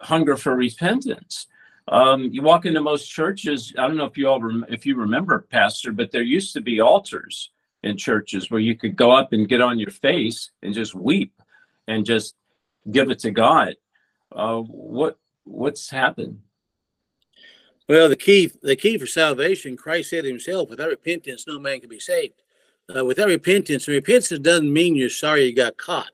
hunger 0.00 0.36
for 0.36 0.54
repentance. 0.54 1.46
Um, 1.88 2.30
you 2.32 2.42
walk 2.42 2.66
into 2.66 2.80
most 2.80 3.08
churches. 3.08 3.72
I 3.76 3.86
don't 3.86 3.96
know 3.96 4.04
if 4.04 4.16
you 4.16 4.28
all 4.28 4.40
rem- 4.40 4.66
if 4.68 4.86
you 4.86 4.96
remember, 4.96 5.46
Pastor, 5.50 5.92
but 5.92 6.12
there 6.12 6.22
used 6.22 6.52
to 6.54 6.60
be 6.60 6.80
altars 6.80 7.50
in 7.82 7.96
churches 7.96 8.50
where 8.50 8.60
you 8.60 8.76
could 8.76 8.94
go 8.94 9.10
up 9.10 9.32
and 9.32 9.48
get 9.48 9.60
on 9.60 9.78
your 9.78 9.90
face 9.90 10.50
and 10.62 10.74
just 10.74 10.94
weep 10.94 11.32
and 11.88 12.04
just 12.04 12.34
give 12.90 13.10
it 13.10 13.18
to 13.20 13.30
God. 13.30 13.74
Uh, 14.30 14.58
what 14.58 15.18
what's 15.44 15.90
happened? 15.90 16.40
Well, 17.90 18.08
the 18.08 18.14
key 18.14 18.52
the 18.62 18.76
key 18.76 18.98
for 18.98 19.06
salvation, 19.06 19.76
Christ 19.76 20.10
said 20.10 20.24
himself, 20.24 20.70
without 20.70 20.90
repentance, 20.90 21.44
no 21.48 21.58
man 21.58 21.80
can 21.80 21.88
be 21.88 21.98
saved. 21.98 22.34
Uh, 22.96 23.04
without 23.04 23.26
repentance, 23.26 23.88
and 23.88 23.96
repentance 23.96 24.38
doesn't 24.38 24.72
mean 24.72 24.94
you're 24.94 25.10
sorry 25.10 25.46
you 25.46 25.52
got 25.56 25.76
caught. 25.76 26.12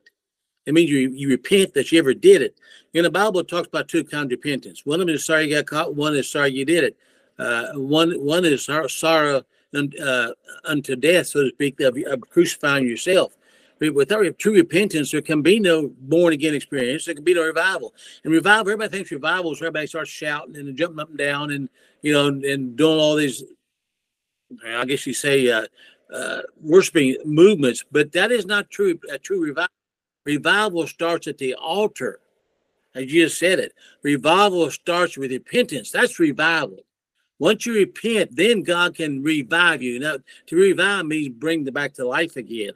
It 0.65 0.73
means 0.73 0.89
you, 0.89 1.11
you 1.11 1.29
repent 1.29 1.75
that 1.75 1.93
you 1.93 1.99
ever 1.99 2.15
did 2.15 2.41
it. 2.41 2.59
In 2.95 3.03
the 3.03 3.11
Bible, 3.11 3.41
it 3.41 3.49
talks 3.49 3.69
about 3.69 3.89
two 3.89 4.05
kinds 4.05 4.25
of 4.25 4.31
repentance. 4.31 4.87
One 4.87 5.03
of 5.03 5.07
them 5.07 5.15
is 5.17 5.27
sorry 5.27 5.51
you 5.51 5.57
got 5.57 5.67
caught. 5.67 5.95
One 5.95 6.17
is 6.17 6.31
sorry 6.31 6.53
you 6.53 6.65
did 6.65 6.83
it. 6.83 6.97
Uh, 7.39 7.73
one 7.75 8.25
one 8.25 8.47
is 8.47 8.65
sorrow, 8.65 8.87
sorrow 8.87 9.43
uh, 9.75 10.29
unto 10.65 10.97
death, 10.97 11.27
so 11.27 11.43
to 11.43 11.51
speak, 11.51 11.79
of, 11.81 11.99
of 12.07 12.23
crucifying 12.23 12.87
yourself. 12.87 13.37
Without 13.79 14.39
true 14.39 14.55
repentance, 14.55 15.11
there 15.11 15.21
can 15.21 15.43
be 15.43 15.61
no 15.61 15.89
born 16.01 16.33
again 16.33 16.55
experience. 16.55 17.05
There 17.05 17.15
can 17.15 17.25
be 17.25 17.35
no 17.35 17.45
revival. 17.45 17.93
And 18.25 18.33
revival, 18.33 18.73
everybody 18.73 18.97
thinks 18.97 19.11
revival 19.11 19.53
is 19.53 19.59
everybody 19.59 19.87
starts 19.87 20.11
shouting 20.11 20.57
and 20.57 20.77
jumping 20.77 21.01
up 21.01 21.11
and 21.11 21.19
down 21.19 21.51
and 21.51 21.69
you 22.01 22.13
know 22.13 22.29
and 22.29 22.77
doing 22.77 22.99
all 22.99 23.17
these. 23.17 23.45
I 24.67 24.85
guess 24.87 25.07
you 25.07 25.13
say 25.13 25.51
uh, 25.51 25.67
uh, 26.13 26.43
worshiping 26.61 27.17
movements, 27.25 27.85
but 27.91 28.13
that 28.13 28.33
is 28.33 28.47
not 28.47 28.71
true. 28.71 28.99
A 29.11 29.19
true 29.19 29.43
revival. 29.45 29.69
Revival 30.25 30.87
starts 30.87 31.27
at 31.27 31.39
the 31.39 31.55
altar, 31.55 32.21
as 32.95 33.13
you 33.13 33.25
just 33.25 33.39
said 33.39 33.59
it. 33.59 33.73
Revival 34.03 34.71
starts 34.71 35.19
with 35.19 35.31
repentance. 35.33 35.91
That's 35.91 36.19
revival. 36.19 36.79
Once 37.39 37.67
you 37.67 37.75
repent, 37.75 38.35
then 38.35 38.63
God 38.63 38.95
can 38.95 39.23
revive 39.23 39.83
you. 39.83 39.99
Now, 39.99 40.17
to 40.47 40.57
revive 40.57 41.05
means 41.05 41.29
bring 41.29 41.65
the 41.65 41.73
back 41.73 41.93
to 41.95 42.07
life 42.07 42.37
again. 42.37 42.73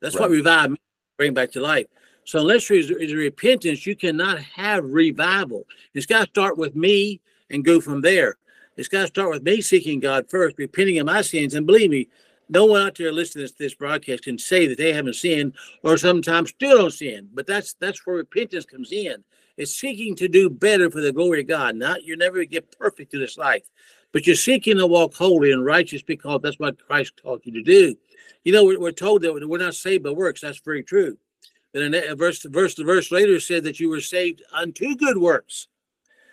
That's 0.00 0.14
right. 0.14 0.22
what 0.22 0.30
revive 0.30 0.70
means, 0.70 0.78
bring 1.16 1.34
back 1.34 1.52
to 1.52 1.60
life. 1.60 1.86
So 2.24 2.40
unless 2.40 2.68
there 2.68 2.78
is, 2.78 2.90
repentance, 2.90 3.86
you 3.86 3.94
cannot 3.94 4.40
have 4.40 4.84
revival. 4.84 5.64
It's 5.94 6.06
got 6.06 6.24
to 6.24 6.30
start 6.30 6.58
with 6.58 6.74
me 6.74 7.20
and 7.50 7.64
go 7.64 7.80
from 7.80 8.00
there. 8.00 8.36
It's 8.76 8.88
got 8.88 9.02
to 9.02 9.06
start 9.06 9.30
with 9.30 9.42
me 9.44 9.60
seeking 9.60 10.00
God 10.00 10.28
first, 10.28 10.58
repenting 10.58 10.98
of 10.98 11.06
my 11.06 11.22
sins. 11.22 11.54
And 11.54 11.66
believe 11.66 11.90
me, 11.90 12.08
no 12.48 12.66
one 12.66 12.82
out 12.82 12.96
there 12.96 13.12
listening 13.12 13.46
to 13.46 13.54
this 13.58 13.74
broadcast 13.74 14.24
can 14.24 14.38
say 14.38 14.66
that 14.66 14.78
they 14.78 14.92
haven't 14.92 15.14
sinned 15.14 15.54
or 15.82 15.96
sometimes 15.96 16.50
still 16.50 16.78
don't 16.78 16.92
sin. 16.92 17.28
But 17.32 17.46
that's 17.46 17.74
that's 17.74 18.06
where 18.06 18.16
repentance 18.16 18.64
comes 18.64 18.92
in. 18.92 19.24
It's 19.56 19.74
seeking 19.74 20.14
to 20.16 20.28
do 20.28 20.50
better 20.50 20.90
for 20.90 21.00
the 21.00 21.12
glory 21.12 21.40
of 21.40 21.46
God. 21.46 21.76
Not 21.76 22.04
you 22.04 22.16
never 22.16 22.44
get 22.44 22.76
perfect 22.78 23.14
in 23.14 23.20
this 23.20 23.38
life, 23.38 23.62
but 24.12 24.26
you're 24.26 24.36
seeking 24.36 24.76
to 24.78 24.86
walk 24.86 25.14
holy 25.14 25.52
and 25.52 25.64
righteous 25.64 26.02
because 26.02 26.40
that's 26.42 26.58
what 26.58 26.84
Christ 26.86 27.14
taught 27.22 27.46
you 27.46 27.52
to 27.52 27.62
do. 27.62 27.96
You 28.46 28.52
know, 28.52 28.64
we're, 28.64 28.78
we're 28.78 28.92
told 28.92 29.22
that 29.22 29.34
we're 29.34 29.58
not 29.58 29.74
saved 29.74 30.04
by 30.04 30.10
works. 30.10 30.42
That's 30.42 30.60
very 30.60 30.84
true. 30.84 31.18
Then 31.72 31.92
a 31.94 32.14
verse, 32.14 32.44
verse, 32.44 32.76
the 32.76 32.84
verse 32.84 33.10
later 33.10 33.40
said 33.40 33.64
that 33.64 33.80
you 33.80 33.90
were 33.90 34.00
saved 34.00 34.40
unto 34.52 34.94
good 34.94 35.18
works. 35.18 35.66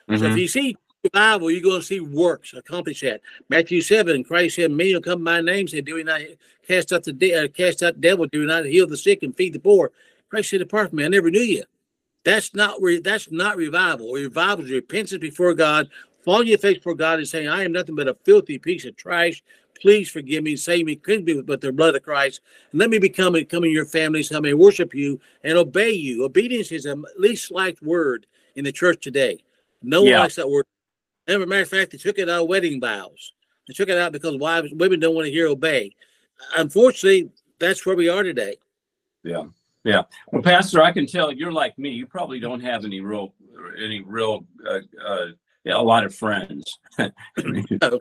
Mm-hmm. 0.08 0.20
So 0.20 0.26
if 0.26 0.30
mm-hmm. 0.30 0.38
you 0.38 0.48
see 0.48 0.78
revival, 1.04 1.50
you're 1.50 1.64
going 1.64 1.82
to 1.82 1.86
see 1.86 2.02
works 2.02 2.54
accomplish 2.54 3.02
that. 3.02 3.22
Matthew 3.50 3.82
7, 3.82 4.24
Christ 4.26 4.58
said, 4.58 4.70
Many 4.70 4.94
will 4.94 5.02
come 5.02 5.24
by 5.24 5.42
name, 5.42 5.68
said, 5.68 5.86
Do 5.86 5.96
we 5.96 6.04
not 6.04 6.22
cast 6.68 6.94
out 6.94 7.04
the 7.04 7.14
de- 7.14 7.34
uh, 7.34 7.48
cast 7.48 7.82
out 7.82 7.96
the 7.96 8.02
devil, 8.02 8.28
do 8.28 8.42
we 8.42 8.46
not 8.46 8.66
heal 8.66 8.86
the 8.86 8.96
sick 8.96 9.24
and 9.24 9.36
feed 9.36 9.54
the 9.54 9.60
poor? 9.60 9.92
Christ 10.30 10.52
said, 10.52 10.60
Depart 10.60 10.92
from 10.92 11.00
me, 11.00 11.06
I 11.06 11.08
never 11.08 11.32
knew 11.32 11.42
you. 11.42 11.64
That's 12.24 12.54
not 12.54 12.80
re- 12.80 13.02
that's 13.02 13.32
not 13.32 13.58
revival. 13.58 14.14
Revival 14.14 14.66
is 14.66 14.72
repentance 14.72 15.20
before 15.20 15.56
God, 15.56 15.90
falling 16.24 16.48
your 16.48 16.60
face 16.60 16.78
before 16.78 16.94
God 16.94 17.18
and 17.18 17.28
saying, 17.28 17.48
I 17.48 17.64
am 17.64 17.72
nothing 17.72 17.96
but 17.96 18.08
a 18.08 18.14
filthy 18.24 18.60
piece 18.60 18.86
of 18.86 18.96
trash. 18.96 19.42
Please 19.82 20.10
forgive 20.10 20.44
me, 20.44 20.56
save 20.56 20.86
me, 20.86 20.96
cleanse 20.96 21.26
me 21.26 21.42
with 21.42 21.62
the 21.62 21.72
blood 21.72 21.96
of 21.96 22.04
Christ, 22.04 22.42
and 22.72 22.80
let 22.80 22.90
me 22.90 23.00
become 23.00 23.36
come 23.46 23.64
in 23.64 23.72
your 23.72 23.86
family 23.86 24.24
so 24.24 24.38
I 24.38 24.40
may 24.40 24.54
worship 24.54 24.94
you 24.94 25.20
and 25.44 25.58
obey 25.58 25.92
you. 25.92 26.24
Obedience 26.24 26.72
is 26.72 26.86
a 26.86 26.96
least 27.18 27.52
liked 27.52 27.82
word 27.82 28.26
in 28.56 28.64
the 28.64 28.72
church 28.72 29.04
today. 29.04 29.44
No 29.82 30.04
yeah. 30.04 30.12
one 30.12 30.20
likes 30.22 30.36
that 30.36 30.50
word. 30.50 30.66
As 31.28 31.36
a 31.36 31.46
matter 31.46 31.62
of 31.62 31.70
fact, 31.70 31.92
they 31.92 31.98
took 31.98 32.18
it 32.18 32.30
out 32.30 32.44
of 32.44 32.48
wedding 32.48 32.80
vows. 32.80 33.34
They 33.68 33.74
took 33.74 33.90
it 33.90 33.98
out 33.98 34.12
because 34.12 34.38
wives, 34.38 34.70
women 34.74 35.00
don't 35.00 35.16
want 35.16 35.26
to 35.26 35.32
hear 35.32 35.48
obey. 35.48 35.96
Unfortunately, 36.58 37.30
that's 37.60 37.86
where 37.86 37.96
we 37.96 38.10
are 38.10 38.24
today. 38.24 38.58
Yeah. 39.24 39.46
Yeah. 39.84 40.04
Well, 40.32 40.42
Pastor, 40.42 40.82
I 40.82 40.92
can 40.92 41.06
tell 41.06 41.32
you're 41.32 41.52
like 41.52 41.78
me. 41.78 41.90
You 41.90 42.08
probably 42.08 42.40
don't 42.40 42.62
have 42.62 42.86
any 42.86 43.02
real, 43.02 43.34
any 43.82 44.02
real, 44.02 44.46
uh, 44.68 44.80
uh, 45.06 45.26
yeah, 45.28 45.32
a 45.66 45.82
lot 45.82 46.04
of 46.04 46.16
friends. 46.16 46.80
the 46.98 48.00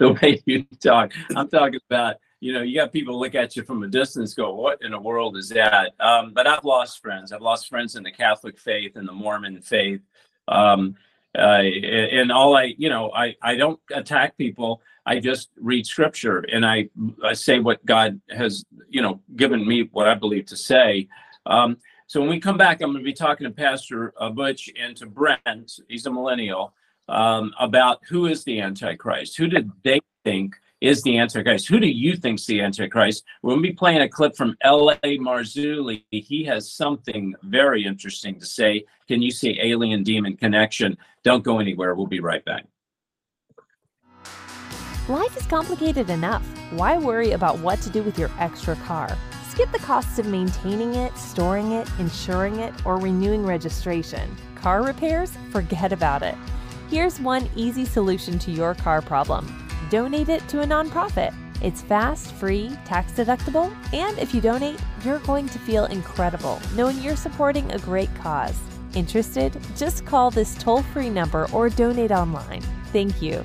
way 0.00 0.42
you 0.46 0.64
talk, 0.80 1.12
I'm 1.34 1.48
talking 1.48 1.80
about. 1.90 2.16
You 2.40 2.52
know, 2.52 2.62
you 2.62 2.76
got 2.76 2.92
people 2.92 3.18
look 3.18 3.34
at 3.34 3.56
you 3.56 3.64
from 3.64 3.82
a 3.82 3.88
distance, 3.88 4.32
go, 4.32 4.54
"What 4.54 4.78
in 4.80 4.92
the 4.92 5.00
world 5.00 5.36
is 5.36 5.48
that?" 5.48 5.94
Um, 5.98 6.32
but 6.32 6.46
I've 6.46 6.64
lost 6.64 7.00
friends. 7.00 7.32
I've 7.32 7.42
lost 7.42 7.68
friends 7.68 7.96
in 7.96 8.04
the 8.04 8.12
Catholic 8.12 8.60
faith 8.60 8.94
and 8.94 9.08
the 9.08 9.12
Mormon 9.12 9.60
faith. 9.60 10.02
Um, 10.46 10.94
uh, 11.36 11.62
and 11.62 12.30
all 12.30 12.56
I, 12.56 12.74
you 12.78 12.88
know, 12.90 13.10
I 13.12 13.34
I 13.42 13.56
don't 13.56 13.80
attack 13.92 14.36
people. 14.36 14.82
I 15.08 15.20
just 15.20 15.48
read 15.58 15.86
scripture 15.86 16.40
and 16.52 16.66
I, 16.66 16.90
I 17.24 17.32
say 17.32 17.60
what 17.60 17.84
God 17.86 18.20
has, 18.28 18.66
you 18.90 19.00
know, 19.00 19.22
given 19.36 19.66
me 19.66 19.88
what 19.90 20.06
I 20.06 20.14
believe 20.14 20.44
to 20.46 20.56
say. 20.56 21.08
Um, 21.46 21.78
so 22.08 22.20
when 22.20 22.30
we 22.30 22.40
come 22.40 22.56
back, 22.56 22.80
I'm 22.80 22.92
going 22.92 23.04
to 23.04 23.04
be 23.04 23.12
talking 23.12 23.46
to 23.46 23.52
Pastor 23.52 24.14
uh, 24.16 24.30
Butch 24.30 24.70
and 24.80 24.96
to 24.96 25.04
Brent, 25.04 25.78
he's 25.88 26.06
a 26.06 26.10
millennial, 26.10 26.72
um, 27.06 27.52
about 27.60 28.00
who 28.08 28.24
is 28.24 28.44
the 28.44 28.62
Antichrist. 28.62 29.36
Who 29.36 29.46
did 29.46 29.70
they 29.84 30.00
think 30.24 30.56
is 30.80 31.02
the 31.02 31.18
Antichrist? 31.18 31.68
Who 31.68 31.78
do 31.78 31.86
you 31.86 32.16
think's 32.16 32.46
the 32.46 32.62
Antichrist? 32.62 33.24
We're 33.42 33.50
going 33.50 33.62
to 33.62 33.68
be 33.68 33.74
playing 33.74 34.00
a 34.00 34.08
clip 34.08 34.36
from 34.36 34.56
L.A. 34.62 35.18
Marzulli. 35.18 36.02
He 36.10 36.44
has 36.44 36.72
something 36.72 37.34
very 37.42 37.84
interesting 37.84 38.40
to 38.40 38.46
say. 38.46 38.86
Can 39.06 39.20
you 39.20 39.30
see 39.30 39.60
alien 39.60 40.02
demon 40.02 40.34
connection? 40.38 40.96
Don't 41.24 41.44
go 41.44 41.58
anywhere. 41.58 41.94
We'll 41.94 42.06
be 42.06 42.20
right 42.20 42.44
back. 42.46 42.64
Life 45.10 45.36
is 45.36 45.46
complicated 45.46 46.08
enough. 46.08 46.42
Why 46.70 46.96
worry 46.96 47.32
about 47.32 47.58
what 47.58 47.82
to 47.82 47.90
do 47.90 48.02
with 48.02 48.18
your 48.18 48.30
extra 48.38 48.76
car? 48.76 49.14
Skip 49.58 49.72
the 49.72 49.78
costs 49.80 50.20
of 50.20 50.26
maintaining 50.26 50.94
it, 50.94 51.18
storing 51.18 51.72
it, 51.72 51.90
insuring 51.98 52.60
it, 52.60 52.72
or 52.86 52.96
renewing 52.96 53.44
registration. 53.44 54.36
Car 54.54 54.84
repairs? 54.84 55.36
Forget 55.50 55.92
about 55.92 56.22
it. 56.22 56.36
Here's 56.88 57.18
one 57.18 57.50
easy 57.56 57.84
solution 57.84 58.38
to 58.38 58.52
your 58.52 58.76
car 58.76 59.02
problem 59.02 59.68
donate 59.90 60.28
it 60.28 60.46
to 60.50 60.60
a 60.60 60.64
nonprofit. 60.64 61.34
It's 61.60 61.82
fast, 61.82 62.30
free, 62.34 62.70
tax 62.84 63.10
deductible, 63.10 63.74
and 63.92 64.16
if 64.20 64.32
you 64.32 64.40
donate, 64.40 64.78
you're 65.04 65.18
going 65.18 65.48
to 65.48 65.58
feel 65.58 65.86
incredible 65.86 66.60
knowing 66.76 66.96
you're 67.02 67.16
supporting 67.16 67.72
a 67.72 67.80
great 67.80 68.14
cause. 68.14 68.56
Interested? 68.94 69.58
Just 69.76 70.06
call 70.06 70.30
this 70.30 70.54
toll 70.54 70.82
free 70.82 71.10
number 71.10 71.48
or 71.52 71.68
donate 71.68 72.12
online. 72.12 72.62
Thank 72.92 73.20
you. 73.20 73.44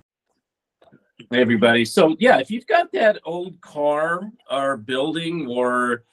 Hey, 1.29 1.41
everybody. 1.41 1.85
So, 1.85 2.15
yeah, 2.19 2.39
if 2.39 2.49
you've 2.49 2.65
got 2.65 2.91
that 2.93 3.19
old 3.25 3.59
car 3.61 4.31
or 4.49 4.77
building 4.77 5.47
or 5.47 6.03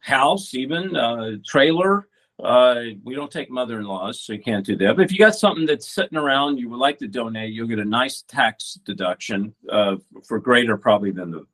house, 0.00 0.52
even 0.54 0.94
uh, 0.94 1.36
trailer, 1.46 2.08
uh, 2.42 2.82
we 3.02 3.14
don't 3.14 3.30
take 3.30 3.50
mother-in-laws, 3.50 4.20
so 4.20 4.32
you 4.32 4.40
can't 4.40 4.66
do 4.66 4.76
that. 4.76 4.96
But 4.96 5.04
if 5.04 5.12
you 5.12 5.18
got 5.18 5.36
something 5.36 5.64
that's 5.64 5.88
sitting 5.88 6.18
around, 6.18 6.58
you 6.58 6.68
would 6.68 6.78
like 6.78 6.98
to 6.98 7.08
donate, 7.08 7.52
you'll 7.52 7.68
get 7.68 7.78
a 7.78 7.84
nice 7.84 8.22
tax 8.22 8.78
deduction 8.84 9.54
uh, 9.70 9.96
for 10.24 10.38
greater 10.38 10.76
probably 10.76 11.12
than 11.12 11.30
the 11.30 11.46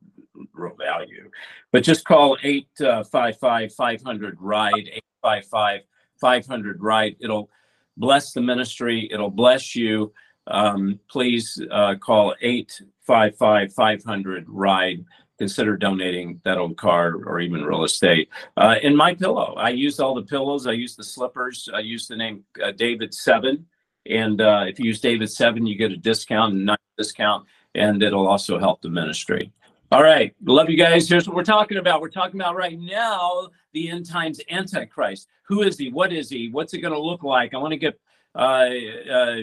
real 0.53 0.75
value. 0.75 1.31
But 1.71 1.85
just 1.85 2.05
call 2.05 2.37
855-500 2.39 4.35
ride 4.39 4.91
855-500 5.25 6.77
ride. 6.79 7.17
It'll 7.21 7.51
bless 7.97 8.33
the 8.33 8.41
ministry. 8.41 9.09
It'll 9.13 9.31
bless 9.31 9.77
you. 9.77 10.13
Um, 10.47 11.01
please 11.09 11.59
uh, 11.71 11.95
call 11.97 12.35
855-500 12.43 14.45
ride 14.47 15.05
consider 15.39 15.77
donating 15.77 16.41
that 16.45 16.59
old 16.59 16.77
car 16.77 17.17
or 17.27 17.41
even 17.41 17.65
real 17.65 17.85
estate. 17.85 18.29
Uh, 18.57 18.77
in 18.83 18.95
my 18.95 19.15
pillow, 19.15 19.55
I 19.57 19.71
use 19.71 20.01
all 20.01 20.15
the 20.15 20.23
pillows. 20.23 20.67
I 20.67 20.73
use 20.73 20.97
the 20.97 21.05
slippers. 21.05 21.69
I 21.73 21.81
use 21.81 22.07
the 22.07 22.17
name 22.17 22.45
uh, 22.63 22.73
David 22.73 23.15
Seven, 23.15 23.67
and 24.07 24.41
uh, 24.41 24.65
if 24.67 24.79
you 24.79 24.87
use 24.87 25.01
David 25.01 25.31
Seven, 25.31 25.67
you 25.67 25.77
get 25.77 25.91
a 25.91 25.97
discount, 25.97 26.55
a 26.55 26.57
nice 26.57 26.79
discount, 26.97 27.47
and 27.75 28.03
it'll 28.03 28.29
also 28.29 28.59
help 28.59 28.81
the 28.83 28.89
ministry. 28.89 29.53
All 29.91 30.03
right, 30.03 30.35
love 30.45 30.71
you 30.71 30.77
guys. 30.77 31.09
Here's 31.09 31.27
what 31.27 31.37
we're 31.37 31.45
talking 31.45 31.79
about. 31.79 32.01
We're 32.01 32.09
talking 32.09 32.41
about 32.41 32.57
right 32.57 32.79
now 32.79 33.49
the 33.73 33.91
end 33.91 34.07
times 34.07 34.41
Antichrist. 34.51 35.29
Who 35.47 35.63
is 35.63 35.77
he? 35.77 35.91
What 35.91 36.13
is 36.13 36.31
he? 36.31 36.49
What's 36.51 36.75
it 36.75 36.79
going 36.79 36.95
to 36.95 37.01
look 37.01 37.23
like? 37.23 37.55
I 37.55 37.59
want 37.59 37.73
to 37.73 37.77
get 37.77 38.01
uh, 38.35 38.71
uh, 39.11 39.37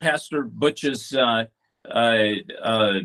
Pastor 0.00 0.42
Butch's 0.42 1.14
uh, 1.14 1.44
uh, 1.88 2.28
uh, 2.62 3.00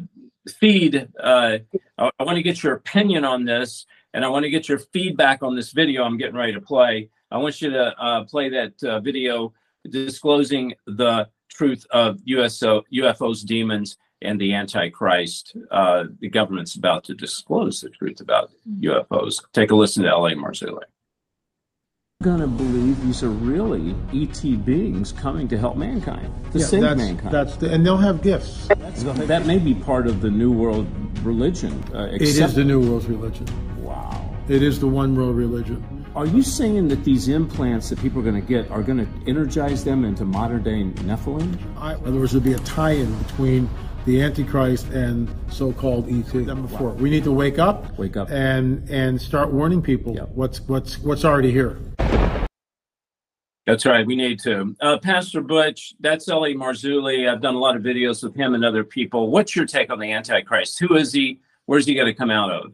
feed. 0.60 1.08
Uh, 1.20 1.60
I, 1.98 2.12
I 2.20 2.24
want 2.24 2.38
to 2.38 2.43
get 2.43 2.64
your 2.64 2.74
opinion 2.74 3.26
on 3.26 3.45
this, 3.45 3.86
and 4.14 4.24
I 4.26 4.30
want 4.30 4.43
to 4.43 4.50
get 4.50 4.70
your 4.70 4.80
feedback 4.80 5.43
on 5.43 5.56
this 5.56 5.72
video 5.72 6.04
I'm 6.04 6.18
getting 6.18 6.36
ready 6.36 6.54
to 6.54 6.62
play. 6.62 7.10
I 7.32 7.38
want 7.38 7.62
you 7.62 7.70
to 7.72 8.00
uh, 8.00 8.24
play 8.26 8.50
that 8.50 9.02
video 9.04 9.54
disclosing 9.89 10.74
the 10.86 11.28
truth 11.50 11.86
of 11.91 12.20
USO, 12.24 12.84
UFOs, 12.93 13.45
demons, 13.45 13.98
and 14.22 14.39
the 14.39 14.54
Antichrist. 14.54 15.56
The 15.72 16.30
government's 16.32 16.76
about 16.76 17.04
to 17.06 17.14
disclose 17.14 17.82
the 17.82 17.89
truth 17.89 18.22
about 18.22 18.52
UFOs. 18.80 19.43
Take 19.54 19.72
a 19.72 19.76
listen 19.76 20.04
to 20.04 20.10
L.A. 20.10 20.36
Marzulli. 20.36 20.84
Going 22.24 22.39
to 22.39 22.47
believe 22.47 22.99
these 23.05 23.22
are 23.22 23.30
really 23.30 23.93
ET 24.11 24.41
beings 24.65 25.11
coming 25.11 25.47
to 25.47 25.55
help 25.55 25.78
mankind, 25.78 26.34
to 26.51 26.57
Yeah, 26.57 26.65
save 26.65 26.82
that's- 26.82 26.97
mankind. 26.97 27.32
That's 27.32 27.57
the, 27.57 27.72
and 27.72 27.86
they'll 27.86 27.95
have 27.97 28.24
gifts. 28.24 28.68
that 28.70 29.45
may 29.45 29.59
be 29.59 29.76
part 29.76 30.07
of 30.07 30.22
the 30.22 30.32
New 30.32 30.51
World 30.51 30.88
religion. 31.22 31.84
Uh, 31.93 32.07
It 32.11 32.24
is 32.24 32.55
the 32.55 32.63
new 32.63 32.82
world's 32.82 33.05
religion. 33.05 33.45
Wow. 33.84 34.20
It 34.47 34.63
is 34.63 34.80
the 34.80 34.88
one 34.88 35.15
world 35.15 35.36
religion. 35.36 35.84
Are 36.15 36.26
you 36.26 36.41
saying 36.41 36.88
that 36.88 37.03
these 37.03 37.28
implants 37.28 37.89
that 37.89 37.99
people 38.01 38.20
are 38.22 38.24
going 38.24 38.41
to 38.41 38.47
get 38.47 38.72
are 38.72 38.82
going 38.82 38.97
to 38.97 39.07
energize 39.30 39.84
them 39.84 40.03
into 40.03 40.26
modern 40.26 40.63
day 40.63 40.86
Nephilim? 41.05 41.55
I, 41.80 41.93
in 41.93 42.07
other 42.07 42.20
words, 42.20 42.32
there'll 42.32 42.43
be 42.43 42.53
a 42.53 42.59
tie-in 42.65 43.13
between 43.20 43.70
the 44.07 44.24
Antichrist 44.24 44.88
and 44.89 45.30
so-called 45.51 46.09
ET. 46.09 46.32
Than 46.45 46.63
before, 46.63 46.93
we 46.93 47.11
need 47.11 47.26
to 47.26 47.32
wake 47.32 47.59
up, 47.59 47.95
wake 47.99 48.18
up, 48.18 48.32
and 48.32 48.89
and 48.89 49.22
start 49.22 49.53
warning 49.53 49.84
people 49.84 50.15
what's 50.34 50.61
what's 50.68 50.97
what's 51.03 51.24
already 51.24 51.51
here. 51.51 51.78
That's 53.68 53.86
right. 53.86 54.07
We 54.07 54.15
need 54.15 54.39
to. 54.39 54.74
Uh, 54.80 54.97
Pastor 54.97 55.41
Butch, 55.41 55.93
that's 55.99 56.30
L.A. 56.30 56.53
Marzulli. 56.53 57.30
I've 57.30 57.41
done 57.41 57.53
a 57.53 57.59
lot 57.59 57.76
of 57.76 57.84
videos 57.84 58.24
with 58.24 58.34
him 58.34 58.53
and 58.53 58.63
other 58.63 58.86
people. 58.86 59.30
What's 59.30 59.57
your 59.57 59.65
take 59.65 59.91
on 59.91 59.99
the 59.99 60.13
Antichrist? 60.13 60.80
Who 60.80 60.95
is 60.95 61.11
he? 61.11 61.41
Where's 61.65 61.86
he 61.86 61.93
going 61.93 62.07
to 62.07 62.13
come 62.13 62.32
out 62.32 62.49
of? 62.49 62.72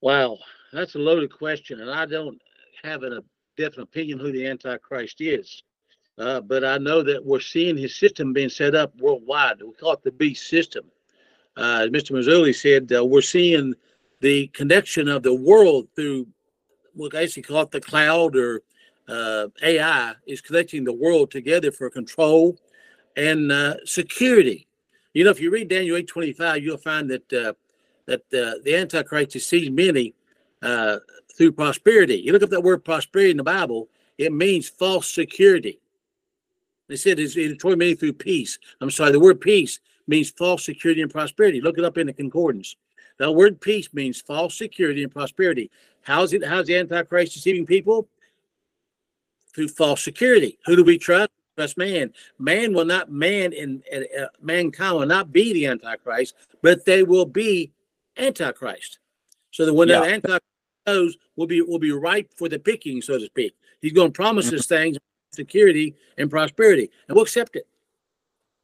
Wow, 0.00 0.38
that's 0.72 0.94
a 0.94 0.98
loaded 0.98 1.30
question, 1.30 1.82
and 1.82 1.90
I 1.90 2.06
don't 2.06 2.40
have 2.82 3.02
a 3.02 3.22
definite 3.58 3.84
opinion 3.84 4.18
who 4.18 4.32
the 4.32 4.46
Antichrist 4.46 5.20
is. 5.20 5.62
Uh, 6.16 6.40
but 6.40 6.64
I 6.64 6.78
know 6.78 7.02
that 7.02 7.22
we're 7.22 7.40
seeing 7.40 7.76
his 7.76 7.96
system 7.96 8.32
being 8.32 8.48
set 8.48 8.74
up 8.74 8.90
worldwide. 8.98 9.60
We 9.60 9.72
call 9.74 9.92
it 9.92 10.02
the 10.02 10.12
beast 10.12 10.48
system. 10.48 10.86
Uh, 11.58 11.88
Mr. 11.90 12.12
Marzulli 12.12 12.54
said 12.54 12.90
uh, 12.96 13.04
we're 13.04 13.20
seeing 13.20 13.74
the 14.20 14.46
connection 14.48 15.08
of 15.08 15.22
the 15.22 15.34
world 15.34 15.88
through, 15.94 16.26
basically 16.96 17.42
call 17.42 17.62
it 17.62 17.70
the 17.70 17.80
cloud 17.80 18.36
or 18.36 18.62
uh, 19.08 19.48
AI, 19.62 20.14
is 20.26 20.40
connecting 20.40 20.84
the 20.84 20.92
world 20.92 21.30
together 21.30 21.70
for 21.70 21.88
control 21.90 22.58
and 23.16 23.52
uh, 23.52 23.76
security. 23.84 24.66
You 25.14 25.24
know, 25.24 25.30
if 25.30 25.40
you 25.40 25.50
read 25.50 25.68
Daniel 25.68 25.96
8:25, 25.96 26.62
you'll 26.62 26.76
find 26.76 27.10
that 27.10 27.32
uh, 27.32 27.52
that 28.06 28.20
uh, 28.32 28.62
the 28.64 28.76
Antichrist 28.76 29.30
deceives 29.30 29.70
many 29.70 30.14
uh, 30.62 30.98
through 31.36 31.52
prosperity. 31.52 32.16
You 32.16 32.32
look 32.32 32.42
up 32.42 32.50
that 32.50 32.62
word 32.62 32.84
prosperity 32.84 33.30
in 33.30 33.36
the 33.36 33.42
Bible, 33.42 33.88
it 34.18 34.32
means 34.32 34.68
false 34.68 35.10
security. 35.10 35.80
They 36.88 36.96
said 36.96 37.18
it 37.18 37.34
destroyed 37.34 37.78
many 37.78 37.94
through 37.94 38.14
peace. 38.14 38.58
I'm 38.80 38.90
sorry, 38.90 39.12
the 39.12 39.20
word 39.20 39.40
peace 39.40 39.80
means 40.06 40.30
false 40.30 40.64
security 40.64 41.02
and 41.02 41.10
prosperity. 41.10 41.60
Look 41.60 41.78
it 41.78 41.84
up 41.84 41.98
in 41.98 42.06
the 42.06 42.12
concordance. 42.12 42.76
The 43.18 43.30
word 43.30 43.60
peace 43.60 43.88
means 43.92 44.20
false 44.20 44.56
security 44.56 45.02
and 45.02 45.12
prosperity. 45.12 45.70
How's 46.02 46.32
it? 46.32 46.44
How's 46.44 46.66
the 46.66 46.76
Antichrist 46.76 47.34
deceiving 47.34 47.66
people? 47.66 48.08
Through 49.54 49.68
false 49.68 50.02
security. 50.02 50.58
Who 50.66 50.76
do 50.76 50.84
we 50.84 50.98
trust? 50.98 51.30
Trust 51.56 51.78
man. 51.78 52.12
Man 52.38 52.74
will 52.74 52.84
not 52.84 53.10
man 53.10 53.52
in 53.54 53.82
uh, 53.92 54.26
mankind 54.42 54.96
will 54.98 55.06
not 55.06 55.32
be 55.32 55.54
the 55.54 55.66
Antichrist, 55.66 56.34
but 56.60 56.84
they 56.84 57.02
will 57.02 57.24
be 57.24 57.72
Antichrist. 58.18 58.98
So 59.50 59.64
that 59.64 59.72
when 59.72 59.88
Yeah. 59.88 60.00
that 60.00 60.10
Antichrist 60.10 60.44
goes, 60.86 61.16
will 61.36 61.46
be 61.46 61.62
will 61.62 61.78
be 61.78 61.92
ripe 61.92 62.30
for 62.36 62.48
the 62.50 62.58
picking, 62.58 63.00
so 63.00 63.18
to 63.18 63.24
speak. 63.24 63.54
He's 63.80 63.92
going 63.92 64.08
to 64.08 64.16
promise 64.16 64.52
us 64.52 64.66
things, 64.66 64.98
security 65.32 65.94
and 66.18 66.30
prosperity, 66.30 66.90
and 67.08 67.14
we'll 67.14 67.24
accept 67.24 67.56
it. 67.56 67.66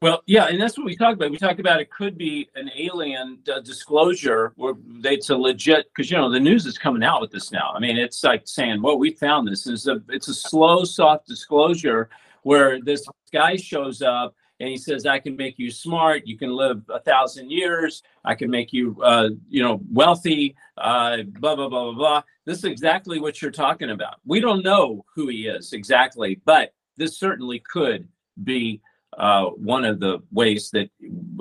Well, 0.03 0.21
yeah, 0.25 0.47
and 0.47 0.61
that's 0.61 0.77
what 0.77 0.83
we 0.83 0.97
talked 0.97 1.13
about. 1.13 1.31
We 1.31 1.37
talked 1.37 1.61
about 1.61 1.79
it 1.79 1.89
could 1.89 2.17
be 2.17 2.49
an 2.55 2.69
alien 2.75 3.39
uh, 3.49 3.61
disclosure 3.61 4.51
where 4.57 4.73
they, 4.99 5.13
it's 5.13 5.29
a 5.29 5.37
legit 5.37 5.85
because 5.95 6.11
you 6.11 6.17
know 6.17 6.29
the 6.29 6.41
news 6.41 6.65
is 6.65 6.77
coming 6.77 7.05
out 7.05 7.21
with 7.21 7.31
this 7.31 7.53
now. 7.53 7.71
I 7.73 7.79
mean, 7.79 7.95
it's 7.95 8.21
like 8.21 8.41
saying, 8.43 8.81
"Well, 8.81 8.99
we 8.99 9.11
found 9.11 9.47
this." 9.47 9.65
It's 9.65 9.87
a 9.87 10.03
it's 10.09 10.27
a 10.27 10.33
slow, 10.33 10.83
soft 10.83 11.25
disclosure 11.25 12.09
where 12.41 12.81
this 12.81 13.07
guy 13.31 13.55
shows 13.55 14.01
up 14.01 14.35
and 14.59 14.67
he 14.67 14.75
says, 14.75 15.05
"I 15.05 15.19
can 15.19 15.37
make 15.37 15.57
you 15.57 15.71
smart. 15.71 16.27
You 16.27 16.37
can 16.37 16.51
live 16.51 16.83
a 16.89 16.99
thousand 16.99 17.49
years. 17.49 18.03
I 18.25 18.35
can 18.35 18.51
make 18.51 18.73
you, 18.73 19.01
uh, 19.01 19.29
you 19.47 19.63
know, 19.63 19.79
wealthy." 19.89 20.57
Uh, 20.77 21.19
blah 21.39 21.55
blah 21.55 21.69
blah 21.69 21.83
blah 21.85 21.93
blah. 21.93 22.23
This 22.43 22.57
is 22.57 22.65
exactly 22.65 23.21
what 23.21 23.41
you're 23.41 23.51
talking 23.51 23.91
about. 23.91 24.15
We 24.25 24.41
don't 24.41 24.65
know 24.65 25.05
who 25.15 25.29
he 25.29 25.47
is 25.47 25.71
exactly, 25.71 26.41
but 26.43 26.73
this 26.97 27.17
certainly 27.17 27.59
could 27.59 28.09
be 28.43 28.81
uh, 29.17 29.45
one 29.49 29.85
of 29.85 29.99
the 29.99 30.19
ways 30.31 30.71
that 30.71 30.89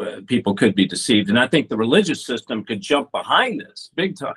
uh, 0.01 0.20
people 0.27 0.55
could 0.55 0.75
be 0.75 0.87
deceived. 0.87 1.29
And 1.29 1.39
I 1.39 1.47
think 1.47 1.68
the 1.68 1.77
religious 1.77 2.25
system 2.25 2.64
could 2.64 2.81
jump 2.81 3.11
behind 3.12 3.61
this 3.61 3.91
big 3.95 4.16
time. 4.16 4.35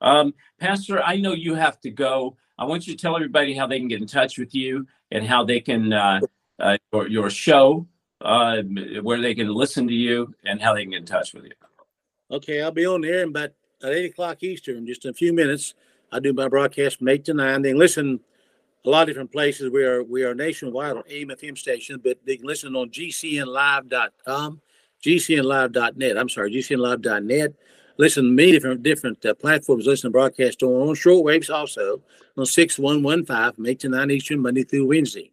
Um, 0.00 0.34
Pastor, 0.58 1.02
I 1.02 1.16
know 1.16 1.32
you 1.32 1.54
have 1.54 1.80
to 1.82 1.90
go. 1.90 2.36
I 2.58 2.64
want 2.64 2.86
you 2.86 2.94
to 2.94 3.00
tell 3.00 3.16
everybody 3.16 3.54
how 3.54 3.66
they 3.66 3.78
can 3.78 3.88
get 3.88 4.00
in 4.00 4.06
touch 4.06 4.38
with 4.38 4.54
you 4.54 4.86
and 5.10 5.26
how 5.26 5.44
they 5.44 5.60
can, 5.60 5.92
uh, 5.92 6.20
uh, 6.58 6.76
your, 6.92 7.08
your 7.08 7.30
show, 7.30 7.86
uh, 8.20 8.62
where 9.02 9.20
they 9.20 9.34
can 9.34 9.48
listen 9.48 9.86
to 9.88 9.94
you 9.94 10.34
and 10.44 10.60
how 10.60 10.74
they 10.74 10.82
can 10.82 10.90
get 10.90 11.00
in 11.00 11.06
touch 11.06 11.32
with 11.34 11.44
you. 11.44 11.52
Okay, 12.30 12.62
I'll 12.62 12.70
be 12.70 12.86
on 12.86 13.00
there 13.00 13.22
in 13.22 13.30
about 13.30 13.50
at 13.82 13.92
eight 13.92 14.10
o'clock 14.10 14.42
Eastern, 14.42 14.86
just 14.86 15.04
in 15.04 15.10
a 15.10 15.14
few 15.14 15.32
minutes. 15.32 15.74
I 16.12 16.20
do 16.20 16.32
my 16.32 16.48
broadcast 16.48 16.98
from 16.98 17.08
eight 17.08 17.24
to 17.26 17.34
nine. 17.34 17.62
Then 17.62 17.78
listen 17.78 18.20
a 18.84 18.90
lot 18.90 19.02
of 19.02 19.08
different 19.08 19.32
places. 19.32 19.70
We 19.70 19.84
are 19.84 20.02
we 20.02 20.24
are 20.24 20.34
nationwide 20.34 20.96
on 20.96 21.02
AM 21.08 21.28
FM 21.28 21.56
stations, 21.56 22.00
but 22.02 22.18
they 22.24 22.36
can 22.36 22.46
listen 22.46 22.74
on 22.74 22.90
GCNlive.com, 22.90 24.60
GCNlive.net. 25.02 26.18
I'm 26.18 26.28
sorry, 26.28 26.52
GCNlive.net. 26.52 27.54
Listen 27.98 28.24
to 28.24 28.30
many 28.30 28.52
different 28.52 28.82
different 28.82 29.24
uh, 29.26 29.34
platforms. 29.34 29.86
Listen 29.86 30.08
to 30.08 30.12
broadcast 30.12 30.62
on 30.62 30.88
on 30.88 30.94
shortwaves 30.94 31.50
also 31.50 32.00
on 32.36 32.46
six 32.46 32.78
one 32.78 33.02
one 33.02 33.24
five 33.24 33.54
from 33.54 33.66
eight 33.66 33.80
to 33.80 33.88
nine 33.88 34.10
Eastern 34.10 34.40
Monday 34.40 34.64
through 34.64 34.86
Wednesday. 34.86 35.30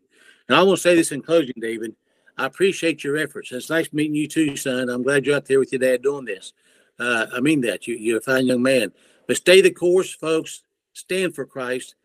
And 0.50 0.58
I 0.58 0.64
want 0.64 0.78
to 0.78 0.82
say 0.82 0.96
this 0.96 1.12
in 1.12 1.22
closing, 1.22 1.56
David. 1.60 1.96
I 2.38 2.46
appreciate 2.46 3.04
your 3.04 3.18
efforts. 3.18 3.52
It's 3.52 3.70
nice 3.70 3.92
meeting 3.94 4.16
you 4.16 4.28
too, 4.28 4.56
son. 4.58 4.90
I'm 4.90 5.04
glad 5.04 5.26
you're 5.26 5.36
out 5.36 5.46
there 5.46 5.60
with 5.60 5.72
your 5.72 5.80
dad 5.80 6.04
doing 6.04 6.26
this. 6.26 6.54
Uh, 7.00 7.26
I 7.34 7.40
mean 7.40 7.62
that. 7.62 7.88
You, 7.88 7.96
you're 7.96 8.20
a 8.20 8.22
fine 8.22 8.46
young 8.46 8.62
man. 8.62 8.92
But 9.28 9.38
stay 9.38 9.62
the 9.62 9.72
course, 9.72 10.14
folks. 10.14 10.62
Stand 10.94 11.36
for 11.36 11.46
Christ 11.46 11.96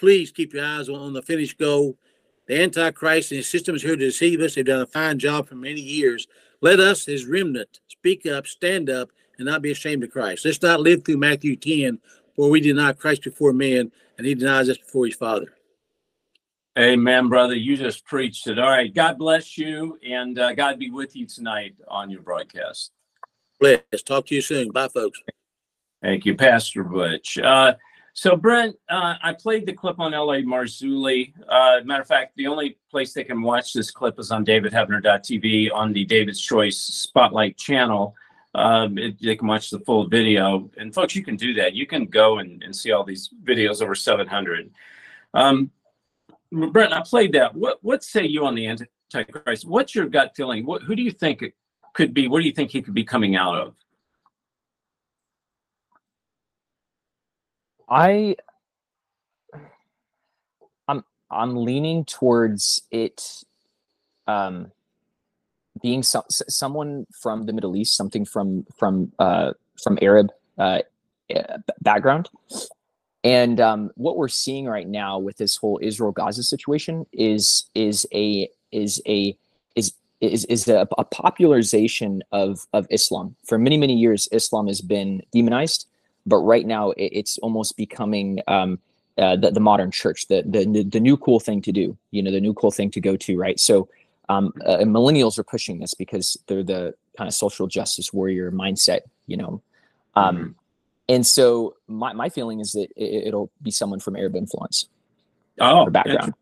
please 0.00 0.32
keep 0.32 0.54
your 0.54 0.64
eyes 0.64 0.88
on 0.88 1.12
the 1.12 1.22
finished 1.22 1.58
goal. 1.58 1.96
The 2.46 2.60
Antichrist 2.60 3.30
and 3.30 3.36
his 3.36 3.48
system 3.48 3.76
is 3.76 3.82
here 3.82 3.94
to 3.94 4.04
deceive 4.06 4.40
us. 4.40 4.54
They've 4.54 4.64
done 4.64 4.80
a 4.80 4.86
fine 4.86 5.18
job 5.18 5.46
for 5.46 5.54
many 5.54 5.80
years. 5.80 6.26
Let 6.62 6.80
us, 6.80 7.04
his 7.04 7.26
remnant, 7.26 7.80
speak 7.86 8.26
up, 8.26 8.46
stand 8.46 8.90
up, 8.90 9.10
and 9.38 9.46
not 9.46 9.62
be 9.62 9.70
ashamed 9.70 10.02
of 10.02 10.10
Christ. 10.10 10.44
Let's 10.44 10.60
not 10.60 10.80
live 10.80 11.04
through 11.04 11.18
Matthew 11.18 11.54
10, 11.54 11.98
where 12.34 12.50
we 12.50 12.60
deny 12.60 12.92
Christ 12.92 13.22
before 13.22 13.52
men 13.52 13.92
and 14.18 14.26
he 14.26 14.34
denies 14.34 14.68
us 14.68 14.78
before 14.78 15.06
his 15.06 15.14
Father. 15.14 15.54
Amen, 16.78 17.28
brother. 17.28 17.54
You 17.54 17.76
just 17.76 18.04
preached 18.04 18.46
it. 18.46 18.58
All 18.58 18.68
right. 18.68 18.92
God 18.94 19.18
bless 19.18 19.58
you, 19.58 19.98
and 20.06 20.38
uh, 20.38 20.54
God 20.54 20.78
be 20.78 20.90
with 20.90 21.14
you 21.14 21.26
tonight 21.26 21.74
on 21.88 22.10
your 22.10 22.22
broadcast. 22.22 22.92
Bless. 23.58 23.82
Talk 24.04 24.26
to 24.26 24.34
you 24.34 24.40
soon. 24.40 24.70
Bye, 24.70 24.88
folks. 24.88 25.20
Thank 26.02 26.24
you, 26.24 26.34
Pastor 26.34 26.84
Butch. 26.84 27.38
Uh, 27.38 27.74
so, 28.14 28.36
Brent, 28.36 28.76
uh, 28.88 29.14
I 29.22 29.32
played 29.32 29.66
the 29.66 29.72
clip 29.72 30.00
on 30.00 30.12
LA 30.12 30.36
Marzulli. 30.36 31.32
Uh, 31.48 31.80
matter 31.84 32.02
of 32.02 32.08
fact, 32.08 32.36
the 32.36 32.46
only 32.46 32.78
place 32.90 33.12
they 33.12 33.24
can 33.24 33.42
watch 33.42 33.72
this 33.72 33.90
clip 33.90 34.18
is 34.18 34.30
on 34.30 34.44
davidheavener.tv 34.44 35.72
on 35.72 35.92
the 35.92 36.04
David's 36.04 36.40
Choice 36.40 36.78
Spotlight 36.78 37.56
channel. 37.56 38.14
Um, 38.54 38.98
it, 38.98 39.20
they 39.22 39.36
can 39.36 39.46
watch 39.46 39.70
the 39.70 39.78
full 39.80 40.08
video. 40.08 40.70
And, 40.76 40.92
folks, 40.92 41.14
you 41.14 41.22
can 41.22 41.36
do 41.36 41.54
that. 41.54 41.74
You 41.74 41.86
can 41.86 42.06
go 42.06 42.38
and, 42.38 42.62
and 42.62 42.74
see 42.74 42.90
all 42.90 43.04
these 43.04 43.30
videos 43.44 43.80
over 43.80 43.94
700. 43.94 44.70
Um, 45.34 45.70
Brent, 46.50 46.92
I 46.92 47.02
played 47.02 47.32
that. 47.34 47.54
What, 47.54 47.78
what 47.82 48.02
say 48.02 48.26
you 48.26 48.44
on 48.44 48.56
the 48.56 48.66
Antichrist? 48.66 49.68
What's 49.68 49.94
your 49.94 50.06
gut 50.06 50.32
feeling? 50.36 50.66
What, 50.66 50.82
who 50.82 50.96
do 50.96 51.02
you 51.02 51.12
think 51.12 51.42
it 51.42 51.54
could 51.94 52.12
be? 52.12 52.26
What 52.26 52.40
do 52.40 52.46
you 52.46 52.52
think 52.52 52.70
he 52.70 52.82
could 52.82 52.94
be 52.94 53.04
coming 53.04 53.36
out 53.36 53.54
of? 53.54 53.74
I 57.90 58.36
I'm 60.88 61.04
I'm 61.30 61.56
leaning 61.56 62.04
towards 62.04 62.82
it 62.90 63.44
um 64.26 64.70
being 65.82 66.02
some 66.02 66.22
someone 66.28 67.06
from 67.12 67.46
the 67.46 67.52
Middle 67.52 67.76
East, 67.76 67.96
something 67.96 68.24
from 68.24 68.66
from 68.78 69.12
uh 69.18 69.52
from 69.82 69.98
Arab 70.00 70.30
uh 70.58 70.80
eh, 71.30 71.56
background. 71.80 72.28
And 73.22 73.60
um, 73.60 73.90
what 73.96 74.16
we're 74.16 74.28
seeing 74.28 74.64
right 74.64 74.88
now 74.88 75.18
with 75.18 75.36
this 75.36 75.56
whole 75.56 75.78
Israel 75.82 76.12
Gaza 76.12 76.42
situation 76.42 77.04
is 77.12 77.68
is 77.74 78.06
a 78.14 78.48
is 78.72 79.02
a 79.06 79.36
is 79.76 79.92
is 80.20 80.46
is 80.46 80.68
a, 80.68 80.86
a 80.96 81.04
popularization 81.04 82.22
of 82.32 82.66
of 82.72 82.86
Islam. 82.90 83.36
For 83.46 83.58
many 83.58 83.76
many 83.76 83.94
years, 83.94 84.26
Islam 84.32 84.68
has 84.68 84.80
been 84.80 85.22
demonized, 85.32 85.86
but 86.30 86.38
right 86.38 86.66
now 86.66 86.92
it, 86.92 87.10
it's 87.12 87.36
almost 87.38 87.76
becoming 87.76 88.40
um, 88.48 88.78
uh, 89.18 89.36
the, 89.36 89.50
the 89.50 89.60
modern 89.60 89.90
church, 89.90 90.28
the, 90.28 90.42
the 90.46 90.84
the 90.84 91.00
new 91.00 91.16
cool 91.18 91.40
thing 91.40 91.60
to 91.60 91.72
do. 91.72 91.98
You 92.10 92.22
know, 92.22 92.30
the 92.30 92.40
new 92.40 92.54
cool 92.54 92.70
thing 92.70 92.90
to 92.92 93.00
go 93.00 93.16
to, 93.16 93.36
right? 93.36 93.60
So 93.60 93.88
um, 94.30 94.52
uh, 94.64 94.78
millennials 94.78 95.38
are 95.38 95.44
pushing 95.44 95.80
this 95.80 95.92
because 95.92 96.38
they're 96.46 96.62
the 96.62 96.94
kind 97.18 97.28
of 97.28 97.34
social 97.34 97.66
justice 97.66 98.12
warrior 98.12 98.50
mindset. 98.50 99.00
You 99.26 99.36
know, 99.36 99.62
um, 100.14 100.36
mm-hmm. 100.36 100.50
and 101.10 101.26
so 101.26 101.74
my 101.86 102.14
my 102.14 102.30
feeling 102.30 102.60
is 102.60 102.72
that 102.72 102.88
it, 102.96 103.34
will 103.34 103.50
be 103.60 103.70
someone 103.70 104.00
from 104.00 104.16
Arab 104.16 104.36
influence. 104.36 104.88
Oh, 105.60 105.90
background. 105.90 106.32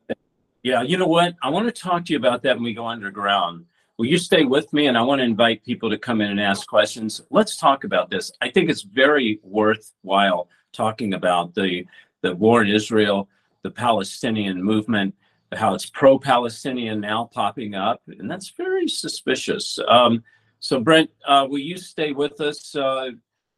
Yeah, 0.63 0.83
you 0.83 0.99
know 0.99 1.07
what? 1.07 1.35
I 1.43 1.49
want 1.51 1.67
to 1.67 1.83
talk 1.83 2.05
to 2.05 2.13
you 2.13 2.19
about 2.19 2.43
that 2.43 2.57
when 2.57 2.65
we 2.65 2.75
go 2.75 2.87
underground 2.87 3.65
Will 3.99 4.07
you 4.07 4.19
stay 4.19 4.45
with 4.45 4.73
me? 4.73 4.87
And 4.87 4.97
I 4.97 5.03
want 5.03 5.19
to 5.19 5.25
invite 5.25 5.65
people 5.65 5.91
to 5.91 5.99
come 5.99 6.21
in 6.21 6.31
and 6.31 6.41
ask 6.41 6.69
questions. 6.69 7.21
Let's 7.31 7.57
talk 7.57 7.83
about 7.83 8.11
this. 8.11 8.31
I 8.41 8.49
think 8.49 8.71
it's 8.71 8.83
very 8.83 9.41
worthwhile 9.43 10.49
talking 10.73 11.15
about 11.15 11.55
the, 11.55 11.85
the 12.23 12.37
war 12.37 12.63
in 12.63 12.69
Israel, 12.69 13.29
the 13.63 13.71
Palestinian 13.73 14.63
movement, 14.63 15.17
how 15.53 15.75
it's 15.75 15.87
pro 15.87 16.17
Palestinian 16.17 17.01
now 17.01 17.25
popping 17.25 17.75
up. 17.75 18.01
And 18.07 18.31
that's 18.31 18.51
very 18.51 18.87
suspicious. 18.87 19.81
Um, 19.89 20.23
so, 20.61 20.81
Brent, 20.81 21.11
uh, 21.27 21.49
will 21.51 21.59
you 21.59 21.77
stay 21.77 22.13
with 22.13 22.41
us 22.41 22.77
uh, 22.77 23.11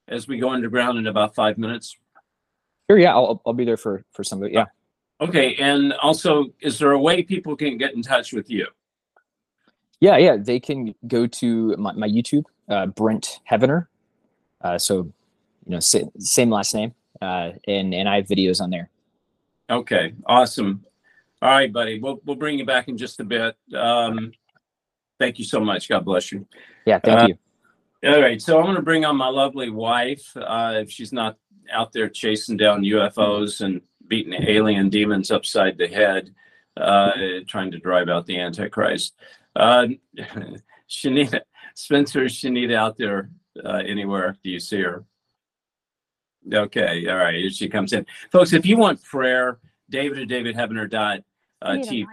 as 0.08 0.26
we 0.26 0.38
go 0.38 0.48
underground 0.48 0.98
in 0.98 1.06
about 1.06 1.34
five 1.34 1.58
minutes? 1.58 1.98
Sure. 2.90 2.98
Yeah, 2.98 3.14
I'll, 3.14 3.42
I'll 3.44 3.52
be 3.52 3.66
there 3.66 3.76
for, 3.76 4.04
for 4.12 4.24
some 4.24 4.42
of 4.42 4.46
it. 4.46 4.52
Yeah. 4.54 4.66
Okay. 5.20 5.54
And 5.56 5.92
also, 5.94 6.46
is 6.60 6.78
there 6.78 6.92
a 6.92 6.98
way 6.98 7.22
people 7.22 7.56
can 7.56 7.76
get 7.76 7.94
in 7.94 8.00
touch 8.00 8.32
with 8.32 8.48
you? 8.48 8.66
Yeah, 10.00 10.16
yeah, 10.16 10.36
they 10.36 10.58
can 10.58 10.94
go 11.06 11.26
to 11.26 11.76
my, 11.76 11.92
my 11.92 12.08
YouTube, 12.08 12.44
uh, 12.68 12.86
Brent 12.86 13.40
Heavener. 13.50 13.86
Uh, 14.62 14.78
so, 14.78 15.12
you 15.66 15.72
know, 15.72 15.80
same, 15.80 16.10
same 16.18 16.50
last 16.50 16.74
name, 16.74 16.94
uh, 17.20 17.52
and 17.68 17.94
and 17.94 18.08
I 18.08 18.16
have 18.16 18.26
videos 18.26 18.60
on 18.60 18.70
there. 18.70 18.88
Okay, 19.68 20.14
awesome. 20.26 20.84
All 21.42 21.50
right, 21.50 21.72
buddy. 21.72 22.00
We'll 22.00 22.20
we'll 22.24 22.36
bring 22.36 22.58
you 22.58 22.66
back 22.66 22.88
in 22.88 22.96
just 22.98 23.20
a 23.20 23.24
bit. 23.24 23.56
Um, 23.74 24.32
thank 25.18 25.38
you 25.38 25.44
so 25.44 25.60
much. 25.60 25.88
God 25.88 26.04
bless 26.04 26.32
you. 26.32 26.46
Yeah, 26.86 26.98
thank 26.98 27.20
uh, 27.20 27.26
you. 27.28 28.10
All 28.10 28.20
right, 28.20 28.40
so 28.40 28.58
I'm 28.58 28.64
going 28.64 28.76
to 28.76 28.82
bring 28.82 29.04
on 29.04 29.16
my 29.16 29.28
lovely 29.28 29.68
wife. 29.68 30.34
Uh, 30.34 30.74
if 30.76 30.90
she's 30.90 31.12
not 31.12 31.36
out 31.70 31.92
there 31.92 32.08
chasing 32.08 32.56
down 32.56 32.82
UFOs 32.82 33.60
and 33.60 33.82
beating 34.08 34.32
alien 34.32 34.88
demons 34.88 35.30
upside 35.30 35.76
the 35.76 35.86
head, 35.86 36.34
uh, 36.76 37.12
trying 37.46 37.70
to 37.70 37.78
drive 37.78 38.08
out 38.08 38.26
the 38.26 38.40
Antichrist. 38.40 39.14
Uh, 39.56 39.88
Shanita, 40.88 41.40
Spencer, 41.74 42.24
Shanita 42.24 42.74
out 42.74 42.98
there 42.98 43.30
uh, 43.64 43.82
anywhere? 43.86 44.36
Do 44.42 44.50
you 44.50 44.58
see 44.58 44.82
her? 44.82 45.04
Okay, 46.52 47.06
all 47.08 47.16
right. 47.16 47.34
Here 47.34 47.50
she 47.50 47.68
comes 47.68 47.92
in, 47.92 48.06
folks. 48.32 48.52
If 48.52 48.64
you 48.66 48.76
want 48.76 49.02
prayer, 49.02 49.58
David 49.90 50.20
at 50.20 50.28
David 50.28 50.56
Heavener 50.56 50.90
dot 50.90 51.20
uh, 51.62 51.72
TV, 51.72 52.06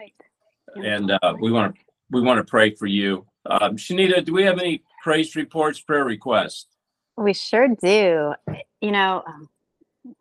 and 0.75 1.11
uh, 1.11 1.33
we 1.39 1.51
want 1.51 1.75
to 1.75 1.81
we 2.11 2.21
want 2.21 2.37
to 2.37 2.43
pray 2.43 2.75
for 2.75 2.87
you. 2.87 3.25
Um, 3.45 3.77
Shanita, 3.77 4.23
do 4.25 4.33
we 4.33 4.43
have 4.43 4.59
any 4.59 4.83
praise 5.01 5.35
reports, 5.35 5.79
prayer 5.79 6.03
requests? 6.03 6.67
We 7.15 7.33
sure 7.33 7.69
do. 7.81 8.33
You 8.81 8.91
know, 8.91 9.23
um, 9.25 9.49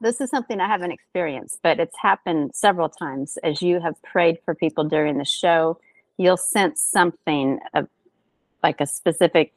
this 0.01 0.21
is 0.21 0.31
something 0.31 0.61
I 0.61 0.69
haven't 0.69 0.93
experienced, 0.93 1.59
but 1.62 1.81
it's 1.81 1.97
happened 2.01 2.53
several 2.55 2.89
times 2.89 3.39
as 3.43 3.61
you 3.61 3.81
have 3.81 4.01
prayed 4.03 4.39
for 4.45 4.55
people 4.55 4.85
during 4.85 5.19
the 5.19 5.25
show 5.25 5.79
you'll 6.19 6.37
sense 6.37 6.81
something 6.81 7.59
of 7.75 7.89
like 8.62 8.81
a 8.81 8.87
specific 8.87 9.53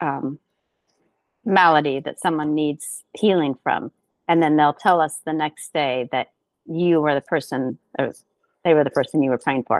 um, 0.00 0.38
malady 1.44 2.00
that 2.00 2.20
someone 2.20 2.54
needs 2.54 3.04
healing 3.14 3.56
from 3.62 3.90
and 4.28 4.42
then 4.42 4.56
they'll 4.56 4.72
tell 4.72 5.00
us 5.00 5.20
the 5.24 5.32
next 5.32 5.72
day 5.72 6.08
that 6.12 6.28
you 6.66 7.00
were 7.00 7.14
the 7.14 7.20
person 7.20 7.78
that 7.96 8.16
they 8.64 8.74
were 8.74 8.84
the 8.84 8.90
person 8.90 9.22
you 9.22 9.30
were 9.30 9.38
praying 9.38 9.64
for. 9.64 9.78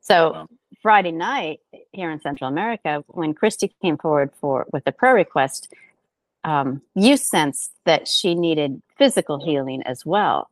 So 0.00 0.46
Friday 0.82 1.12
night 1.12 1.60
here 1.92 2.10
in 2.10 2.20
Central 2.20 2.48
America, 2.48 3.02
when 3.08 3.32
Christy 3.32 3.74
came 3.80 3.96
forward 3.96 4.30
for 4.38 4.66
with 4.72 4.82
a 4.86 4.92
prayer 4.92 5.14
request, 5.14 5.72
um, 6.44 6.82
you 6.94 7.16
sensed 7.16 7.72
that 7.86 8.06
she 8.06 8.34
needed 8.34 8.82
physical 8.96 9.44
healing 9.44 9.82
as 9.82 10.04
well. 10.04 10.50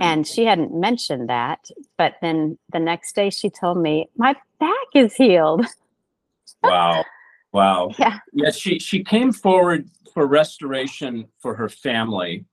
And 0.00 0.26
she 0.26 0.44
hadn't 0.44 0.74
mentioned 0.74 1.28
that, 1.28 1.60
but 1.98 2.14
then 2.22 2.58
the 2.72 2.78
next 2.78 3.14
day 3.14 3.30
she 3.30 3.50
told 3.50 3.78
me 3.78 4.08
my 4.16 4.34
back 4.58 4.86
is 4.94 5.14
healed. 5.14 5.66
Wow. 6.62 7.04
Wow. 7.52 7.90
Yeah. 7.98 8.18
Yeah. 8.32 8.50
She 8.50 8.78
she 8.78 9.04
came 9.04 9.32
forward 9.32 9.90
for 10.14 10.26
restoration 10.26 11.26
for 11.40 11.54
her 11.54 11.68
family, 11.68 12.44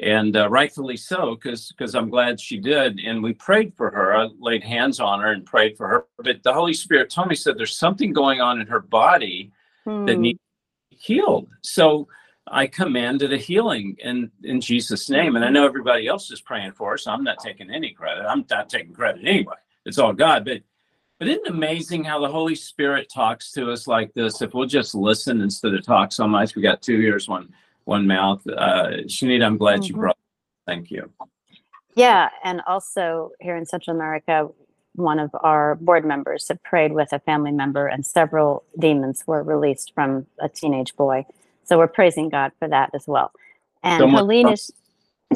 and 0.00 0.36
uh, 0.36 0.48
rightfully 0.48 0.96
so, 0.96 1.36
because 1.36 1.68
because 1.68 1.94
I'm 1.94 2.10
glad 2.10 2.40
she 2.40 2.58
did. 2.58 2.98
And 2.98 3.22
we 3.22 3.34
prayed 3.34 3.72
for 3.76 3.90
her. 3.90 4.16
I 4.16 4.28
laid 4.40 4.64
hands 4.64 4.98
on 4.98 5.20
her 5.20 5.30
and 5.32 5.46
prayed 5.46 5.76
for 5.76 5.88
her. 5.88 6.06
But 6.18 6.42
the 6.42 6.52
Holy 6.52 6.74
Spirit 6.74 7.10
told 7.10 7.28
me 7.28 7.36
said 7.36 7.56
there's 7.56 7.76
something 7.76 8.12
going 8.12 8.40
on 8.40 8.60
in 8.60 8.66
her 8.66 8.80
body 8.80 9.52
that 9.86 10.16
Hmm. 10.16 10.22
needs 10.22 10.40
healed. 10.90 11.48
So 11.62 12.08
I 12.50 12.66
commanded 12.66 13.32
a 13.32 13.36
healing 13.36 13.96
in 14.02 14.30
in 14.44 14.60
Jesus' 14.60 15.08
name. 15.10 15.36
And 15.36 15.44
I 15.44 15.50
know 15.50 15.66
everybody 15.66 16.06
else 16.06 16.30
is 16.30 16.40
praying 16.40 16.72
for 16.72 16.92
her, 16.92 16.98
so 16.98 17.10
I'm 17.10 17.24
not 17.24 17.38
taking 17.38 17.70
any 17.70 17.90
credit. 17.90 18.24
I'm 18.24 18.44
not 18.50 18.68
taking 18.68 18.94
credit 18.94 19.26
anyway. 19.26 19.56
It's 19.84 19.98
all 19.98 20.12
God. 20.12 20.44
But 20.44 20.62
but 21.18 21.28
isn't 21.28 21.46
it 21.46 21.50
amazing 21.50 22.04
how 22.04 22.20
the 22.20 22.28
Holy 22.28 22.54
Spirit 22.54 23.10
talks 23.12 23.52
to 23.52 23.70
us 23.72 23.86
like 23.86 24.14
this? 24.14 24.40
If 24.40 24.54
we'll 24.54 24.68
just 24.68 24.94
listen 24.94 25.40
instead 25.40 25.74
of 25.74 25.84
talk 25.84 26.12
so 26.12 26.28
much, 26.28 26.54
we 26.54 26.62
got 26.62 26.82
two 26.82 27.00
ears, 27.00 27.28
one 27.28 27.52
one 27.84 28.06
mouth. 28.06 28.46
Uh, 28.46 29.02
Shanita, 29.06 29.44
I'm 29.44 29.56
glad 29.56 29.86
you 29.86 29.94
Mhm. 29.94 30.00
brought. 30.00 30.18
Thank 30.66 30.90
you. 30.90 31.10
Yeah, 31.94 32.28
and 32.44 32.60
also 32.66 33.32
here 33.40 33.56
in 33.56 33.66
Central 33.66 33.96
America, 33.96 34.48
one 34.94 35.18
of 35.18 35.30
our 35.40 35.74
board 35.76 36.04
members 36.04 36.46
had 36.48 36.62
prayed 36.62 36.92
with 36.92 37.12
a 37.12 37.18
family 37.20 37.50
member, 37.50 37.86
and 37.86 38.04
several 38.04 38.62
demons 38.78 39.24
were 39.26 39.42
released 39.42 39.94
from 39.94 40.26
a 40.38 40.48
teenage 40.48 40.94
boy. 40.96 41.24
So 41.68 41.76
we're 41.76 41.86
praising 41.86 42.30
God 42.30 42.52
for 42.58 42.66
that 42.68 42.90
as 42.94 43.04
well. 43.06 43.30
And 43.82 44.00
Someone- 44.00 44.22
Helene 44.22 44.48
is 44.48 44.72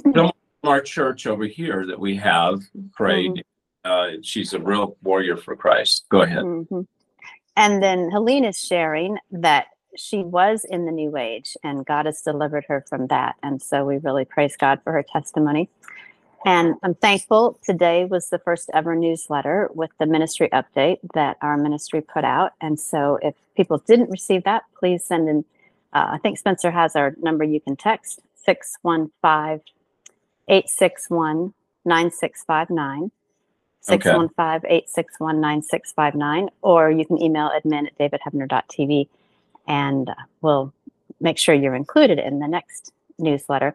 Someone 0.03 0.33
from 0.63 0.71
our 0.71 0.81
church 0.81 1.27
over 1.27 1.45
here 1.45 1.85
that 1.87 2.01
we 2.01 2.17
have 2.17 2.63
prayed. 2.95 3.33
Mm-hmm. 3.33 3.39
Uh, 3.85 4.23
she's 4.23 4.55
a 4.55 4.59
real 4.61 4.97
warrior 5.03 5.37
for 5.37 5.55
Christ. 5.55 6.07
Go 6.09 6.23
ahead. 6.23 6.45
Mhm. 6.45 6.87
And 7.57 7.83
then 7.83 8.11
Helene 8.11 8.45
is 8.47 8.59
sharing 8.59 9.19
that 9.31 9.67
she 9.95 10.23
was 10.23 10.65
in 10.65 10.87
the 10.87 10.93
New 10.93 11.19
Age 11.19 11.55
and 11.63 11.85
God 11.85 12.07
has 12.07 12.23
delivered 12.23 12.65
her 12.69 12.83
from 12.89 13.09
that. 13.09 13.35
And 13.43 13.61
so 13.61 13.85
we 13.85 13.99
really 13.99 14.25
praise 14.25 14.57
God 14.57 14.81
for 14.83 14.93
her 14.93 15.03
testimony. 15.03 15.69
And 16.47 16.77
I'm 16.83 16.95
thankful 16.95 17.59
today 17.63 18.07
was 18.07 18.31
the 18.31 18.39
first 18.39 18.71
ever 18.73 18.95
newsletter 18.95 19.69
with 19.75 19.91
the 19.99 20.07
ministry 20.07 20.49
update 20.53 20.99
that 21.13 21.37
our 21.43 21.59
ministry 21.59 22.01
put 22.01 22.25
out. 22.25 22.53
And 22.63 22.81
so 22.81 23.19
if 23.21 23.35
people 23.55 23.79
didn't 23.79 24.11
receive 24.11 24.45
that, 24.45 24.63
please 24.79 25.05
send 25.05 25.29
in. 25.29 25.45
Uh, 25.93 26.07
I 26.13 26.19
think 26.19 26.39
Spencer 26.39 26.71
has 26.71 26.97
our 26.97 27.15
number 27.21 27.45
you 27.45 27.61
can 27.61 27.77
text 27.77 28.21
615 28.45 29.61
861 30.49 31.55
9659. 31.85 33.11
615-861-9659 33.89 36.49
or 36.63 36.91
you 36.91 37.05
can 37.05 37.21
email 37.21 37.51
admin 37.51 37.89
at 37.89 37.99
davidheavener.tv 37.99 39.09
and 39.67 40.09
uh, 40.09 40.15
we'll 40.41 40.73
make 41.21 41.37
sure 41.39 41.53
you're 41.55 41.75
included 41.75 42.21
in 42.21 42.39
the 42.39 42.47
next 42.47 42.93
newsletter. 43.19 43.75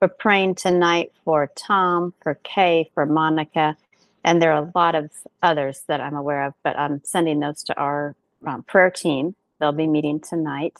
We're 0.00 0.08
praying 0.08 0.56
tonight 0.56 1.12
for 1.24 1.50
tom 1.56 2.12
for 2.22 2.34
kay 2.44 2.90
for 2.92 3.06
monica 3.06 3.78
and 4.24 4.42
there 4.42 4.52
are 4.52 4.64
a 4.64 4.72
lot 4.74 4.94
of 4.94 5.10
others 5.42 5.84
that 5.86 6.02
i'm 6.02 6.14
aware 6.14 6.44
of 6.44 6.52
but 6.62 6.78
i'm 6.78 7.02
sending 7.02 7.40
those 7.40 7.62
to 7.64 7.74
our 7.78 8.14
um, 8.46 8.62
prayer 8.62 8.90
team. 8.90 9.34
They'll 9.58 9.72
be 9.72 9.86
meeting 9.86 10.20
tonight 10.20 10.74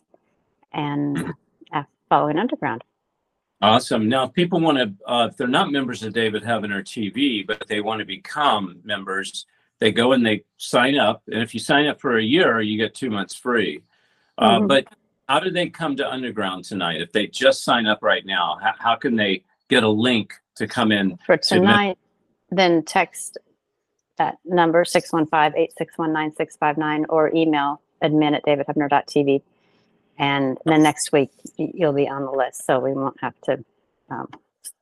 and 0.76 1.34
uh, 1.74 1.82
following 2.08 2.38
underground 2.38 2.84
Awesome. 3.62 4.06
Now, 4.08 4.24
if 4.24 4.34
people 4.34 4.60
want 4.60 4.76
to, 4.76 4.92
uh, 5.10 5.28
if 5.30 5.36
they're 5.38 5.46
not 5.48 5.72
members 5.72 6.02
of 6.02 6.12
David 6.12 6.42
Heavener 6.42 6.82
TV, 6.84 7.46
but 7.46 7.66
they 7.68 7.80
want 7.80 8.00
to 8.00 8.04
become 8.04 8.80
members, 8.84 9.46
they 9.78 9.92
go 9.92 10.12
and 10.12 10.26
they 10.26 10.44
sign 10.58 10.98
up. 10.98 11.22
And 11.28 11.42
if 11.42 11.54
you 11.54 11.60
sign 11.60 11.86
up 11.86 11.98
for 11.98 12.18
a 12.18 12.22
year, 12.22 12.60
you 12.60 12.76
get 12.76 12.94
two 12.94 13.08
months 13.08 13.34
free. 13.34 13.80
Uh, 14.36 14.60
Mhm. 14.60 14.68
But 14.68 14.84
how 15.26 15.40
do 15.40 15.50
they 15.50 15.70
come 15.70 15.96
to 15.96 16.06
Underground 16.06 16.64
tonight? 16.64 17.00
If 17.00 17.12
they 17.12 17.28
just 17.28 17.64
sign 17.64 17.86
up 17.86 18.02
right 18.02 18.26
now, 18.26 18.58
how, 18.62 18.74
how 18.78 18.94
can 18.94 19.16
they 19.16 19.42
get 19.68 19.82
a 19.82 19.88
link 19.88 20.34
to 20.56 20.66
come 20.66 20.92
in? 20.92 21.16
for 21.24 21.38
to 21.38 21.54
tonight, 21.54 21.96
then 22.50 22.82
text 22.82 23.38
that 24.18 24.36
number 24.44 24.84
615-861-9659 24.84 27.06
or 27.08 27.34
email 27.34 27.80
admin 28.02 28.34
at 28.34 28.44
davidheavener.tv. 28.44 29.40
And 30.18 30.58
then 30.64 30.82
next 30.82 31.12
week 31.12 31.30
you'll 31.56 31.92
be 31.92 32.08
on 32.08 32.24
the 32.24 32.30
list, 32.32 32.64
so 32.64 32.78
we 32.78 32.92
won't 32.92 33.20
have 33.20 33.34
to, 33.44 33.64
um, 34.10 34.28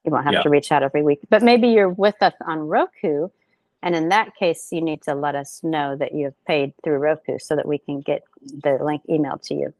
you 0.04 0.10
won't 0.12 0.24
have 0.24 0.34
Yeah. 0.34 0.42
to 0.42 0.50
reach 0.50 0.70
out 0.70 0.82
every 0.82 1.02
week. 1.02 1.20
But 1.28 1.42
maybe 1.42 1.68
you're 1.68 1.88
with 1.88 2.22
us 2.22 2.34
on 2.46 2.60
Roku, 2.60 3.28
and 3.82 3.94
in 3.94 4.08
that 4.10 4.34
case, 4.36 4.68
you 4.72 4.80
need 4.80 5.02
to 5.02 5.14
let 5.14 5.34
us 5.34 5.62
know 5.62 5.96
that 5.96 6.14
you 6.14 6.26
have 6.26 6.44
paid 6.46 6.72
through 6.82 6.98
Roku 6.98 7.38
so 7.38 7.56
that 7.56 7.66
we 7.66 7.78
can 7.78 8.00
get 8.00 8.22
the 8.42 8.78
link 8.82 9.02
emailed 9.08 9.42
to 9.48 9.54
you. 9.54 9.74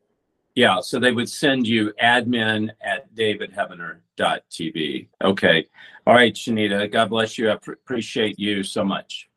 Yeah, 0.55 0.81
so 0.81 1.01
they 1.01 1.11
would 1.11 1.29
send 1.29 1.67
you 1.67 1.93
admin 2.01 2.71
at 2.81 3.13
davidheavener.tv. 3.15 5.09
Okay. 5.23 5.67
All 6.07 6.15
right, 6.15 6.33
Shanita, 6.33 6.91
God 6.93 7.11
bless 7.11 7.37
you. 7.39 7.51
I 7.51 7.57
pr- 7.57 7.73
appreciate 7.73 8.39
you 8.39 8.63
so 8.63 8.85
much. 8.85 9.29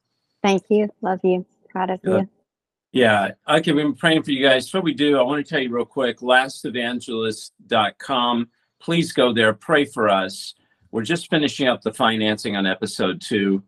Thank 0.43 0.63
you. 0.69 0.89
Love 1.01 1.19
you. 1.23 1.45
Proud 1.69 1.89
of 1.89 1.99
Yeah. 2.03 2.17
you. 2.19 2.29
Yeah. 2.97 3.31
Okay. 3.47 3.71
We've 3.73 3.85
been 3.85 3.93
praying 3.93 4.23
for 4.23 4.31
you 4.31 4.41
guys. 4.43 4.73
What 4.73 4.83
we 4.83 4.95
do, 4.95 5.19
I 5.19 5.21
want 5.21 5.45
to 5.45 5.49
tell 5.49 5.59
you 5.61 5.69
real 5.69 5.85
quick 5.85 6.17
lastevangelist.com. 6.19 8.49
Please 8.79 9.11
go 9.13 9.31
there. 9.33 9.53
Pray 9.53 9.85
for 9.85 10.09
us. 10.09 10.55
We're 10.91 11.03
just 11.03 11.29
finishing 11.29 11.67
up 11.67 11.83
the 11.83 11.93
financing 11.93 12.55
on 12.55 12.65
episode 12.65 13.21
two. 13.21 13.61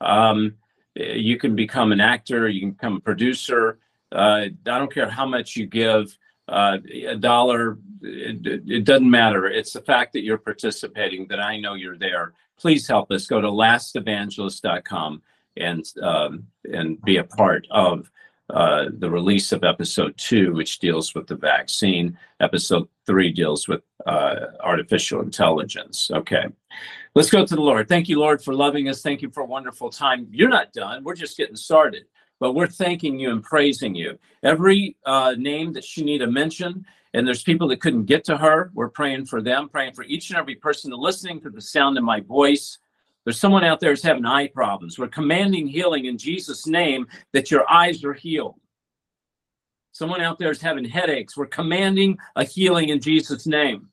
Um, 0.00 0.54
you 0.94 1.36
can 1.36 1.56
become 1.56 1.90
an 1.90 2.00
actor, 2.00 2.48
you 2.48 2.60
can 2.60 2.70
become 2.72 2.96
a 2.98 3.00
producer. 3.00 3.80
Uh, 4.12 4.46
I 4.46 4.50
don't 4.78 4.94
care 4.94 5.10
how 5.10 5.26
much 5.26 5.56
you 5.56 5.66
give, 5.66 6.16
uh, 6.48 6.78
a 7.08 7.16
dollar, 7.16 7.78
it- 8.02 8.62
it 8.70 8.84
doesn't 8.84 9.10
matter. 9.10 9.46
It's 9.46 9.72
the 9.72 9.80
fact 9.80 10.12
that 10.12 10.22
you're 10.22 10.38
participating 10.38 11.26
that 11.28 11.40
I 11.40 11.58
know 11.58 11.74
you're 11.74 11.98
there. 11.98 12.34
Please 12.56 12.86
help 12.86 13.10
us. 13.10 13.26
Go 13.26 13.40
to 13.40 13.48
lastevangelist.com 13.48 15.22
and 15.56 15.84
um, 16.02 16.46
and 16.72 17.02
be 17.02 17.16
a 17.16 17.24
part 17.24 17.66
of 17.70 18.08
uh, 18.50 18.86
the 18.98 19.10
release 19.10 19.52
of 19.52 19.64
episode 19.64 20.16
two, 20.16 20.54
which 20.54 20.78
deals 20.78 21.14
with 21.14 21.26
the 21.26 21.34
vaccine. 21.34 22.16
Episode 22.40 22.88
three 23.06 23.32
deals 23.32 23.66
with 23.66 23.82
uh, 24.06 24.36
artificial 24.60 25.20
intelligence. 25.20 26.10
Okay. 26.12 26.44
Let's 27.14 27.30
go 27.30 27.44
to 27.44 27.54
the 27.54 27.60
Lord. 27.60 27.88
Thank 27.88 28.08
you, 28.08 28.20
Lord, 28.20 28.42
for 28.42 28.54
loving 28.54 28.88
us. 28.88 29.02
Thank 29.02 29.22
you 29.22 29.30
for 29.30 29.42
a 29.42 29.46
wonderful 29.46 29.90
time. 29.90 30.28
You're 30.30 30.50
not 30.50 30.72
done. 30.72 31.02
We're 31.02 31.14
just 31.14 31.36
getting 31.36 31.56
started, 31.56 32.04
but 32.38 32.52
we're 32.52 32.66
thanking 32.66 33.18
you 33.18 33.30
and 33.30 33.42
praising 33.42 33.94
you. 33.94 34.18
Every 34.42 34.96
uh, 35.06 35.34
name 35.38 35.72
that 35.72 35.84
Shanita 35.84 36.30
mentioned, 36.30 36.84
and 37.14 37.26
there's 37.26 37.42
people 37.42 37.68
that 37.68 37.80
couldn't 37.80 38.04
get 38.04 38.24
to 38.24 38.36
her, 38.36 38.70
we're 38.74 38.90
praying 38.90 39.26
for 39.26 39.40
them, 39.40 39.70
praying 39.70 39.94
for 39.94 40.04
each 40.04 40.28
and 40.28 40.38
every 40.38 40.54
person 40.56 40.92
listening 40.92 41.40
to 41.40 41.50
the 41.50 41.62
sound 41.62 41.96
of 41.96 42.04
my 42.04 42.20
voice. 42.20 42.78
There's 43.26 43.40
someone 43.40 43.64
out 43.64 43.80
there 43.80 43.90
who's 43.90 44.04
having 44.04 44.24
eye 44.24 44.46
problems. 44.46 45.00
We're 45.00 45.08
commanding 45.08 45.66
healing 45.66 46.04
in 46.04 46.16
Jesus' 46.16 46.64
name 46.64 47.08
that 47.32 47.50
your 47.50 47.68
eyes 47.68 48.04
are 48.04 48.14
healed. 48.14 48.54
Someone 49.90 50.20
out 50.20 50.38
there 50.38 50.52
is 50.52 50.60
having 50.60 50.84
headaches. 50.84 51.36
We're 51.36 51.46
commanding 51.46 52.18
a 52.36 52.44
healing 52.44 52.90
in 52.90 53.00
Jesus' 53.00 53.44
name. 53.44 53.88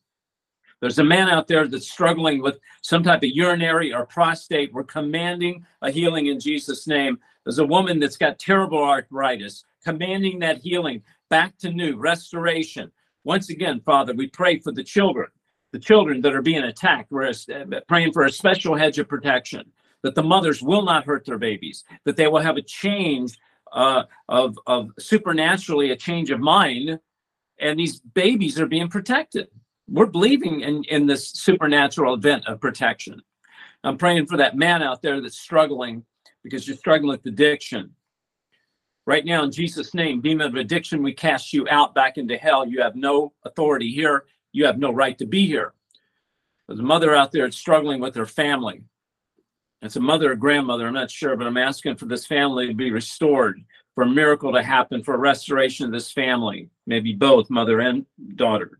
There's 0.82 1.00
a 1.00 1.04
man 1.04 1.30
out 1.30 1.48
there 1.48 1.68
that's 1.68 1.92
struggling 1.92 2.44
with 2.44 2.60
some 2.84 3.02
type 3.02 3.24
of 3.24 3.30
urinary 3.30 3.92
or 3.92 4.06
prostate. 4.06 4.72
We're 4.72 4.84
commanding 4.84 5.66
a 5.82 5.90
healing 5.90 6.28
in 6.28 6.40
Jesus' 6.40 6.86
name. 6.86 7.18
There's 7.44 7.58
a 7.58 7.66
woman 7.66 8.00
that's 8.00 8.18
got 8.18 8.38
terrible 8.38 8.84
arthritis, 8.84 9.64
commanding 9.84 10.38
that 10.40 10.60
healing 10.60 11.02
back 11.32 11.58
to 11.60 11.72
new, 11.72 11.96
restoration. 11.96 12.92
Once 13.24 13.50
again, 13.50 13.82
Father, 13.84 14.14
we 14.14 14.28
pray 14.28 14.60
for 14.60 14.72
the 14.72 14.84
children, 14.84 15.30
the 15.74 15.80
children 15.80 16.22
that 16.22 16.36
are 16.36 16.42
being 16.42 16.64
attacked. 16.64 17.12
We're 17.12 17.28
uh, 17.30 17.82
praying 17.88 18.14
for 18.14 18.24
a 18.24 18.32
special 18.32 18.76
hedge 18.76 19.00
of 19.00 19.10
protection, 19.10 19.66
that 20.04 20.16
the 20.16 20.24
mothers 20.24 20.62
will 20.62 20.84
not 20.84 21.04
hurt 21.04 21.26
their 21.26 21.40
babies, 21.40 21.84
that 22.06 22.16
they 22.16 22.28
will 22.28 22.40
have 22.40 22.58
a 22.58 22.62
change 22.62 23.38
uh, 23.74 24.04
of, 24.30 24.58
of 24.68 24.92
supernaturally 25.00 25.90
a 25.90 25.96
change 25.96 26.30
of 26.30 26.40
mind, 26.40 27.00
and 27.60 27.80
these 27.80 28.00
babies 28.00 28.60
are 28.60 28.68
being 28.68 28.88
protected. 28.88 29.48
We're 29.90 30.06
believing 30.06 30.62
in, 30.62 30.84
in 30.86 31.08
this 31.08 31.30
supernatural 31.32 32.14
event 32.14 32.48
of 32.48 32.62
protection. 32.62 33.22
I'm 33.84 33.98
praying 33.98 34.28
for 34.28 34.38
that 34.38 34.56
man 34.56 34.84
out 34.84 35.02
there 35.02 35.20
that's 35.22 35.40
struggling 35.40 36.06
because 36.44 36.68
you're 36.68 36.78
struggling 36.78 37.10
with 37.10 37.26
addiction. 37.26 37.96
Right 39.06 39.26
now, 39.26 39.44
in 39.44 39.52
Jesus' 39.52 39.94
name, 39.94 40.22
demon 40.22 40.48
of 40.48 40.56
addiction, 40.56 41.04
we 41.04 41.14
cast 41.14 41.52
you 41.52 41.68
out 41.70 41.94
back 41.96 42.18
into 42.18 42.38
hell. 42.38 42.66
You 42.66 42.82
have 42.82 42.96
no 42.96 43.34
authority 43.44 43.92
here. 43.92 44.26
You 44.54 44.66
have 44.66 44.80
no 44.80 44.94
right 44.94 45.18
to 45.18 45.26
be 45.26 45.46
here. 45.46 45.74
There's 46.68 46.80
a 46.80 46.84
mother 46.84 47.14
out 47.14 47.34
there 47.34 47.52
struggling 47.52 48.00
with 48.00 48.16
her 48.16 48.26
family. 48.26 48.84
It's 49.82 49.98
a 49.98 50.00
mother 50.00 50.32
or 50.32 50.36
grandmother, 50.36 50.88
I'm 50.88 50.94
not 50.94 51.12
sure, 51.12 51.36
but 51.36 51.46
I'm 51.46 51.58
asking 51.58 51.98
for 51.98 52.06
this 52.06 52.26
family 52.26 52.68
to 52.68 52.74
be 52.74 52.92
restored, 52.92 53.62
for 53.96 54.04
a 54.06 54.10
miracle 54.10 54.54
to 54.54 54.64
happen, 54.64 55.04
for 55.04 55.14
a 55.14 55.18
restoration 55.20 55.86
of 55.86 55.92
this 55.92 56.10
family, 56.10 56.70
maybe 56.88 57.12
both 57.14 57.50
mother 57.50 57.82
and 57.82 58.06
daughter. 58.36 58.80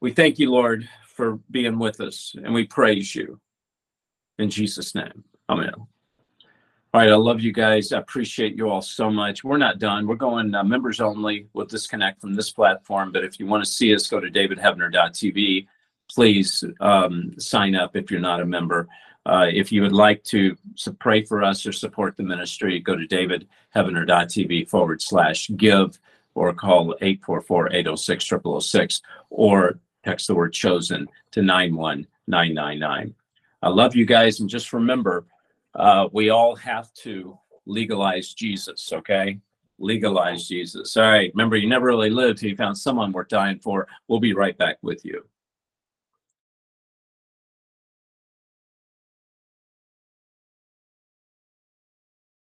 We 0.00 0.12
thank 0.12 0.40
you, 0.40 0.50
Lord, 0.50 0.88
for 1.06 1.38
being 1.50 1.78
with 1.78 2.00
us, 2.00 2.34
and 2.42 2.52
we 2.52 2.64
praise 2.64 3.14
you. 3.14 3.40
In 4.38 4.50
Jesus' 4.50 4.96
name, 4.96 5.24
amen. 5.48 5.74
All 6.98 7.04
right, 7.04 7.12
I 7.12 7.16
love 7.16 7.40
you 7.40 7.52
guys. 7.52 7.92
I 7.92 7.98
appreciate 7.98 8.56
you 8.56 8.68
all 8.68 8.82
so 8.82 9.08
much. 9.08 9.44
We're 9.44 9.56
not 9.56 9.78
done. 9.78 10.08
We're 10.08 10.16
going 10.16 10.52
uh, 10.52 10.64
members 10.64 11.00
only. 11.00 11.46
We'll 11.52 11.64
disconnect 11.64 12.20
from 12.20 12.34
this 12.34 12.50
platform, 12.50 13.12
but 13.12 13.22
if 13.22 13.38
you 13.38 13.46
want 13.46 13.64
to 13.64 13.70
see 13.70 13.94
us, 13.94 14.08
go 14.08 14.18
to 14.18 14.28
davidheavener.tv. 14.28 15.68
Please 16.10 16.64
um, 16.80 17.38
sign 17.38 17.76
up 17.76 17.94
if 17.94 18.10
you're 18.10 18.18
not 18.18 18.40
a 18.40 18.44
member. 18.44 18.88
Uh, 19.24 19.46
if 19.48 19.70
you 19.70 19.82
would 19.82 19.92
like 19.92 20.24
to 20.24 20.56
pray 20.98 21.24
for 21.24 21.44
us 21.44 21.64
or 21.64 21.70
support 21.70 22.16
the 22.16 22.24
ministry, 22.24 22.80
go 22.80 22.96
to 22.96 23.06
davidheavener.tv 23.06 24.68
forward 24.68 25.00
slash 25.00 25.48
give 25.56 26.00
or 26.34 26.52
call 26.52 26.96
844-806-0006 27.00 29.02
or 29.30 29.78
text 30.04 30.26
the 30.26 30.34
word 30.34 30.52
chosen 30.52 31.06
to 31.30 31.42
91999. 31.42 33.14
I 33.62 33.68
love 33.68 33.94
you 33.94 34.04
guys. 34.04 34.40
And 34.40 34.50
just 34.50 34.72
remember, 34.72 35.24
uh, 35.74 36.08
we 36.12 36.30
all 36.30 36.56
have 36.56 36.92
to 36.94 37.38
legalize 37.66 38.32
Jesus, 38.32 38.92
okay? 38.92 39.38
Legalize 39.78 40.48
Jesus. 40.48 40.96
All 40.96 41.04
right. 41.04 41.30
Remember, 41.34 41.56
you 41.56 41.68
never 41.68 41.86
really 41.86 42.10
lived 42.10 42.38
till 42.38 42.50
you 42.50 42.56
found 42.56 42.76
someone 42.76 43.12
worth 43.12 43.28
dying 43.28 43.58
for. 43.58 43.86
We'll 44.08 44.20
be 44.20 44.34
right 44.34 44.56
back 44.58 44.78
with 44.82 45.04
you. 45.04 45.24